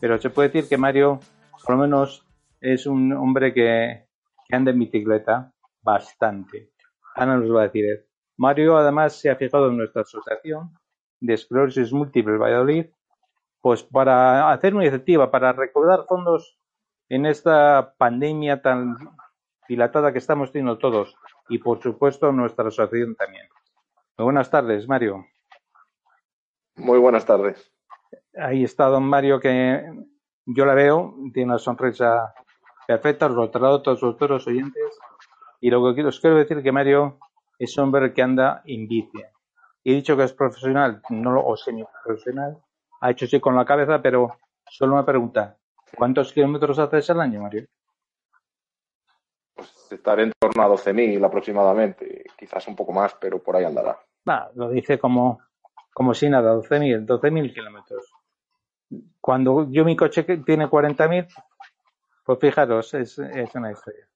pero 0.01 0.17
se 0.17 0.31
puede 0.31 0.49
decir 0.49 0.67
que 0.67 0.79
Mario 0.79 1.21
por 1.63 1.77
lo 1.77 1.83
menos 1.83 2.27
es 2.63 2.87
un 2.87 3.13
hombre 3.13 3.53
que, 3.53 4.07
que 4.49 4.57
anda 4.57 4.71
en 4.71 4.79
bicicleta 4.79 5.53
bastante. 5.83 6.71
Ana 7.15 7.37
nos 7.37 7.55
va 7.55 7.61
a 7.61 7.65
decir 7.65 7.85
él. 7.85 8.07
Mario 8.39 8.79
además 8.79 9.21
se 9.21 9.29
ha 9.29 9.37
fijado 9.37 9.69
en 9.69 9.77
nuestra 9.77 10.01
asociación 10.01 10.73
de 11.21 11.35
esclerosis 11.35 11.93
múltiple 11.93 12.39
Valladolid, 12.39 12.87
pues 13.65 13.83
para 13.83 14.53
hacer 14.53 14.75
una 14.75 14.85
iniciativa, 14.85 15.31
para 15.31 15.55
recaudar 15.55 16.05
fondos 16.07 16.59
en 17.09 17.25
esta 17.25 17.95
pandemia 17.97 18.61
tan 18.61 18.95
dilatada 19.67 20.13
que 20.13 20.19
estamos 20.19 20.53
teniendo 20.53 20.77
todos 20.77 21.17
y 21.49 21.57
por 21.57 21.81
supuesto 21.83 22.31
nuestra 22.31 22.69
asociación 22.69 23.15
también. 23.17 23.49
Muy 24.19 24.25
buenas 24.25 24.51
tardes, 24.51 24.87
Mario. 24.87 25.25
Muy 26.77 26.99
buenas 26.99 27.25
tardes. 27.25 27.73
Ahí 28.37 28.65
está 28.65 28.85
don 28.89 29.05
Mario 29.05 29.41
que 29.41 29.83
yo 30.45 30.67
la 30.67 30.75
veo, 30.75 31.15
tiene 31.33 31.53
una 31.53 31.59
sonrisa 31.59 32.35
perfecta, 32.87 33.29
os 33.29 33.33
lo 33.33 33.49
traslado 33.49 33.77
a 33.77 33.83
todos 33.83 34.03
los 34.03 34.47
oyentes 34.47 34.99
y 35.63 35.71
lo 35.71 35.95
que 35.95 36.05
os 36.05 36.21
quiero 36.21 36.37
decir 36.37 36.63
que 36.63 36.71
Mario 36.71 37.19
es 37.59 37.75
un 37.79 37.85
hombre 37.85 38.13
que 38.13 38.21
anda 38.21 38.61
en 38.67 38.87
bici. 38.87 39.23
He 39.85 39.95
dicho 39.95 40.19
que 40.19 40.25
es 40.25 40.35
profesional, 40.35 41.01
no 41.09 41.41
o 41.43 41.57
semi-profesional. 41.57 42.59
Ha 43.05 43.11
hecho 43.11 43.27
sí 43.27 43.39
con 43.39 43.55
la 43.55 43.67
cabeza, 43.67 44.01
pero 44.01 44.39
solo 44.67 44.95
una 44.95 45.05
pregunta. 45.05 45.59
¿Cuántos 45.95 46.33
kilómetros 46.33 46.79
haces 46.79 47.11
al 47.11 47.21
año, 47.21 47.43
Mario? 47.43 47.67
Pues 49.55 49.93
estaré 49.93 50.23
en 50.23 50.33
torno 50.39 50.63
a 50.63 50.69
12.000 50.69 51.23
aproximadamente. 51.23 52.25
Quizás 52.35 52.67
un 52.67 52.75
poco 52.75 52.93
más, 52.93 53.15
pero 53.21 53.43
por 53.43 53.57
ahí 53.57 53.65
andará. 53.65 53.99
Va, 54.27 54.51
lo 54.55 54.71
dice 54.71 54.99
como, 54.99 55.39
como 55.93 56.15
si 56.15 56.31
nada, 56.31 56.55
12.000, 56.55 57.05
12.000 57.05 57.53
kilómetros. 57.53 58.11
Cuando 59.21 59.71
yo 59.71 59.85
mi 59.85 59.97
coche 59.97 60.23
tiene 60.23 60.67
40.000, 60.67 61.29
pues 62.25 62.39
fijaros, 62.41 62.95
es, 62.95 63.19
es 63.19 63.55
una 63.55 63.71
historia. 63.71 64.09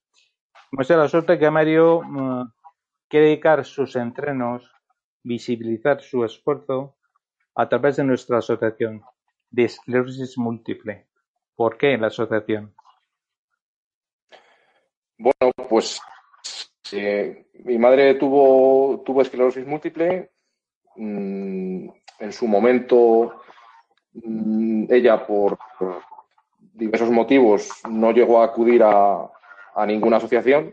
Hemos 0.73 0.89
la 0.89 1.09
suerte 1.09 1.39
que 1.39 1.51
Mario 1.51 2.01
mm, 2.01 2.43
quiere 3.07 3.27
dedicar 3.27 3.67
sus 3.67 3.97
entrenos, 3.97 4.73
visibilizar 5.23 6.01
su 6.01 6.25
esfuerzo 6.25 6.95
a 7.59 7.69
través 7.69 7.97
de 7.97 8.05
nuestra 8.05 8.39
asociación 8.39 9.03
de 9.51 9.65
esclerosis 9.65 10.39
múltiple. 10.39 11.07
¿Por 11.57 11.77
qué 11.77 11.99
la 11.99 12.07
asociación? 12.07 12.73
Bueno, 15.19 15.51
pues 15.69 16.01
mi 17.65 17.77
madre 17.79 18.15
tuvo, 18.15 19.03
tuvo 19.05 19.23
esclerosis 19.23 19.67
múltiple. 19.67 20.31
Mm, 20.95 21.89
en 22.21 22.33
su 22.33 22.47
momento, 22.47 23.43
mm, 24.13 24.85
ella 24.89 25.27
por, 25.27 25.59
diversos 26.61 27.11
motivos 27.11 27.69
no 27.91 28.13
llegó 28.13 28.41
a 28.41 28.45
acudir 28.45 28.85
a, 28.85 29.29
a 29.75 29.85
ninguna 29.85 30.19
asociación 30.19 30.73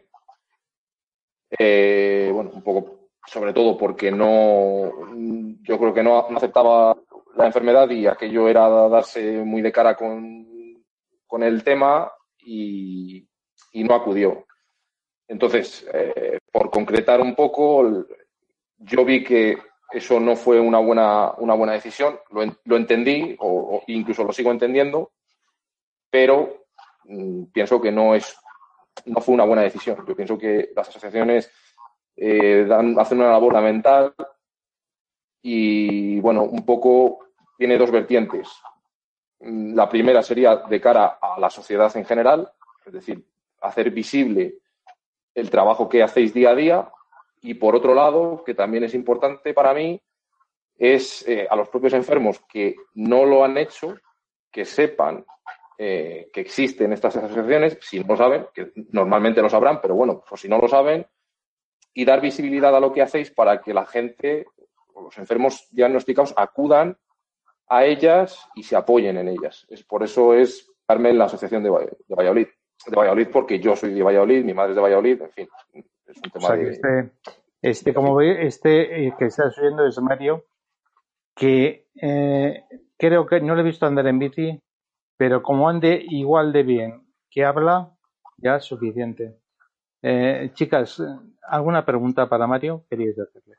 eh, 1.57 2.29
bueno, 2.33 2.51
un 2.53 2.61
poco, 2.61 2.94
sobre 3.27 3.53
todo 3.53 3.77
porque 3.77 4.11
no, 4.11 4.91
yo 5.61 5.79
creo 5.79 5.93
que 5.93 6.03
no, 6.03 6.27
aceptaba 6.35 6.95
la 7.35 7.45
enfermedad 7.47 7.89
y 7.89 8.07
aquello 8.07 8.47
era 8.47 8.67
darse 8.87 9.43
muy 9.43 9.61
de 9.61 9.71
cara 9.71 9.95
con, 9.95 10.83
con 11.27 11.43
el 11.43 11.63
tema 11.63 12.11
y, 12.39 13.27
no 13.73 13.93
acudió. 13.93 14.45
Entonces, 15.27 15.85
eh, 15.93 16.39
por 16.51 16.69
concretar 16.69 17.19
un 17.19 17.35
poco, 17.35 18.05
yo 18.77 19.03
vi 19.03 19.23
que 19.23 19.57
eso 19.91 20.19
no 20.19 20.35
fue 20.35 20.59
una 20.59 20.79
buena, 20.79 21.31
una 21.37 21.55
buena 21.55 21.73
decisión, 21.73 22.19
lo, 22.31 22.41
lo 22.63 22.77
entendí 22.77 23.35
o, 23.39 23.83
incluso 23.87 24.23
lo 24.23 24.31
sigo 24.31 24.51
entendiendo, 24.51 25.11
pero 26.09 26.65
mm, 27.03 27.45
pienso 27.51 27.81
que 27.81 27.91
no 27.91 28.15
es 28.15 28.35
no 29.05 29.21
fue 29.21 29.35
una 29.35 29.43
buena 29.43 29.63
decisión. 29.63 30.03
Yo 30.07 30.15
pienso 30.15 30.37
que 30.37 30.71
las 30.75 30.87
asociaciones 30.87 31.51
eh, 32.15 32.65
dan, 32.67 32.97
hacen 32.99 33.19
una 33.19 33.31
labor 33.31 33.53
fundamental 33.53 34.13
y, 35.41 36.19
bueno, 36.21 36.43
un 36.43 36.65
poco 36.65 37.27
tiene 37.57 37.77
dos 37.77 37.91
vertientes. 37.91 38.49
La 39.39 39.87
primera 39.89 40.23
sería 40.23 40.55
de 40.57 40.81
cara 40.81 41.19
a 41.21 41.39
la 41.39 41.49
sociedad 41.49 41.95
en 41.95 42.05
general, 42.05 42.51
es 42.85 42.93
decir, 42.93 43.23
hacer 43.61 43.91
visible 43.91 44.59
el 45.33 45.49
trabajo 45.49 45.89
que 45.89 46.01
hacéis 46.01 46.33
día 46.33 46.51
a 46.51 46.55
día 46.55 46.91
y, 47.41 47.55
por 47.55 47.75
otro 47.75 47.93
lado, 47.93 48.43
que 48.45 48.53
también 48.53 48.85
es 48.85 48.93
importante 48.93 49.53
para 49.53 49.73
mí, 49.73 50.01
es 50.77 51.27
eh, 51.27 51.47
a 51.49 51.55
los 51.55 51.69
propios 51.69 51.93
enfermos 51.93 52.39
que 52.49 52.75
no 52.95 53.25
lo 53.25 53.43
han 53.43 53.57
hecho, 53.57 53.95
que 54.51 54.65
sepan 54.65 55.25
eh, 55.77 56.29
que 56.31 56.39
existen 56.39 56.93
estas 56.93 57.17
asociaciones, 57.17 57.77
si 57.81 57.99
no 57.99 58.07
lo 58.07 58.17
saben, 58.17 58.47
que 58.53 58.71
normalmente 58.91 59.41
lo 59.41 59.49
sabrán, 59.49 59.81
pero 59.81 59.93
bueno, 59.93 60.23
pues 60.27 60.39
si 60.39 60.47
no 60.47 60.57
lo 60.57 60.69
saben, 60.69 61.05
y 61.95 62.05
dar 62.05 62.21
visibilidad 62.21 62.75
a 62.75 62.79
lo 62.79 62.91
que 62.91 63.01
hacéis 63.01 63.31
para 63.31 63.61
que 63.61 63.73
la 63.73 63.85
gente 63.85 64.45
o 64.93 65.03
los 65.03 65.17
enfermos 65.17 65.67
diagnosticados 65.71 66.33
acudan 66.37 66.97
a 67.67 67.85
ellas 67.85 68.47
y 68.53 68.63
se 68.63 68.75
apoyen 68.75 69.17
en 69.17 69.29
ellas. 69.29 69.65
Es, 69.69 69.83
por 69.83 70.03
eso 70.03 70.33
es 70.33 70.71
darme 70.87 71.09
en 71.09 71.17
la 71.17 71.25
asociación 71.25 71.63
de, 71.63 71.69
Valladolid. 71.69 72.47
De 72.85 72.95
Valladolid 72.95 73.29
porque 73.31 73.59
yo 73.59 73.75
soy 73.75 73.93
de 73.93 74.03
Valladolid, 74.03 74.43
mi 74.43 74.53
madre 74.53 74.71
es 74.71 74.75
de 74.75 74.81
Valladolid, 74.81 75.21
en 75.21 75.31
fin, 75.31 75.47
es 75.73 76.17
un 76.17 76.31
tema 76.31 76.55
de... 76.55 76.69
Este, 76.69 77.11
este, 77.61 77.93
como 77.93 78.13
ve, 78.15 78.45
este 78.45 79.07
eh, 79.07 79.13
que 79.17 79.25
estás 79.25 79.57
oyendo 79.57 79.87
es 79.87 79.97
Mario, 79.99 80.43
que 81.33 81.87
eh, 81.99 82.65
creo 82.97 83.25
que 83.25 83.39
no 83.39 83.55
le 83.55 83.61
he 83.61 83.65
visto 83.65 83.85
andar 83.85 84.05
en 84.07 84.19
bici, 84.19 84.59
pero 85.17 85.41
como 85.41 85.69
ande 85.69 86.03
igual 86.09 86.51
de 86.51 86.63
bien 86.63 87.07
que 87.31 87.45
habla, 87.45 87.95
ya 88.37 88.57
es 88.57 88.65
suficiente. 88.65 89.39
Eh, 90.07 90.51
chicas, 90.53 91.01
¿alguna 91.49 91.83
pregunta 91.83 92.29
para 92.29 92.45
Mario? 92.45 92.85
Queríais 92.87 93.17
hacerle. 93.17 93.55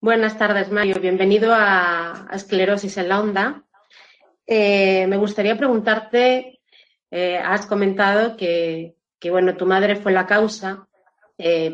Buenas 0.00 0.38
tardes, 0.38 0.70
Mario. 0.70 1.00
Bienvenido 1.00 1.52
a, 1.52 2.28
Esclerosis 2.32 2.96
en 2.96 3.08
la 3.08 3.20
Onda. 3.20 3.64
Eh, 4.46 5.08
me 5.08 5.16
gustaría 5.16 5.58
preguntarte, 5.58 6.60
eh, 7.10 7.38
has 7.38 7.66
comentado 7.66 8.36
que, 8.36 8.94
bueno, 9.28 9.56
tu 9.56 9.66
madre 9.66 9.96
fue 9.96 10.12
la 10.12 10.26
causa 10.26 10.86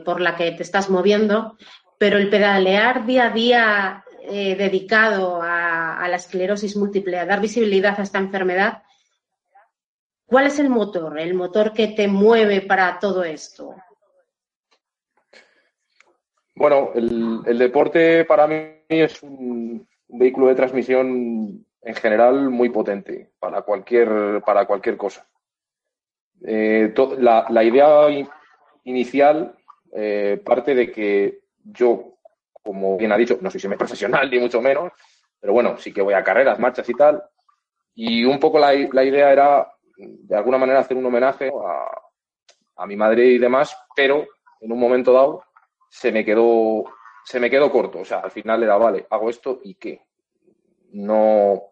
por 0.05 0.23
la 0.23 0.37
que 0.37 0.53
te 0.53 0.63
estás 0.63 0.89
moviendo, 0.89 1.59
pero 1.99 2.17
el 2.17 2.31
pedalear 2.31 3.05
día 3.05 3.27
a 3.27 3.31
día 3.31 4.05
dedicado 4.27 5.43
a, 5.43 6.07
la 6.09 6.17
esclerosis 6.17 6.75
múltiple, 6.75 7.19
a 7.19 7.27
dar 7.27 7.43
visibilidad 7.43 8.01
a 8.01 8.03
esta 8.03 8.19
enfermedad, 8.19 8.83
¿cuál 10.27 10.47
es 10.47 10.59
el 10.59 10.70
motor, 10.70 11.18
el 11.18 11.35
motor 11.35 11.72
que 11.72 11.89
te 11.89 12.09
mueve 12.09 12.62
para 12.62 12.99
todo 12.99 13.25
esto? 13.25 13.75
Bueno, 16.55 16.93
el, 16.95 17.59
deporte 17.59 18.25
para 18.25 18.47
mí 18.47 18.57
es 18.89 19.22
un, 19.22 19.89
vehículo 20.09 20.47
de 20.47 20.55
transmisión 20.55 21.66
en 21.83 21.95
general 21.97 22.51
muy 22.51 22.70
potente 22.70 23.33
para 23.39 23.62
cualquier, 23.62 24.43
para 24.47 24.66
cualquier 24.66 24.97
cosa. 24.97 25.27
Eh, 26.47 26.95
la, 27.18 27.64
idea 27.64 28.07
inicial 28.85 29.57
eh, 29.93 30.41
parte 30.45 30.75
de 30.75 30.93
que 30.93 31.41
yo 31.64 32.14
como 32.64 32.97
bien 32.97 33.12
ha 33.12 33.16
dicho, 33.16 33.39
no 33.41 33.51
soy 33.51 33.61
semi 33.61 33.77
profesional 33.77 34.29
ni 34.31 34.41
mucho 34.41 34.61
menos, 34.61 34.91
pero 35.39 35.53
bueno, 35.53 35.77
sí 35.79 35.93
que 35.93 36.03
voy 36.03 36.14
a 36.14 36.25
carreras, 36.25 36.59
marchas 36.59 36.89
y 36.89 36.95
tal. 36.95 37.22
Y 37.95 38.25
un 38.25 38.41
poco 38.41 38.59
la, 38.59 38.75
idea 38.75 39.31
era, 39.31 39.70
de 39.97 40.37
alguna 40.37 40.59
manera, 40.59 40.81
hacer 40.81 40.97
un 40.97 41.07
homenaje 41.07 41.51
a, 42.77 42.87
mi 42.87 42.97
madre 42.97 43.27
y 43.27 43.39
demás, 43.39 43.77
pero 43.95 44.27
en 44.61 44.73
un 44.73 44.79
momento 44.79 45.13
dado 45.13 45.45
se 45.89 46.11
me 46.11 46.25
quedó, 46.25 46.85
se 47.25 47.39
me 47.39 47.49
quedó 47.49 47.71
corto. 47.71 48.01
O 48.01 48.05
sea, 48.05 48.19
al 48.19 48.31
final 48.31 48.63
era, 48.63 48.77
vale, 48.77 49.07
hago 49.11 49.31
esto 49.31 49.61
y 49.63 49.75
qué. 49.75 50.03
No, 50.93 51.63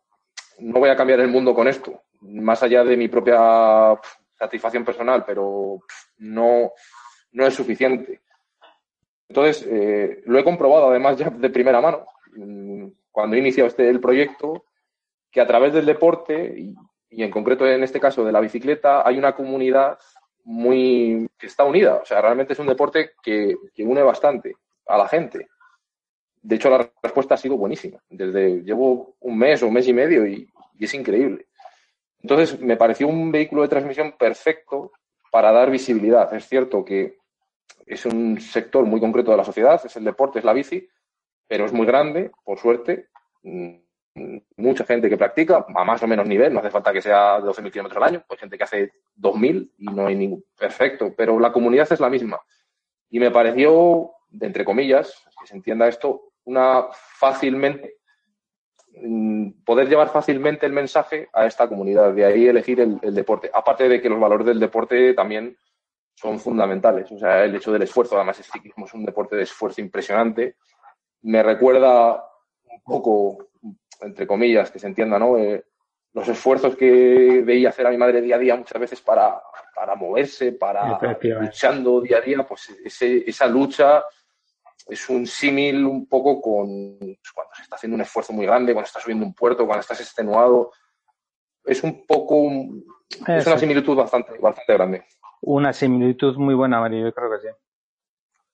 no 0.58 0.78
voy 0.78 0.90
a 0.90 0.96
cambiar 0.96 1.20
el 1.20 1.28
mundo 1.28 1.54
con 1.54 1.68
esto, 1.68 2.02
más 2.20 2.62
allá 2.62 2.84
de 2.84 2.96
mi 2.96 3.08
propia 3.08 3.98
satisfacción 4.38 4.84
personal, 4.84 5.24
pero 5.24 5.80
no, 6.18 6.72
no 7.32 7.46
es 7.46 7.54
suficiente. 7.54 8.22
Entonces, 9.28 9.66
eh, 9.68 10.22
lo 10.26 10.38
he 10.38 10.44
comprobado 10.44 10.90
además 10.90 11.16
ya 11.16 11.30
de 11.30 11.50
primera 11.50 11.80
mano, 11.80 12.06
mm, 12.36 12.86
cuando 13.10 13.36
he 13.36 13.38
iniciado 13.38 13.68
este, 13.68 13.88
el 13.88 14.00
proyecto, 14.00 14.64
que 15.30 15.40
a 15.40 15.46
través 15.46 15.72
del 15.72 15.86
deporte, 15.86 16.54
y, 16.58 16.74
en 17.20 17.30
concreto 17.30 17.66
en 17.66 17.82
este 17.82 18.00
caso 18.00 18.24
de 18.24 18.32
la 18.32 18.40
bicicleta, 18.40 19.06
hay 19.06 19.18
una 19.18 19.34
comunidad 19.34 19.98
muy 20.44 21.28
que 21.38 21.46
está 21.46 21.64
unida. 21.64 21.96
O 21.96 22.04
sea, 22.04 22.20
realmente 22.20 22.52
es 22.52 22.58
un 22.58 22.66
deporte 22.66 23.12
que, 23.22 23.54
une 23.78 24.02
bastante 24.02 24.56
a 24.86 24.96
la 24.96 25.08
gente. 25.08 25.48
De 26.40 26.56
hecho, 26.56 26.70
la 26.70 26.90
respuesta 27.02 27.34
ha 27.34 27.38
sido 27.38 27.56
buenísima. 27.56 27.98
Desde 28.08 28.62
llevo 28.62 29.16
un 29.20 29.38
mes 29.38 29.62
o 29.62 29.68
un 29.68 29.74
mes 29.74 29.86
y 29.86 29.92
medio 29.92 30.26
y, 30.26 30.48
es 30.80 30.94
increíble. 30.94 31.46
Entonces, 32.20 32.58
me 32.60 32.76
pareció 32.76 33.06
un 33.06 33.30
vehículo 33.30 33.62
de 33.62 33.68
transmisión 33.68 34.12
perfecto 34.18 34.90
para 35.30 35.52
dar 35.52 35.70
visibilidad. 35.70 36.32
Es 36.34 36.48
cierto 36.48 36.84
que 36.84 37.18
es 37.86 38.04
un 38.06 38.40
sector 38.40 38.84
muy 38.84 38.98
concreto 38.98 39.30
de 39.30 39.36
la 39.36 39.44
sociedad, 39.44 39.80
es 39.84 39.94
el 39.96 40.04
deporte, 40.04 40.40
es 40.40 40.44
la 40.44 40.52
bici, 40.52 40.88
pero 41.46 41.66
es 41.66 41.72
muy 41.72 41.86
grande, 41.86 42.32
por 42.44 42.58
suerte. 42.58 43.08
Mucha 44.56 44.84
gente 44.84 45.08
que 45.08 45.16
practica 45.16 45.64
a 45.74 45.84
más 45.84 46.02
o 46.02 46.06
menos 46.06 46.26
nivel, 46.26 46.52
no 46.52 46.60
hace 46.60 46.70
falta 46.70 46.92
que 46.92 47.00
sea 47.00 47.40
12.000 47.40 47.70
kilómetros 47.72 48.02
al 48.02 48.08
año, 48.08 48.24
pues 48.26 48.40
gente 48.40 48.58
que 48.58 48.64
hace 48.64 48.92
2.000 49.16 49.70
y 49.78 49.84
no 49.86 50.06
hay 50.06 50.14
ningún 50.14 50.44
perfecto, 50.58 51.14
pero 51.16 51.40
la 51.40 51.52
comunidad 51.52 51.90
es 51.90 52.00
la 52.00 52.10
misma. 52.10 52.38
Y 53.08 53.18
me 53.18 53.30
pareció, 53.30 54.10
entre 54.38 54.64
comillas, 54.64 55.24
que 55.40 55.46
se 55.46 55.56
entienda 55.56 55.88
esto, 55.88 56.32
una 56.44 56.86
fácilmente 56.92 57.96
mm, 58.94 59.62
poder 59.64 59.88
llevar 59.88 60.10
fácilmente 60.10 60.66
el 60.66 60.72
mensaje 60.72 61.28
a 61.32 61.46
esta 61.46 61.66
comunidad, 61.68 62.12
de 62.12 62.24
ahí 62.24 62.46
elegir 62.46 62.80
el, 62.80 62.98
el 63.02 63.14
deporte. 63.14 63.50
Aparte 63.52 63.88
de 63.88 64.02
que 64.02 64.10
los 64.10 64.20
valores 64.20 64.46
del 64.46 64.60
deporte 64.60 65.14
también 65.14 65.56
son 66.14 66.38
fundamentales. 66.38 67.10
O 67.10 67.18
sea, 67.18 67.44
el 67.44 67.54
hecho 67.54 67.72
del 67.72 67.82
esfuerzo, 67.82 68.16
además 68.16 68.38
el 68.38 68.44
ciclismo 68.44 68.86
es 68.86 68.94
un 68.94 69.04
deporte 69.04 69.36
de 69.36 69.42
esfuerzo 69.42 69.80
impresionante. 69.80 70.56
Me 71.22 71.42
recuerda 71.42 72.24
un 72.64 72.82
poco, 72.84 73.48
entre 74.02 74.26
comillas, 74.26 74.70
que 74.70 74.78
se 74.78 74.86
entienda, 74.86 75.18
¿no? 75.18 75.36
Eh, 75.36 75.64
los 76.12 76.28
esfuerzos 76.28 76.76
que 76.76 77.42
veía 77.44 77.70
hacer 77.70 77.86
a 77.86 77.90
mi 77.90 77.96
madre 77.96 78.20
día 78.20 78.36
a 78.36 78.38
día 78.38 78.56
muchas 78.56 78.80
veces 78.80 79.00
para, 79.00 79.40
para 79.74 79.94
moverse, 79.94 80.52
para 80.52 80.98
luchando 81.40 82.00
día 82.00 82.18
a 82.18 82.20
día, 82.20 82.46
pues 82.46 82.68
ese, 82.84 83.24
esa 83.26 83.46
lucha 83.46 84.04
es 84.86 85.08
un 85.08 85.26
símil 85.26 85.86
un 85.86 86.06
poco 86.06 86.40
con 86.40 86.98
pues, 86.98 87.32
cuando 87.34 87.54
se 87.54 87.62
está 87.62 87.76
haciendo 87.76 87.94
un 87.94 88.02
esfuerzo 88.02 88.32
muy 88.32 88.46
grande, 88.46 88.72
cuando 88.72 88.86
estás 88.86 89.02
subiendo 89.02 89.24
un 89.24 89.34
puerto, 89.34 89.66
cuando 89.66 89.80
estás 89.80 90.00
extenuado. 90.00 90.72
Es 91.64 91.82
un 91.84 92.04
poco, 92.06 92.50
es 93.28 93.46
una 93.46 93.58
similitud 93.58 93.96
bastante, 93.96 94.36
bastante 94.38 94.72
grande. 94.72 95.04
Una 95.42 95.72
similitud 95.72 96.36
muy 96.36 96.54
buena, 96.54 96.80
Mario, 96.80 97.06
yo 97.06 97.14
creo 97.14 97.30
que 97.30 97.38
sí. 97.38 97.54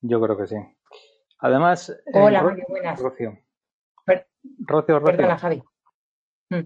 Yo 0.03 0.21
creo 0.21 0.37
que 0.37 0.47
sí. 0.47 0.57
Además. 1.39 1.91
Eh, 1.91 2.11
Hola, 2.15 2.43
Mario, 2.43 2.65
buenas. 2.69 3.01
Rocío. 3.01 3.39
Rocío, 4.43 5.03
Perdona, 5.03 5.39
Javi. 5.39 5.63
Hmm. 6.51 6.65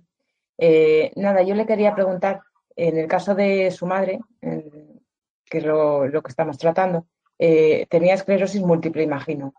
Eh, 0.58 1.12
nada, 1.16 1.42
yo 1.42 1.54
le 1.54 1.66
quería 1.66 1.94
preguntar, 1.94 2.42
en 2.76 2.98
el 2.98 3.08
caso 3.08 3.34
de 3.34 3.70
su 3.70 3.86
madre, 3.86 4.20
que 4.40 5.58
es 5.58 5.64
lo, 5.64 6.10
que 6.10 6.28
estamos 6.28 6.58
tratando, 6.58 7.06
eh, 7.38 7.86
tenía 7.88 8.14
esclerosis 8.14 8.62
múltiple, 8.62 9.02
imagino. 9.02 9.54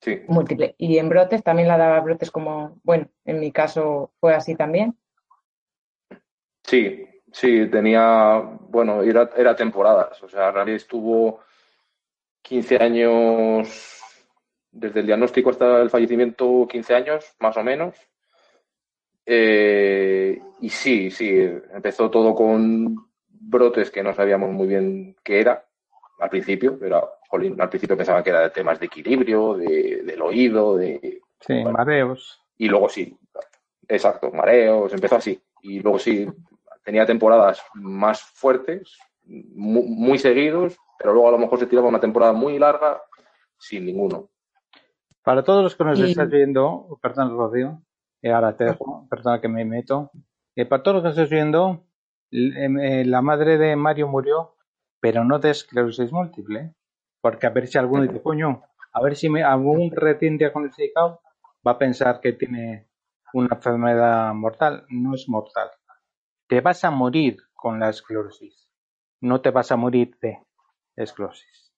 Sí. 0.00 0.22
Múltiple. 0.28 0.74
Y 0.78 0.98
en 0.98 1.08
brotes 1.08 1.42
también 1.42 1.68
la 1.68 1.76
daba 1.76 2.00
brotes 2.00 2.30
como, 2.30 2.78
bueno, 2.82 3.08
en 3.24 3.40
mi 3.40 3.52
caso 3.52 4.12
fue 4.20 4.34
así 4.34 4.54
también. 4.54 4.96
Sí, 6.62 7.08
Sí, 7.32 7.66
tenía, 7.70 8.40
bueno, 8.68 9.02
era, 9.02 9.30
era 9.36 9.54
temporadas. 9.54 10.22
O 10.22 10.28
sea, 10.28 10.50
Rari 10.50 10.74
estuvo 10.74 11.40
15 12.42 12.76
años, 12.76 13.97
desde 14.70 15.00
el 15.00 15.06
diagnóstico 15.06 15.50
hasta 15.50 15.80
el 15.80 15.90
fallecimiento, 15.90 16.66
15 16.68 16.94
años, 16.94 17.34
más 17.40 17.56
o 17.56 17.62
menos. 17.62 17.94
Eh, 19.24 20.40
y 20.60 20.68
sí, 20.70 21.10
sí, 21.10 21.30
empezó 21.72 22.10
todo 22.10 22.34
con 22.34 22.96
brotes 23.28 23.90
que 23.90 24.02
no 24.02 24.14
sabíamos 24.14 24.50
muy 24.50 24.66
bien 24.66 25.16
qué 25.22 25.40
era 25.40 25.64
al 26.20 26.30
principio, 26.30 26.78
pero 26.78 27.10
al 27.30 27.68
principio 27.68 27.96
pensaba 27.96 28.22
que 28.22 28.30
era 28.30 28.40
de 28.40 28.50
temas 28.50 28.80
de 28.80 28.86
equilibrio, 28.86 29.54
de, 29.54 30.02
del 30.04 30.22
oído, 30.22 30.76
de... 30.76 31.20
Sí, 31.40 31.62
mareos. 31.64 32.40
Y 32.56 32.68
luego 32.68 32.88
sí, 32.88 33.16
exacto, 33.86 34.30
mareos, 34.32 34.92
empezó 34.92 35.16
así. 35.16 35.40
Y 35.62 35.80
luego 35.80 35.98
sí, 35.98 36.26
tenía 36.82 37.06
temporadas 37.06 37.62
más 37.74 38.22
fuertes, 38.22 38.98
muy, 39.24 40.18
seguidos, 40.18 40.76
pero 40.98 41.12
luego 41.12 41.28
a 41.28 41.32
lo 41.32 41.38
mejor 41.38 41.58
se 41.58 41.66
tiraba 41.66 41.88
una 41.88 42.00
temporada 42.00 42.32
muy 42.32 42.58
larga 42.58 43.02
sin 43.58 43.84
ninguno. 43.84 44.30
Para 45.22 45.42
todos 45.42 45.62
los 45.62 45.76
que 45.76 45.84
nos 45.84 46.00
estás 46.00 46.30
viendo, 46.30 46.98
perdón, 47.02 47.36
Rocío, 47.36 47.82
eh, 48.22 48.32
ahora 48.32 48.56
te 48.56 48.64
dejo, 48.64 49.06
perdona 49.10 49.40
que 49.40 49.48
me 49.48 49.64
meto. 49.64 50.10
Eh, 50.56 50.64
para 50.64 50.82
todos 50.82 50.96
los 50.96 51.02
que 51.02 51.08
estás 51.10 51.30
viendo, 51.30 51.84
em, 52.30 52.78
eh, 52.78 53.04
la 53.04 53.22
madre 53.22 53.58
de 53.58 53.76
Mario 53.76 54.08
murió, 54.08 54.56
pero 55.00 55.24
no 55.24 55.38
de 55.38 55.50
esclerosis 55.50 56.10
múltiple, 56.12 56.74
porque 57.20 57.46
a 57.46 57.50
ver 57.50 57.66
si 57.66 57.78
alguno 57.78 58.02
dice, 58.02 58.22
coño, 58.22 58.62
a 58.92 59.02
ver 59.02 59.16
si 59.16 59.28
me, 59.28 59.42
algún 59.42 59.90
recién 59.90 60.38
diagnosticado 60.38 61.20
va 61.66 61.72
a 61.72 61.78
pensar 61.78 62.20
que 62.20 62.32
tiene 62.32 62.88
una 63.32 63.54
enfermedad 63.54 64.32
mortal. 64.34 64.86
No 64.88 65.14
es 65.14 65.28
mortal 65.28 65.68
te 66.48 66.60
vas 66.62 66.82
a 66.84 66.90
morir 66.90 67.36
con 67.54 67.78
la 67.78 67.90
esclerosis, 67.90 68.68
no 69.20 69.40
te 69.40 69.50
vas 69.50 69.70
a 69.70 69.76
morir 69.76 70.16
de 70.20 70.38
esclerosis. 70.96 71.72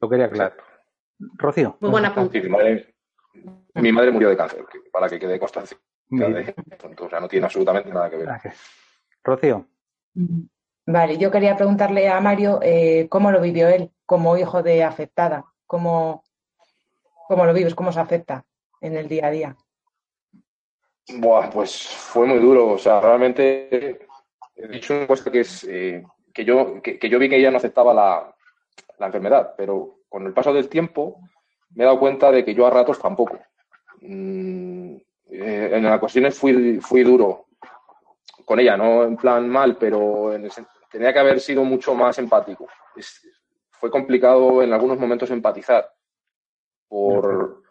Lo 0.00 0.08
quería 0.08 0.26
aclarar. 0.26 0.71
Rocío. 1.34 1.76
Muy 1.80 1.90
buena 1.90 2.14
punto. 2.14 2.38
mi, 3.74 3.92
madre, 3.92 4.10
murió 4.10 4.28
de 4.28 4.36
cáncer, 4.36 4.64
para 4.90 5.08
que 5.08 5.18
quede 5.18 5.38
constancia. 5.38 5.76
o 6.10 7.08
sea, 7.08 7.20
no 7.20 7.28
tiene 7.28 7.46
absolutamente 7.46 7.90
nada 7.90 8.10
que 8.10 8.16
ver. 8.16 8.28
Rocío. 9.22 9.66
Vale, 10.86 11.16
yo 11.16 11.30
quería 11.30 11.56
preguntarle 11.56 12.08
a 12.08 12.20
Mario 12.20 12.58
eh, 12.62 13.06
cómo 13.08 13.30
lo 13.30 13.40
vivió 13.40 13.68
él 13.68 13.90
como 14.04 14.36
hijo 14.36 14.62
de 14.62 14.82
afectada, 14.82 15.44
cómo, 15.66 16.24
cómo 17.28 17.46
lo 17.46 17.54
vives, 17.54 17.74
cómo 17.74 17.92
se 17.92 18.00
afecta 18.00 18.44
en 18.80 18.96
el 18.96 19.08
día 19.08 19.26
a 19.26 19.30
día. 19.30 19.56
Buah, 21.18 21.50
pues 21.50 21.86
fue 21.88 22.26
muy 22.26 22.38
duro. 22.38 22.68
O 22.68 22.78
sea, 22.78 23.00
realmente 23.00 24.06
he 24.56 24.68
dicho 24.68 24.94
una 24.94 25.06
cosa 25.06 25.30
que 25.30 25.40
es 25.40 25.64
eh, 25.64 26.04
que, 26.32 26.44
yo, 26.44 26.82
que, 26.82 27.08
yo 27.08 27.18
vi 27.18 27.28
que 27.28 27.36
ella 27.36 27.50
no 27.50 27.58
aceptaba 27.58 27.94
la, 27.94 28.34
enfermedad, 29.06 29.54
pero 29.56 29.98
con 30.12 30.26
el 30.26 30.34
paso 30.34 30.52
del 30.52 30.68
tiempo 30.68 31.18
me 31.70 31.84
he 31.84 31.86
dado 31.86 31.98
cuenta 31.98 32.30
de 32.30 32.44
que 32.44 32.54
yo 32.54 32.66
a 32.66 32.70
ratos 32.70 32.98
tampoco. 32.98 33.40
Mm, 34.02 34.96
eh, 35.30 35.70
en 35.72 35.86
ocasiones 35.86 36.38
fui, 36.38 36.78
fui 36.80 37.02
duro 37.02 37.46
con 38.44 38.60
ella, 38.60 38.76
no 38.76 39.04
en 39.04 39.16
plan 39.16 39.48
mal, 39.48 39.78
pero 39.78 40.34
tenía 40.90 41.14
que 41.14 41.18
haber 41.18 41.40
sido 41.40 41.64
mucho 41.64 41.94
más 41.94 42.18
empático. 42.18 42.68
fue 43.70 43.90
complicado 43.90 44.62
en 44.62 44.74
algunos 44.74 44.98
momentos 44.98 45.30
empatizar 45.30 45.90
por, 46.88 47.62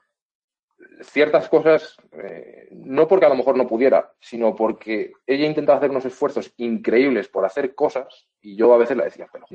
ciertas 1.03 1.47
cosas, 1.47 1.95
eh, 2.11 2.69
no 2.71 3.07
porque 3.07 3.27
a 3.27 3.29
lo 3.29 3.35
mejor 3.35 3.55
no 3.55 3.67
pudiera, 3.67 4.13
sino 4.19 4.55
porque 4.55 5.13
ella 5.27 5.45
intentaba 5.45 5.77
hacer 5.77 5.91
unos 5.91 6.05
esfuerzos 6.05 6.51
increíbles 6.57 7.27
por 7.27 7.45
hacer 7.45 7.75
cosas 7.75 8.27
y 8.41 8.55
yo 8.55 8.73
a 8.73 8.77
veces 8.77 8.97
le 8.97 9.03
decía, 9.03 9.27
pero 9.31 9.45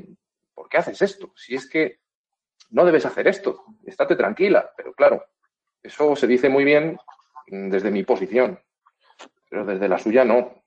¿por 0.53 0.69
qué 0.69 0.77
haces 0.77 1.01
esto? 1.01 1.33
Si 1.35 1.55
es 1.55 1.69
que 1.69 1.99
no 2.69 2.85
debes 2.85 3.05
hacer 3.05 3.27
esto, 3.27 3.65
estate 3.85 4.15
tranquila, 4.15 4.71
pero 4.75 4.93
claro, 4.93 5.25
eso 5.81 6.15
se 6.15 6.27
dice 6.27 6.49
muy 6.49 6.63
bien 6.63 6.97
desde 7.47 7.91
mi 7.91 8.03
posición, 8.03 8.59
pero 9.49 9.65
desde 9.65 9.87
la 9.87 9.97
suya 9.97 10.25
no. 10.25 10.63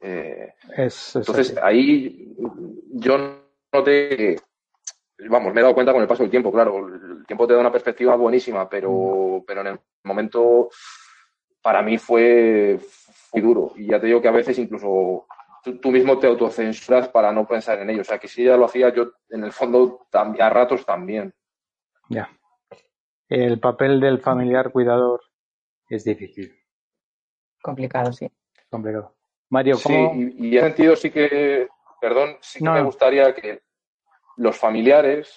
Eh, 0.00 0.54
entonces 1.14 1.56
ahí 1.62 2.34
yo 2.92 3.44
noté 3.72 4.36
vamos, 5.28 5.52
me 5.52 5.60
he 5.60 5.62
dado 5.62 5.74
cuenta 5.74 5.92
con 5.92 6.02
el 6.02 6.08
paso 6.08 6.22
del 6.22 6.30
tiempo, 6.30 6.52
claro, 6.52 6.88
el 6.88 7.26
tiempo 7.26 7.46
te 7.46 7.54
da 7.54 7.60
una 7.60 7.72
perspectiva 7.72 8.16
buenísima, 8.16 8.68
pero, 8.68 9.42
pero 9.46 9.60
en 9.60 9.66
el 9.68 9.80
momento 10.04 10.70
para 11.60 11.82
mí 11.82 11.98
fue 11.98 12.78
muy 13.32 13.42
duro. 13.42 13.72
Y 13.76 13.88
ya 13.88 14.00
te 14.00 14.06
digo 14.06 14.22
que 14.22 14.28
a 14.28 14.32
veces 14.32 14.58
incluso 14.58 15.26
tú, 15.62 15.90
mismo 15.90 16.18
te 16.18 16.26
autocensuras 16.26 17.08
para 17.08 17.32
no 17.32 17.46
pensar 17.46 17.78
en 17.80 17.90
ello. 17.90 18.02
O 18.02 18.04
sea, 18.04 18.18
que 18.18 18.28
si 18.28 18.42
ella 18.42 18.56
lo 18.56 18.66
hacía, 18.66 18.92
yo 18.92 19.12
en 19.28 19.44
el 19.44 19.52
fondo 19.52 20.06
a 20.12 20.50
ratos 20.50 20.84
también. 20.84 21.34
Ya. 22.08 22.30
El 23.28 23.60
papel 23.60 24.00
del 24.00 24.20
familiar 24.20 24.72
cuidador 24.72 25.20
es 25.88 26.04
difícil. 26.04 26.52
Complicado, 27.62 28.12
sí. 28.12 28.30
Complicado. 28.68 29.14
Mario, 29.50 29.76
¿cómo? 29.82 30.12
Sí, 30.14 30.34
y, 30.38 30.48
en 30.48 30.54
ese 30.54 30.66
sentido 30.66 30.96
sí 30.96 31.10
que, 31.10 31.68
perdón, 32.00 32.36
sí 32.40 32.60
que 32.60 32.70
me 32.70 32.82
gustaría 32.82 33.34
que 33.34 33.62
los 34.36 34.56
familiares, 34.56 35.36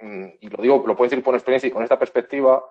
mm, 0.00 0.26
y 0.40 0.48
lo 0.48 0.62
digo, 0.62 0.84
lo 0.86 0.96
puedo 0.96 1.08
decir 1.08 1.24
por 1.24 1.34
experiencia 1.34 1.68
y 1.68 1.70
con 1.70 1.82
esta 1.82 1.98
perspectiva, 1.98 2.62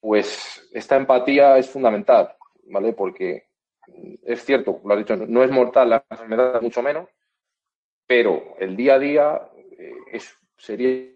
pues 0.00 0.68
esta 0.72 0.96
empatía 0.96 1.56
es 1.58 1.70
fundamental, 1.70 2.34
¿vale? 2.64 2.92
Porque 2.92 3.48
es 4.22 4.44
cierto, 4.44 4.80
lo 4.84 4.94
has 4.94 4.98
dicho, 4.98 5.16
no 5.16 5.42
es 5.42 5.50
mortal 5.50 5.90
la 5.90 6.04
enfermedad, 6.08 6.60
mucho 6.60 6.82
menos, 6.82 7.08
pero 8.06 8.54
el 8.58 8.76
día 8.76 8.94
a 8.94 8.98
día 8.98 9.50
eh, 9.78 9.94
es, 10.12 10.36
sería 10.56 11.08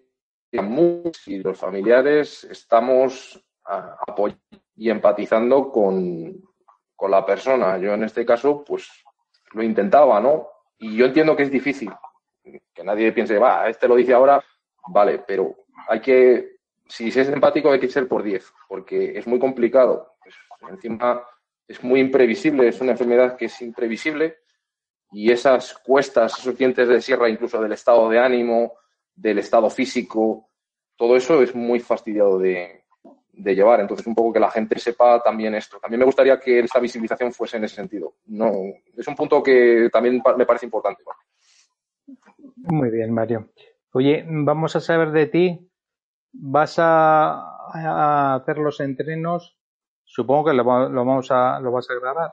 muy 0.63 1.11
si 1.13 1.39
los 1.39 1.59
familiares 1.59 2.45
estamos 2.45 3.43
apoyando 3.65 4.41
y 4.77 4.91
empatizando 4.91 5.71
con, 5.71 6.41
con 6.95 7.11
la 7.11 7.25
persona. 7.25 7.79
Yo 7.79 7.95
en 7.95 8.05
este 8.05 8.25
caso, 8.25 8.65
pues 8.65 8.89
lo 9.53 9.63
intentaba, 9.63 10.21
¿no? 10.21 10.49
Y 10.79 10.97
yo 10.97 11.07
entiendo 11.07 11.37
que 11.37 11.45
es 11.45 11.51
difícil, 11.51 11.91
que 12.43 12.85
nadie 12.85 13.13
piense, 13.13 13.39
va, 13.39 13.69
este 13.69 13.89
lo 13.89 13.97
dice 13.97 14.13
ahora, 14.13 14.43
vale, 14.89 15.25
pero 15.27 15.57
hay 15.89 16.01
que, 16.01 16.59
si 16.87 17.09
es 17.09 17.17
empático 17.17 17.71
hay 17.71 17.81
que 17.81 17.89
ser 17.89 18.07
por 18.07 18.23
10, 18.23 18.53
porque 18.69 19.19
es 19.19 19.27
muy 19.27 19.39
complicado. 19.39 20.17
encima 20.69 21.23
es 21.69 21.83
muy 21.83 22.01
imprevisible, 22.01 22.69
es 22.69 22.81
una 22.81 22.93
enfermedad 22.93 23.37
que 23.37 23.47
es 23.47 23.61
imprevisible 23.63 24.39
y 25.13 25.31
esas 25.31 25.75
cuestas, 25.75 26.39
esos 26.39 26.57
dientes 26.57 26.89
de 26.89 27.01
sierra, 27.01 27.29
incluso 27.29 27.61
del 27.61 27.73
estado 27.73 28.09
de 28.09 28.19
ánimo, 28.19 28.75
del 29.15 29.39
estado 29.39 29.71
físico, 29.71 30.47
todo 30.97 31.17
eso 31.17 31.43
es 31.43 31.55
muy 31.55 31.81
fastidiado 31.81 32.39
de, 32.39 32.83
llevar. 33.33 33.81
Entonces, 33.81 34.07
un 34.07 34.15
poco 34.15 34.33
que 34.33 34.41
la 34.41 34.51
gente 34.51 34.79
sepa 34.79 35.23
también 35.23 35.55
esto. 35.55 35.79
También 35.79 36.01
me 36.01 36.07
gustaría 36.07 36.41
que 36.41 36.61
esta 36.61 36.81
visibilización 36.81 37.33
fuese 37.33 37.59
en 37.59 37.65
ese 37.65 37.77
sentido. 37.77 38.15
No, 38.27 38.53
es 38.97 39.07
un 39.07 39.15
punto 39.15 39.43
que 39.43 39.89
también 39.93 40.23
me 40.37 40.47
parece 40.47 40.67
importante. 40.67 41.03
Muy 42.57 42.91
bien, 42.91 43.13
Mario. 43.13 43.51
Oye, 43.93 44.25
vamos 44.27 44.75
a 44.77 44.81
saber 44.81 45.11
de 45.11 45.27
ti. 45.27 45.71
¿Vas 46.33 46.77
a, 46.79 48.35
hacer 48.37 48.59
los 48.59 48.81
entrenos? 48.81 49.56
Supongo 50.07 50.47
que 50.47 50.55
lo, 50.55 50.65
vamos 50.65 51.31
a, 51.31 51.61
lo 51.61 51.73
vas 51.73 51.91
a 51.91 51.95
grabar. 51.95 52.33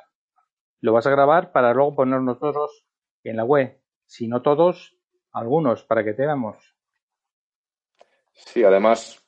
Lo 0.79 0.93
vas 0.93 1.07
a 1.07 1.11
grabar 1.11 1.51
para 1.51 1.73
luego 1.73 1.95
poner 1.95 2.21
nosotros 2.21 2.85
en 3.23 3.37
la 3.37 3.43
web. 3.43 3.81
Si 4.05 4.27
no 4.27 4.41
todos, 4.41 4.95
algunos, 5.31 5.83
para 5.83 6.03
que 6.03 6.13
te 6.13 6.25
veamos. 6.25 6.75
Sí, 8.31 8.63
además, 8.63 9.21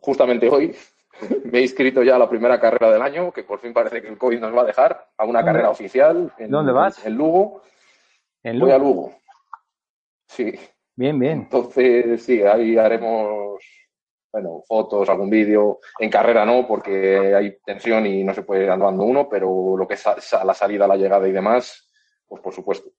justamente 0.00 0.48
hoy 0.48 0.74
me 1.44 1.58
he 1.58 1.62
inscrito 1.62 2.02
ya 2.02 2.16
a 2.16 2.18
la 2.18 2.28
primera 2.28 2.60
carrera 2.60 2.90
del 2.90 3.02
año, 3.02 3.32
que 3.32 3.44
por 3.44 3.60
fin 3.60 3.72
parece 3.72 4.02
que 4.02 4.08
el 4.08 4.18
COVID 4.18 4.40
nos 4.40 4.54
va 4.54 4.62
a 4.62 4.66
dejar, 4.66 5.08
a 5.16 5.24
una 5.24 5.44
carrera 5.44 5.70
oficial. 5.70 6.32
En, 6.36 6.50
¿Dónde 6.50 6.72
vas? 6.72 7.04
En 7.06 7.14
Lugo. 7.14 7.62
¿En 8.42 8.58
Lugo? 8.58 8.66
Voy 8.66 8.74
a 8.74 8.78
Lugo. 8.78 9.16
Sí. 10.26 10.52
Bien, 10.96 11.16
bien. 11.18 11.42
Entonces, 11.42 12.24
sí, 12.24 12.42
ahí 12.42 12.76
haremos, 12.76 13.62
bueno, 14.32 14.62
fotos, 14.66 15.08
algún 15.08 15.30
vídeo. 15.30 15.78
En 15.98 16.10
carrera 16.10 16.44
no, 16.44 16.66
porque 16.66 17.34
hay 17.34 17.58
tensión 17.64 18.06
y 18.06 18.24
no 18.24 18.34
se 18.34 18.42
puede 18.42 18.70
andando 18.70 19.04
uno, 19.04 19.28
pero 19.28 19.76
lo 19.76 19.86
que 19.86 19.94
es 19.94 20.32
a 20.34 20.44
la 20.44 20.54
salida, 20.54 20.86
la 20.86 20.96
llegada 20.96 21.26
y 21.28 21.32
demás, 21.32 21.88
pues 22.26 22.42
por 22.42 22.52
supuesto. 22.52 22.90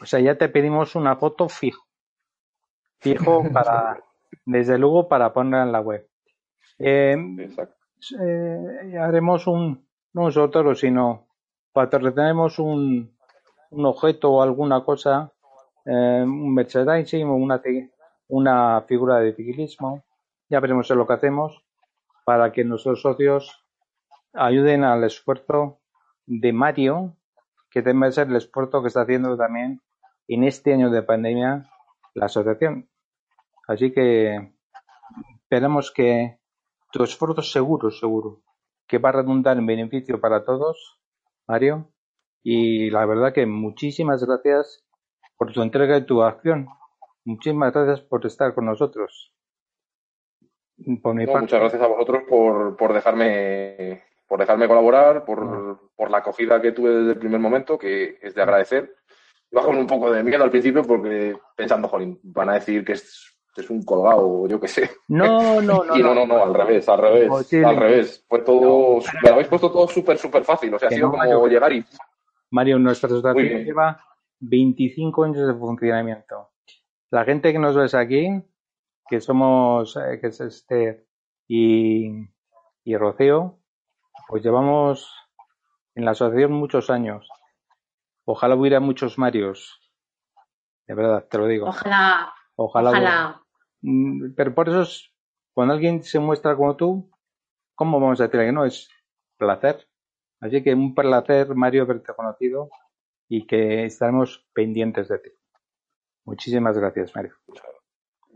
O 0.00 0.06
sea, 0.06 0.20
ya 0.20 0.36
te 0.36 0.48
pedimos 0.48 0.94
una 0.94 1.16
foto 1.16 1.48
fijo. 1.48 1.86
Fijo 2.98 3.42
para, 3.52 4.02
desde 4.44 4.78
luego, 4.78 5.08
para 5.08 5.32
ponerla 5.32 5.64
en 5.64 5.72
la 5.72 5.80
web. 5.80 6.08
Eh, 6.78 7.16
eh, 8.20 8.98
haremos 8.98 9.46
un, 9.46 9.86
no 10.12 10.22
nosotros, 10.24 10.80
sino 10.80 11.26
patrocinaremos 11.72 12.58
un, 12.58 13.16
un 13.70 13.86
objeto 13.86 14.32
o 14.32 14.42
alguna 14.42 14.84
cosa, 14.84 15.32
eh, 15.84 16.22
un 16.22 16.54
merchandising 16.54 17.26
o 17.26 17.34
una, 17.34 17.60
una 18.28 18.82
figura 18.82 19.18
de 19.18 19.34
ciclismo. 19.34 20.04
Ya 20.48 20.60
veremos 20.60 20.88
lo 20.90 21.06
que 21.06 21.12
hacemos 21.12 21.64
para 22.24 22.52
que 22.52 22.64
nuestros 22.64 23.02
socios 23.02 23.66
ayuden 24.32 24.84
al 24.84 25.04
esfuerzo 25.04 25.80
de 26.26 26.52
Mario, 26.52 27.16
que 27.70 27.82
debe 27.82 28.12
ser 28.12 28.28
el 28.28 28.36
esfuerzo 28.36 28.82
que 28.82 28.88
está 28.88 29.02
haciendo 29.02 29.36
también 29.36 29.80
en 30.28 30.44
este 30.44 30.74
año 30.74 30.90
de 30.90 31.02
pandemia 31.02 31.68
la 32.14 32.26
asociación. 32.26 32.88
Así 33.68 33.92
que 33.92 34.54
esperamos 35.42 35.90
que 35.92 36.38
tu 36.92 37.02
esfuerzo 37.02 37.42
seguro, 37.42 37.90
seguro, 37.90 38.42
que 38.86 38.98
va 38.98 39.08
a 39.08 39.12
redundar 39.12 39.58
en 39.58 39.66
beneficio 39.66 40.20
para 40.20 40.44
todos, 40.44 41.00
Mario. 41.46 41.92
Y 42.42 42.90
la 42.90 43.04
verdad 43.04 43.32
que 43.32 43.46
muchísimas 43.46 44.24
gracias 44.24 44.84
por 45.36 45.52
tu 45.52 45.62
entrega 45.62 45.96
y 45.96 46.06
tu 46.06 46.22
acción. 46.22 46.68
Muchísimas 47.24 47.72
gracias 47.72 48.00
por 48.00 48.24
estar 48.24 48.54
con 48.54 48.66
nosotros. 48.66 49.35
Muchas 50.78 51.60
gracias 51.60 51.82
a 51.82 51.86
vosotros 51.86 52.22
por, 52.28 52.76
por 52.76 52.92
dejarme 52.92 54.02
por 54.28 54.40
dejarme 54.40 54.66
colaborar, 54.66 55.24
por, 55.24 55.92
por 55.94 56.10
la 56.10 56.18
acogida 56.18 56.60
que 56.60 56.72
tuve 56.72 56.90
desde 56.90 57.12
el 57.12 57.18
primer 57.18 57.38
momento, 57.38 57.78
que 57.78 58.18
es 58.20 58.34
de 58.34 58.42
agradecer. 58.42 58.96
Iba 59.52 59.62
con 59.62 59.76
un 59.76 59.86
poco 59.86 60.10
de 60.10 60.24
miedo 60.24 60.42
al 60.42 60.50
principio 60.50 60.82
porque 60.82 61.36
pensando, 61.54 61.86
jolín, 61.86 62.18
van 62.24 62.48
a 62.50 62.54
decir 62.54 62.84
que 62.84 62.92
es 62.92 63.36
es 63.60 63.70
un 63.70 63.82
colgado, 63.82 64.46
yo 64.48 64.60
qué 64.60 64.68
sé. 64.68 64.90
No, 65.08 65.60
no, 65.60 65.84
no. 65.84 65.96
y 65.96 66.02
no, 66.02 66.14
no, 66.14 66.26
no, 66.26 66.42
al 66.42 66.54
revés, 66.54 66.88
al 66.88 66.98
revés, 66.98 67.52
al 67.64 67.76
revés. 67.76 68.24
Fue 68.28 68.40
todo, 68.40 69.00
me 69.22 69.28
lo 69.28 69.34
habéis 69.34 69.48
puesto 69.48 69.70
todo 69.70 69.88
súper, 69.88 70.18
súper 70.18 70.44
fácil. 70.44 70.74
O 70.74 70.78
sea, 70.78 70.88
ha 70.88 70.92
sido 70.92 71.10
como 71.10 71.48
llegar 71.48 71.72
y. 71.72 71.84
Mario, 72.50 72.78
nuestra 72.78 73.08
asociación 73.08 73.64
lleva 73.64 74.00
25 74.40 75.24
años 75.24 75.46
de 75.46 75.54
funcionamiento. 75.54 76.50
La 77.10 77.24
gente 77.24 77.52
que 77.52 77.58
nos 77.58 77.76
ves 77.76 77.94
aquí, 77.94 78.28
que 79.08 79.20
somos, 79.20 79.96
eh, 79.96 80.18
que 80.20 80.28
es 80.28 80.40
este 80.40 81.06
y, 81.48 82.10
y 82.84 82.96
Rocío, 82.96 83.58
pues 84.28 84.42
llevamos 84.42 85.12
en 85.94 86.04
la 86.04 86.12
asociación 86.12 86.52
muchos 86.52 86.90
años. 86.90 87.28
Ojalá 88.24 88.56
hubiera 88.56 88.80
muchos 88.80 89.18
Marios. 89.18 89.80
De 90.86 90.94
verdad, 90.94 91.26
te 91.28 91.38
lo 91.38 91.46
digo. 91.46 91.68
Ojalá. 91.68 92.32
Ojalá. 92.56 92.90
Ojalá. 92.90 93.42
Mm, 93.82 94.34
pero 94.34 94.54
por 94.54 94.68
eso, 94.68 94.82
es, 94.82 95.12
cuando 95.52 95.74
alguien 95.74 96.02
se 96.02 96.18
muestra 96.18 96.56
como 96.56 96.76
tú, 96.76 97.10
¿cómo 97.74 98.00
vamos 98.00 98.20
a 98.20 98.24
decir 98.24 98.40
que 98.40 98.52
no? 98.52 98.64
Es 98.64 98.90
placer. 99.36 99.88
Así 100.40 100.62
que 100.62 100.74
un 100.74 100.94
placer, 100.94 101.54
Mario, 101.54 101.82
haberte 101.82 102.12
conocido 102.14 102.68
y 103.28 103.46
que 103.46 103.84
estaremos 103.84 104.46
pendientes 104.52 105.08
de 105.08 105.18
ti. 105.18 105.30
Muchísimas 106.24 106.76
gracias, 106.76 107.14
Mario. 107.14 107.34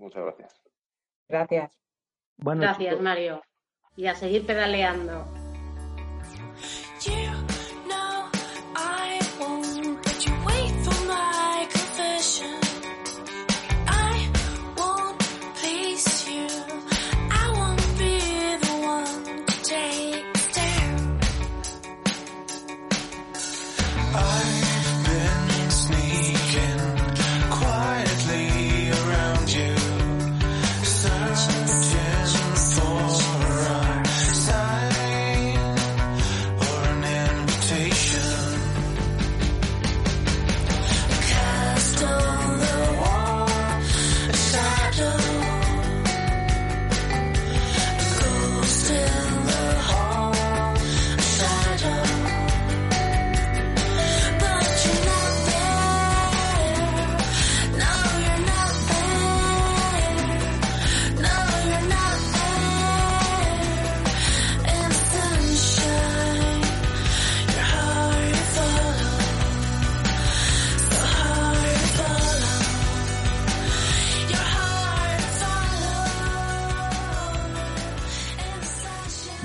Muchas, 0.01 0.23
gracias. 0.23 0.63
Gracias. 1.29 1.79
gracias, 2.39 3.01
Mario. 3.01 3.43
Y 3.97 4.07
a 4.07 4.15
seguir 4.15 4.47
pedaleando. 4.47 5.27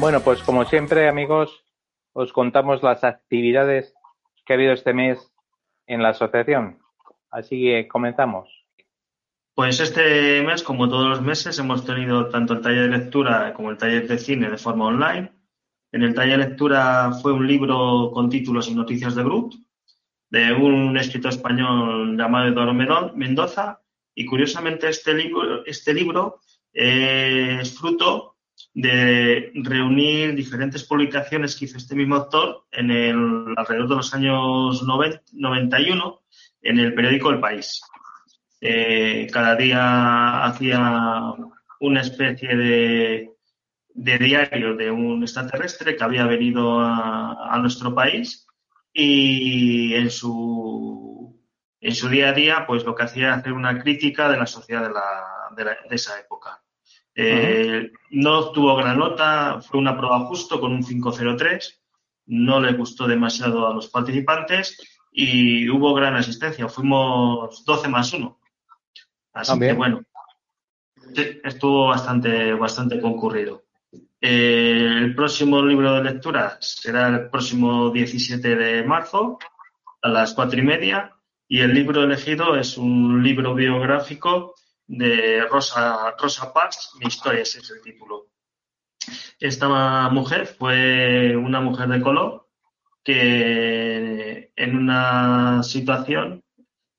Bueno, 0.05 0.21
pues 0.21 0.43
como 0.43 0.65
siempre, 0.65 1.09
amigos, 1.09 1.65
os 2.13 2.31
contamos 2.31 2.83
las 2.83 3.03
actividades 3.03 3.91
que 4.45 4.53
ha 4.53 4.55
habido 4.55 4.73
este 4.73 4.93
mes 4.93 5.33
en 5.87 6.03
la 6.03 6.09
asociación. 6.09 6.77
Así 7.31 7.63
que 7.63 7.87
comenzamos. 7.87 8.47
Pues 9.55 9.79
este 9.79 10.43
mes, 10.43 10.61
como 10.61 10.87
todos 10.89 11.07
los 11.07 11.23
meses, 11.23 11.57
hemos 11.57 11.83
tenido 11.83 12.29
tanto 12.29 12.53
el 12.53 12.61
taller 12.61 12.83
de 12.83 12.97
lectura 12.99 13.51
como 13.55 13.71
el 13.71 13.79
taller 13.79 14.07
de 14.07 14.19
cine 14.19 14.51
de 14.51 14.59
forma 14.59 14.85
online. 14.85 15.31
En 15.91 16.03
el 16.03 16.13
taller 16.13 16.37
de 16.37 16.49
lectura 16.49 17.11
fue 17.19 17.33
un 17.33 17.47
libro 17.47 18.11
con 18.13 18.29
títulos 18.29 18.67
y 18.67 18.75
noticias 18.75 19.15
de 19.15 19.23
Brut, 19.23 19.55
de 20.29 20.53
un 20.53 20.95
escritor 20.97 21.31
español 21.31 22.15
llamado 22.15 22.49
Eduardo 22.49 22.75
Mendoza. 22.75 23.81
Y 24.13 24.23
curiosamente 24.27 24.87
este 24.87 25.15
libro, 25.15 25.65
este 25.65 25.95
libro 25.95 26.41
es 26.71 27.75
fruto 27.75 28.34
de 28.76 29.51
reunir 29.55 30.36
diferentes 30.36 30.84
publicaciones 30.84 31.55
que 31.55 31.65
hizo 31.65 31.78
este 31.78 31.95
mismo 31.95 32.15
autor 32.15 32.65
en 32.71 32.91
el 32.91 33.53
alrededor 33.55 33.89
de 33.89 33.95
los 33.95 34.13
años 34.13 34.84
90, 34.84 35.21
91 35.34 36.21
en 36.61 36.80
el 36.80 36.93
periódico 36.93 37.32
El 37.32 37.39
País. 37.39 37.82
Eh, 38.61 39.28
cada 39.32 39.55
día 39.55 40.45
hacía 40.45 41.34
una 41.80 42.01
especie 42.01 42.55
de, 42.55 43.32
de, 43.93 44.17
diario 44.19 44.76
de 44.76 44.91
un 44.91 45.23
extraterrestre 45.23 45.95
que 45.95 46.03
había 46.03 46.26
venido 46.26 46.80
a, 46.80 47.55
a 47.55 47.57
nuestro 47.59 47.95
país 47.95 48.45
y 48.93 49.93
en 49.95 50.11
su 50.11 51.05
en 51.86 51.93
su 51.93 52.09
día 52.09 52.30
a 52.30 52.34
día, 52.34 52.65
pues 52.65 52.84
lo 52.84 52.95
que 52.95 53.03
hacía 53.03 53.28
era 53.28 53.36
hacer 53.36 53.53
una 53.53 53.78
crítica 53.78 54.28
de 54.28 54.38
la 54.38 54.47
sociedad 54.47 54.82
de, 54.88 55.63
la, 55.63 55.78
de, 55.88 55.95
esa 55.95 56.19
época. 56.19 56.63
Eh, 57.16 57.91
no 58.11 58.39
obtuvo 58.39 58.76
gran 58.76 58.99
nota, 58.99 59.61
fue 59.61 59.80
una 59.80 59.97
prueba 59.97 60.20
justo 60.26 60.59
con 60.59 60.74
un 60.74 60.84
503, 60.84 61.82
no 62.28 62.59
le 62.59 62.74
gustó 62.74 63.07
demasiado 63.07 63.68
a 63.68 63.74
los 63.74 63.88
participantes 63.88 64.78
y 65.11 65.70
hubo 65.70 65.93
gran 65.93 66.16
asistencia, 66.16 66.68
fuimos 66.68 67.63
12 67.63 67.88
más 67.88 68.11
1. 68.11 68.39
Así 69.34 69.51
ah, 69.55 69.59
que 69.59 69.74
bueno, 69.74 70.01
estuvo 71.43 71.88
bastante, 71.88 72.53
bastante 72.53 72.99
concurrido. 72.99 73.63
Eh, 74.20 74.97
el 74.97 75.16
próximo 75.16 75.61
libro 75.61 75.93
de 75.93 76.03
lectura 76.03 76.57
será 76.59 77.07
el 77.09 77.30
próximo 77.30 77.91
17 77.91 78.55
de 78.55 78.84
marzo 78.84 79.38
a 80.01 80.09
las 80.09 80.34
cuatro 80.34 80.59
y 80.59 80.63
media 80.63 81.13
y 81.47 81.59
el 81.59 81.74
libro 81.74 82.03
elegido 82.03 82.55
es 82.55 82.78
un 82.78 83.22
libro 83.24 83.53
biográfico 83.53 84.55
de 84.88 85.45
Rosa, 85.49 86.15
Rosa 86.17 86.53
Parks, 86.53 86.95
Mi 86.99 87.07
historia, 87.07 87.41
ese 87.41 87.59
es 87.59 87.71
el 87.71 87.81
título. 87.81 88.27
Esta 89.39 90.09
mujer 90.09 90.47
fue 90.47 91.36
una 91.36 91.61
mujer 91.61 91.88
de 91.89 92.01
color 92.01 92.47
que 93.03 94.51
en 94.55 94.75
una 94.75 95.61
situación 95.63 96.43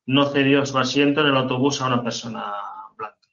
no 0.06 0.26
cedió 0.26 0.64
su 0.64 0.78
asiento 0.78 1.20
en 1.20 1.28
el 1.28 1.36
autobús 1.36 1.80
a 1.80 1.88
una 1.88 2.02
persona 2.02 2.54
blanca. 2.96 3.28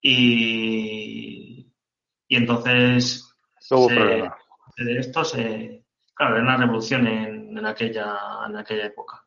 Y, 0.00 1.72
y 2.28 2.36
entonces 2.36 3.34
de 4.76 4.98
esto 4.98 5.24
se, 5.24 5.84
claro, 6.14 6.36
era 6.36 6.44
una 6.44 6.56
revolución 6.56 7.06
en, 7.06 7.58
en, 7.58 7.66
aquella, 7.66 8.18
en 8.46 8.56
aquella 8.56 8.86
época. 8.86 9.26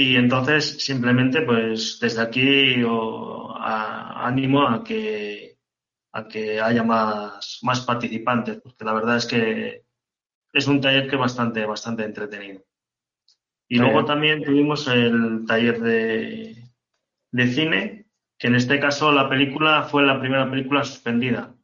Y 0.00 0.14
entonces, 0.14 0.78
simplemente, 0.78 1.42
pues 1.42 1.98
desde 2.00 2.22
aquí 2.22 2.84
animo 3.64 4.62
a 4.62 4.84
que, 4.84 5.58
a 6.12 6.28
que 6.28 6.60
haya 6.60 6.84
más, 6.84 7.58
más 7.62 7.80
participantes, 7.80 8.60
porque 8.62 8.84
la 8.84 8.92
verdad 8.92 9.16
es 9.16 9.26
que 9.26 9.82
es 10.52 10.68
un 10.68 10.80
taller 10.80 11.08
que 11.08 11.16
es 11.16 11.20
bastante, 11.20 11.66
bastante 11.66 12.04
entretenido. 12.04 12.62
Y 13.66 13.78
luego 13.78 14.04
también 14.04 14.44
tuvimos 14.44 14.86
el 14.86 15.44
taller 15.48 15.80
de, 15.80 16.70
de 17.32 17.46
cine, 17.48 18.06
que 18.38 18.46
en 18.46 18.54
este 18.54 18.78
caso 18.78 19.10
la 19.10 19.28
película 19.28 19.82
fue 19.82 20.04
la 20.04 20.20
primera 20.20 20.48
película 20.48 20.84
suspendida 20.84 21.56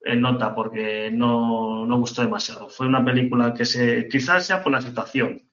en 0.00 0.22
nota 0.22 0.54
porque 0.54 1.10
no, 1.12 1.84
no 1.84 1.98
gustó 1.98 2.22
demasiado. 2.22 2.70
Fue 2.70 2.86
una 2.86 3.04
película 3.04 3.52
que 3.52 3.66
se, 3.66 4.08
quizás 4.08 4.46
sea 4.46 4.62
por 4.62 4.72
la 4.72 4.80
situación, 4.80 5.45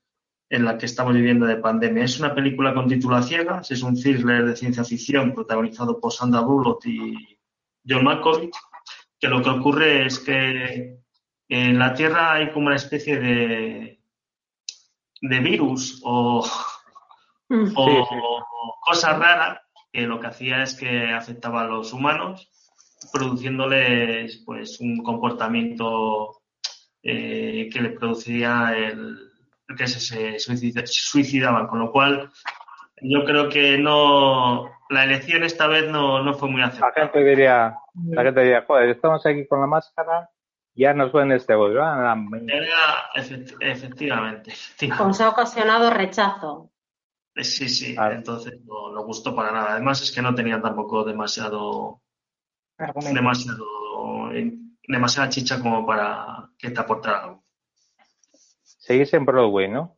en 0.49 0.65
la 0.65 0.77
que 0.77 0.85
estamos 0.85 1.13
viviendo 1.13 1.45
de 1.45 1.57
pandemia. 1.57 2.03
Es 2.03 2.19
una 2.19 2.35
película 2.35 2.73
con 2.73 2.87
título 2.87 3.15
a 3.15 3.23
ciegas, 3.23 3.71
es 3.71 3.81
un 3.81 3.95
thriller 3.95 4.45
de 4.45 4.55
ciencia 4.55 4.83
ficción 4.83 5.33
protagonizado 5.33 5.99
por 5.99 6.11
Sandra 6.11 6.41
Bullock 6.41 6.85
y 6.85 7.39
John 7.87 8.03
Malkovich, 8.03 8.55
que 9.19 9.27
lo 9.27 9.41
que 9.41 9.49
ocurre 9.49 10.05
es 10.05 10.19
que 10.19 10.99
en 11.49 11.79
la 11.79 11.93
Tierra 11.93 12.33
hay 12.33 12.51
como 12.51 12.67
una 12.67 12.75
especie 12.75 13.19
de, 13.19 13.99
de 15.21 15.39
virus 15.39 16.01
o, 16.03 16.45
mm. 17.49 17.73
o 17.75 18.45
cosa 18.81 19.17
rara 19.17 19.61
que 19.91 20.01
lo 20.01 20.19
que 20.19 20.27
hacía 20.27 20.63
es 20.63 20.75
que 20.75 21.13
afectaba 21.13 21.61
a 21.61 21.67
los 21.67 21.93
humanos, 21.93 22.49
produciéndoles 23.11 24.41
pues 24.45 24.79
un 24.79 25.03
comportamiento 25.03 26.41
eh, 27.03 27.69
que 27.71 27.81
le 27.81 27.89
produciría 27.91 28.73
el 28.75 29.32
que 29.75 29.87
se, 29.87 30.39
suicidaban, 30.85 31.67
con 31.67 31.79
lo 31.79 31.91
cual 31.91 32.29
yo 33.01 33.25
creo 33.25 33.49
que 33.49 33.77
no 33.77 34.69
la 34.89 35.03
elección 35.03 35.43
esta 35.43 35.67
vez 35.67 35.89
no, 35.89 36.33
fue 36.35 36.49
muy 36.49 36.61
acertada. 36.61 36.93
La 36.95 37.01
gente 37.03 37.23
diría, 37.23 37.77
la 38.09 38.23
gente 38.23 38.41
diría, 38.41 38.63
joder, 38.65 38.89
estamos 38.89 39.25
aquí 39.25 39.47
con 39.47 39.59
la 39.59 39.67
máscara, 39.67 40.29
ya 40.75 40.93
nos 40.93 41.11
ven 41.11 41.31
este 41.31 41.55
voy. 41.55 41.75
efectivamente, 43.59 44.53
Pues 44.97 45.21
ha 45.21 45.29
ocasionado 45.29 45.89
rechazo. 45.89 46.69
Eh, 47.35 47.43
sí, 47.43 47.67
sí, 47.67 47.95
entonces 47.97 48.59
no, 48.63 48.91
no, 48.91 49.03
gustó 49.03 49.35
para 49.35 49.51
nada. 49.51 49.71
Además 49.73 50.01
es 50.01 50.11
que 50.11 50.21
no 50.21 50.35
tenía 50.35 50.61
tampoco 50.61 51.03
demasiado 51.03 52.01
demasiado 52.77 53.65
demasiada 54.87 55.29
chicha 55.29 55.59
como 55.59 55.85
para 55.85 56.49
que 56.57 56.69
te 56.69 56.79
aportara 56.79 57.23
algo. 57.23 57.42
Seguís 58.83 59.13
en 59.13 59.23
Broadway, 59.23 59.69
¿no? 59.69 59.97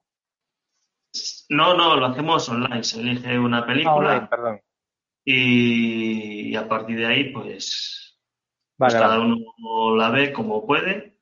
No, 1.49 1.73
no, 1.73 1.95
lo 1.95 2.05
hacemos 2.05 2.47
online. 2.49 2.83
Se 2.83 2.99
elige 2.99 3.39
una 3.39 3.65
película. 3.65 4.29
perdón. 4.29 4.61
Y, 5.25 6.55
a 6.55 6.67
partir 6.67 6.99
de 6.99 7.07
ahí, 7.07 7.33
pues, 7.33 8.19
pues 8.77 8.93
cada 8.93 9.19
uno 9.19 9.95
la 9.95 10.11
ve 10.11 10.31
como 10.31 10.67
puede. 10.67 11.17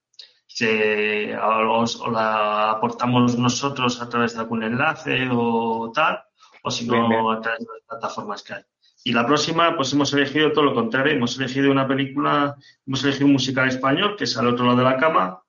Se, 0.45 1.33
o, 1.37 2.11
la 2.11 2.71
aportamos 2.71 3.37
nosotros 3.37 4.01
a 4.01 4.09
través 4.09 4.33
de 4.33 4.41
algún 4.41 4.63
enlace 4.63 5.29
o 5.31 5.89
tal, 5.95 6.21
o 6.63 6.69
si 6.69 6.85
no, 6.85 7.31
a 7.31 7.39
través 7.39 7.61
de 7.61 7.65
las 7.65 7.87
plataformas 7.87 8.43
que 8.43 8.55
hay. 8.55 8.63
Y 9.05 9.13
la 9.13 9.25
próxima, 9.25 9.77
pues 9.77 9.93
hemos 9.93 10.13
elegido 10.13 10.51
todo 10.51 10.65
lo 10.65 10.75
contrario. 10.75 11.13
Hemos 11.13 11.37
elegido 11.37 11.71
una 11.71 11.87
película, 11.87 12.57
hemos 12.85 13.03
elegido 13.05 13.27
un 13.27 13.33
musical 13.33 13.69
español, 13.69 14.17
que 14.17 14.25
es 14.25 14.37
al 14.37 14.49
otro 14.49 14.65
lado 14.65 14.79
de 14.79 14.83
la 14.83 14.97
cama, 14.97 15.42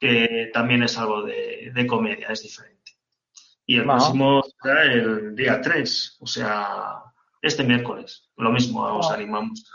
que 0.00 0.50
también 0.52 0.82
es 0.82 0.96
algo 0.98 1.22
de, 1.22 1.86
comedia, 1.88 2.28
es 2.28 2.42
diferente. 2.42 2.92
Y 3.66 3.78
el 3.78 3.84
próximo 3.84 4.42
será 4.62 4.84
el 4.84 5.34
día 5.34 5.60
3, 5.60 6.18
o 6.20 6.26
sea, 6.26 7.02
este 7.42 7.64
miércoles. 7.64 8.30
Lo 8.36 8.50
mismo, 8.50 8.82
os 8.82 9.10
animamos 9.10 9.70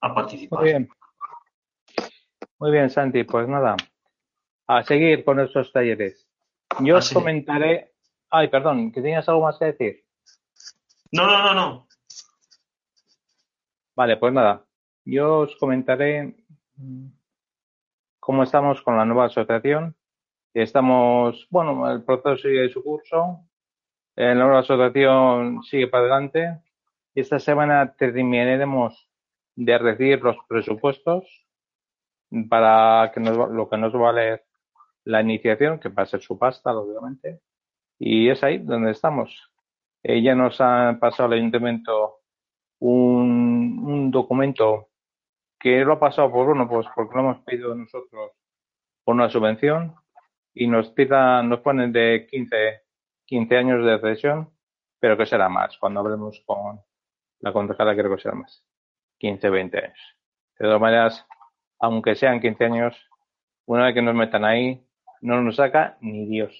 a, 0.00 0.14
participar. 0.14 0.60
Muy 0.60 0.68
bien. 0.68 0.88
Muy 2.58 2.70
bien, 2.70 2.90
Santi, 2.90 3.24
pues 3.24 3.48
nada, 3.48 3.76
a 4.66 4.82
seguir 4.84 5.24
con 5.24 5.40
estos 5.40 5.72
talleres. 5.72 6.28
Yo 6.80 6.96
os 6.96 7.10
comentaré. 7.12 7.92
Ay, 8.30 8.48
perdón, 8.48 8.92
que 8.92 9.02
tenías 9.02 9.28
algo 9.28 9.42
más 9.42 9.58
que 9.58 9.66
decir. 9.66 10.04
No, 11.10 11.26
no, 11.26 11.42
no, 11.42 11.54
no. 11.54 11.88
Vale, 13.94 14.16
pues 14.16 14.32
nada, 14.32 14.64
yo 15.04 15.40
os 15.40 15.56
comentaré 15.56 16.34
cómo 18.22 18.44
estamos 18.44 18.80
con 18.82 18.96
la 18.96 19.04
nueva 19.04 19.24
asociación. 19.26 19.96
Estamos, 20.54 21.48
bueno, 21.50 21.90
el 21.90 22.04
proceso 22.04 22.36
sigue 22.36 22.68
su 22.68 22.80
curso. 22.84 23.40
La 24.14 24.32
nueva 24.36 24.60
asociación 24.60 25.64
sigue 25.64 25.88
para 25.88 26.04
adelante. 26.04 26.62
Esta 27.16 27.40
semana 27.40 27.96
terminaremos 27.96 29.10
de 29.56 29.76
recibir 29.76 30.22
los 30.22 30.36
presupuestos 30.46 31.24
para 32.48 33.10
que 33.12 33.18
nos, 33.18 33.50
lo 33.50 33.68
que 33.68 33.76
nos 33.76 33.92
vale 33.92 34.44
la 35.04 35.20
iniciación, 35.20 35.80
que 35.80 35.88
va 35.88 36.04
a 36.04 36.06
ser 36.06 36.20
su 36.20 36.38
pasta, 36.38 36.72
lógicamente. 36.72 37.40
Y 37.98 38.28
es 38.28 38.44
ahí 38.44 38.58
donde 38.58 38.92
estamos. 38.92 39.50
Eh, 40.04 40.22
ya 40.22 40.36
nos 40.36 40.60
ha 40.60 40.96
pasado 41.00 41.32
el 41.32 41.40
ayuntamiento 41.40 42.20
un, 42.78 43.80
un 43.82 44.10
documento 44.12 44.91
que 45.62 45.84
lo 45.84 45.92
ha 45.92 46.00
pasado 46.00 46.30
por 46.32 46.48
uno, 46.48 46.68
pues 46.68 46.88
porque 46.92 47.14
lo 47.14 47.20
hemos 47.20 47.38
pedido 47.44 47.72
nosotros 47.72 48.32
por 49.04 49.14
una 49.14 49.30
subvención 49.30 49.94
y 50.52 50.66
nos 50.66 50.90
pidan, 50.90 51.48
nos 51.48 51.60
ponen 51.60 51.92
de 51.92 52.26
15, 52.28 52.82
15 53.26 53.56
años 53.56 53.86
de 53.86 54.00
cesión, 54.00 54.50
pero 54.98 55.16
que 55.16 55.24
será 55.24 55.48
más 55.48 55.78
cuando 55.78 56.00
hablemos 56.00 56.42
con 56.44 56.80
la 57.38 57.52
concejala 57.52 57.94
creo 57.94 58.16
que 58.16 58.22
será 58.22 58.34
más, 58.34 58.64
15, 59.18 59.50
20 59.50 59.78
años. 59.78 60.16
De 60.58 60.64
todas 60.66 60.80
maneras, 60.80 61.26
aunque 61.78 62.16
sean 62.16 62.40
15 62.40 62.64
años, 62.64 63.10
una 63.66 63.84
vez 63.84 63.94
que 63.94 64.02
nos 64.02 64.16
metan 64.16 64.44
ahí, 64.44 64.84
no 65.20 65.40
nos 65.42 65.56
saca 65.56 65.96
ni 66.00 66.26
Dios. 66.26 66.52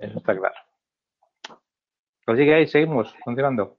Eso 0.00 0.18
está 0.18 0.36
claro. 0.36 0.54
Así 2.26 2.44
que 2.44 2.54
ahí 2.54 2.66
seguimos, 2.66 3.14
continuando. 3.24 3.78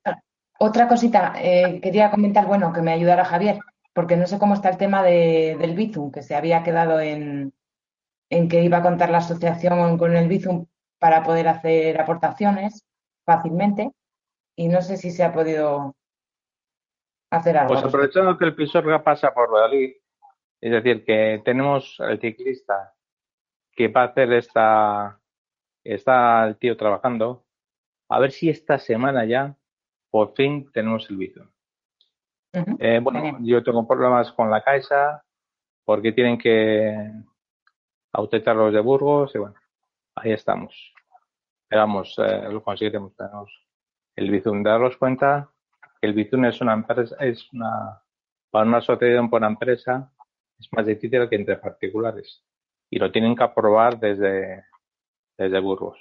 Otra 0.60 0.88
cosita, 0.88 1.36
eh, 1.38 1.80
quería 1.82 2.10
comentar, 2.10 2.48
bueno, 2.48 2.74
que 2.74 2.82
me 2.82 2.94
ayudara 2.94 3.24
Javier 3.24 3.60
porque 3.98 4.16
no 4.16 4.28
sé 4.28 4.38
cómo 4.38 4.54
está 4.54 4.70
el 4.70 4.78
tema 4.78 5.02
del 5.02 5.74
Bizum, 5.74 6.12
que 6.12 6.22
se 6.22 6.36
había 6.36 6.62
quedado 6.62 7.00
en, 7.00 7.52
que 8.30 8.64
iba 8.64 8.78
a 8.78 8.84
contar 8.84 9.10
la 9.10 9.18
asociación 9.18 9.98
con 9.98 10.16
el 10.16 10.28
Bizum 10.28 10.68
para 11.00 11.24
poder 11.24 11.48
hacer 11.48 12.00
aportaciones 12.00 12.86
fácilmente 13.26 13.92
y 14.56 14.68
no 14.68 14.84
sé 14.84 14.98
si 14.98 15.10
se 15.10 15.24
ha 15.24 15.34
podido 15.34 15.96
hacer 17.32 17.58
algo. 17.58 17.74
Pues 17.74 17.86
aprovechando 17.86 18.38
que 18.38 18.46
el 18.46 18.56
Pisuerga 18.56 19.04
pasa 19.04 19.34
por 19.34 19.52
Valladolid, 19.52 19.96
es 20.62 20.72
decir, 20.72 21.04
que 21.04 21.42
tenemos 21.44 22.00
al 22.00 22.20
ciclista 22.20 22.94
que 23.72 23.88
va 23.88 24.02
a 24.04 24.06
hacer 24.10 24.32
esta, 24.32 25.20
está 25.84 26.46
el 26.46 26.56
tío 26.58 26.78
trabajando, 26.78 27.48
a 28.10 28.20
ver 28.20 28.32
si 28.32 28.48
esta 28.48 28.78
semana 28.78 29.26
ya 29.26 29.58
por 30.12 30.36
fin 30.36 30.72
tenemos 30.72 31.10
el 31.10 31.18
Bizum. 31.18 31.48
Eh, 32.80 33.00
bueno, 33.02 33.38
yo 33.42 33.64
tengo 33.64 33.88
problemas 33.88 34.32
con 34.32 34.50
la 34.50 34.62
Caixa 34.62 35.24
porque 35.86 36.12
tienen 36.12 36.38
que 36.38 37.12
autentar 38.14 38.56
los 38.56 38.74
de 38.74 38.80
Burgos 38.80 39.34
y 39.36 39.38
bueno, 39.38 39.56
ahí 40.16 40.32
estamos. 40.32 40.94
vamos, 41.70 42.16
eh, 42.20 42.48
lo 42.50 42.64
conseguiremos. 42.64 43.16
Tenemos 43.16 43.52
el 44.16 44.32
Bizum. 44.32 44.64
Daros 44.64 44.98
cuenta 44.98 45.50
que 46.02 46.08
el 46.08 46.14
Bizum 46.14 46.46
es 46.46 46.60
una 46.62 46.74
empresa, 46.74 47.16
es 47.20 47.52
una, 47.54 48.02
para 48.50 48.66
una 48.68 48.78
asociación 48.78 49.30
por 49.30 49.40
una 49.40 49.48
empresa, 49.48 50.12
es 50.60 50.68
más 50.72 50.86
difícil 50.86 51.30
que 51.30 51.36
entre 51.36 51.58
particulares. 51.58 52.44
Y 52.90 53.00
lo 53.00 53.12
tienen 53.12 53.36
que 53.36 53.44
aprobar 53.44 54.00
desde, 54.00 54.66
desde 55.38 55.60
Burgos. 55.60 56.00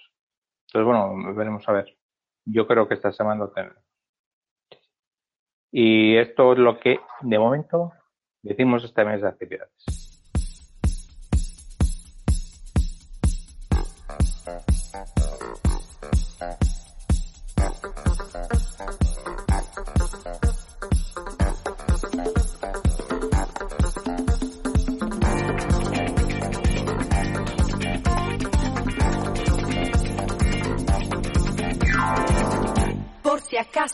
Entonces, 0.68 0.86
bueno, 0.86 1.34
veremos 1.34 1.68
a 1.68 1.72
ver. 1.72 1.96
Yo 2.44 2.66
creo 2.66 2.86
que 2.86 2.94
esta 2.94 3.12
semana 3.12 3.44
lo 3.44 3.50
tenemos. 3.50 3.85
Y 5.70 6.16
esto 6.16 6.52
es 6.52 6.58
lo 6.58 6.78
que, 6.78 7.00
de 7.22 7.38
momento, 7.38 7.92
decimos 8.42 8.84
este 8.84 9.04
mes 9.04 9.20
de 9.20 9.28
actividades. 9.28 10.05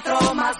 otro 0.00 0.34
más 0.34 0.59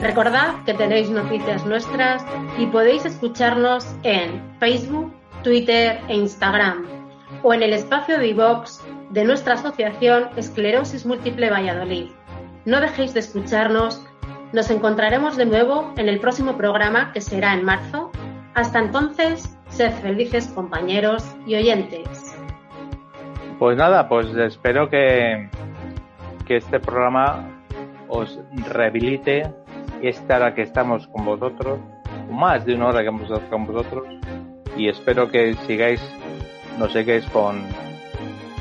Recordad 0.00 0.64
que 0.64 0.72
tenéis 0.72 1.10
noticias 1.10 1.66
nuestras 1.66 2.24
y 2.58 2.64
podéis 2.66 3.04
escucharnos 3.04 3.86
en 4.02 4.40
Facebook, 4.58 5.12
Twitter 5.42 6.00
e 6.08 6.16
Instagram 6.16 6.86
o 7.42 7.52
en 7.52 7.62
el 7.62 7.74
espacio 7.74 8.18
de 8.18 8.28
iVox 8.28 8.82
de 9.10 9.24
nuestra 9.24 9.54
asociación 9.54 10.30
Esclerosis 10.36 11.04
Múltiple 11.04 11.50
Valladolid. 11.50 12.10
No 12.64 12.80
dejéis 12.80 13.12
de 13.12 13.20
escucharnos. 13.20 14.02
Nos 14.54 14.70
encontraremos 14.70 15.36
de 15.36 15.44
nuevo 15.44 15.92
en 15.98 16.08
el 16.08 16.18
próximo 16.18 16.56
programa 16.56 17.12
que 17.12 17.20
será 17.20 17.52
en 17.52 17.64
marzo. 17.64 18.10
Hasta 18.54 18.78
entonces, 18.78 19.54
sed 19.68 19.92
felices 20.00 20.48
compañeros 20.48 21.24
y 21.46 21.56
oyentes. 21.56 22.34
Pues 23.58 23.76
nada, 23.76 24.08
pues 24.08 24.34
espero 24.34 24.88
que, 24.88 25.50
que 26.46 26.56
este 26.56 26.80
programa 26.80 27.46
os 28.08 28.40
rehabilite 28.68 29.59
esta 30.02 30.36
hora 30.36 30.54
que 30.54 30.62
estamos 30.62 31.06
con 31.08 31.24
vosotros, 31.24 31.78
más 32.30 32.64
de 32.64 32.74
una 32.74 32.88
hora 32.88 33.00
que 33.02 33.08
hemos 33.08 33.22
estado 33.22 33.48
con 33.50 33.66
vosotros, 33.66 34.04
y 34.76 34.88
espero 34.88 35.30
que 35.30 35.54
sigáis, 35.66 36.00
nos 36.78 36.92
sigáis 36.92 37.24
con, 37.26 37.62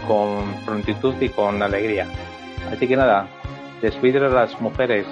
con 0.07 0.43
prontitud 0.65 1.13
y 1.21 1.29
con 1.29 1.61
alegría. 1.61 2.07
Así 2.71 2.87
que 2.87 2.95
nada, 2.95 3.27
despido 3.81 4.25
a 4.25 4.29
las 4.29 4.59
mujeres 4.61 5.05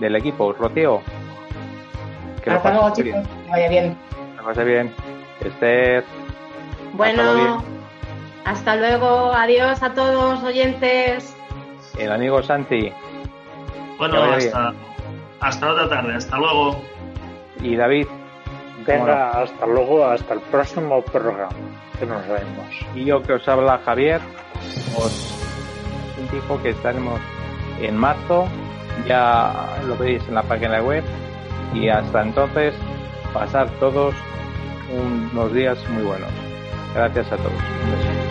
del 0.00 0.16
equipo. 0.16 0.52
Rocío, 0.52 1.00
que 2.42 2.50
lo 2.50 2.56
Hasta 2.56 2.70
luego, 2.72 2.92
bien. 2.96 3.22
chicos. 3.22 3.28
Que 3.44 3.50
vaya 3.50 3.68
bien. 3.68 3.96
Que 4.32 4.36
lo 4.38 4.44
pases 4.44 4.66
bien. 4.66 4.94
Esther, 5.40 6.04
Bueno, 6.94 7.34
bien. 7.34 7.54
hasta 8.44 8.76
luego. 8.76 9.32
Adiós 9.32 9.82
a 9.82 9.94
todos 9.94 10.42
oyentes. 10.42 11.36
el 11.98 12.10
amigo 12.10 12.42
Santi 12.42 12.92
Bueno, 13.98 14.22
hasta, 14.24 14.72
hasta 15.44 15.70
otra 15.70 15.88
tarde. 15.88 16.14
Hasta 16.14 16.38
luego. 16.38 16.82
y 17.60 17.76
David. 17.76 18.06
Venga, 18.86 19.30
hasta 19.30 19.66
luego, 19.66 20.04
hasta 20.04 20.34
el 20.34 20.40
próximo 20.40 21.00
programa 21.02 21.48
que 21.98 22.04
nos 22.04 22.26
vemos. 22.26 22.66
Y 22.94 23.04
yo 23.04 23.22
que 23.22 23.34
os 23.34 23.48
habla 23.48 23.80
Javier, 23.84 24.20
os 24.98 25.34
indico 26.18 26.60
que 26.62 26.70
estaremos 26.70 27.18
en 27.80 27.96
marzo, 27.96 28.46
ya 29.06 29.78
lo 29.86 29.96
veis 29.96 30.22
en 30.28 30.34
la 30.34 30.42
página 30.42 30.82
web, 30.82 31.02
y 31.72 31.88
hasta 31.88 32.22
entonces 32.22 32.74
pasar 33.32 33.70
todos 33.80 34.14
unos 34.92 35.52
días 35.54 35.78
muy 35.90 36.02
buenos. 36.02 36.30
Gracias 36.94 37.32
a 37.32 37.36
todos. 37.36 37.52
Un 37.52 37.90
beso. 37.92 38.23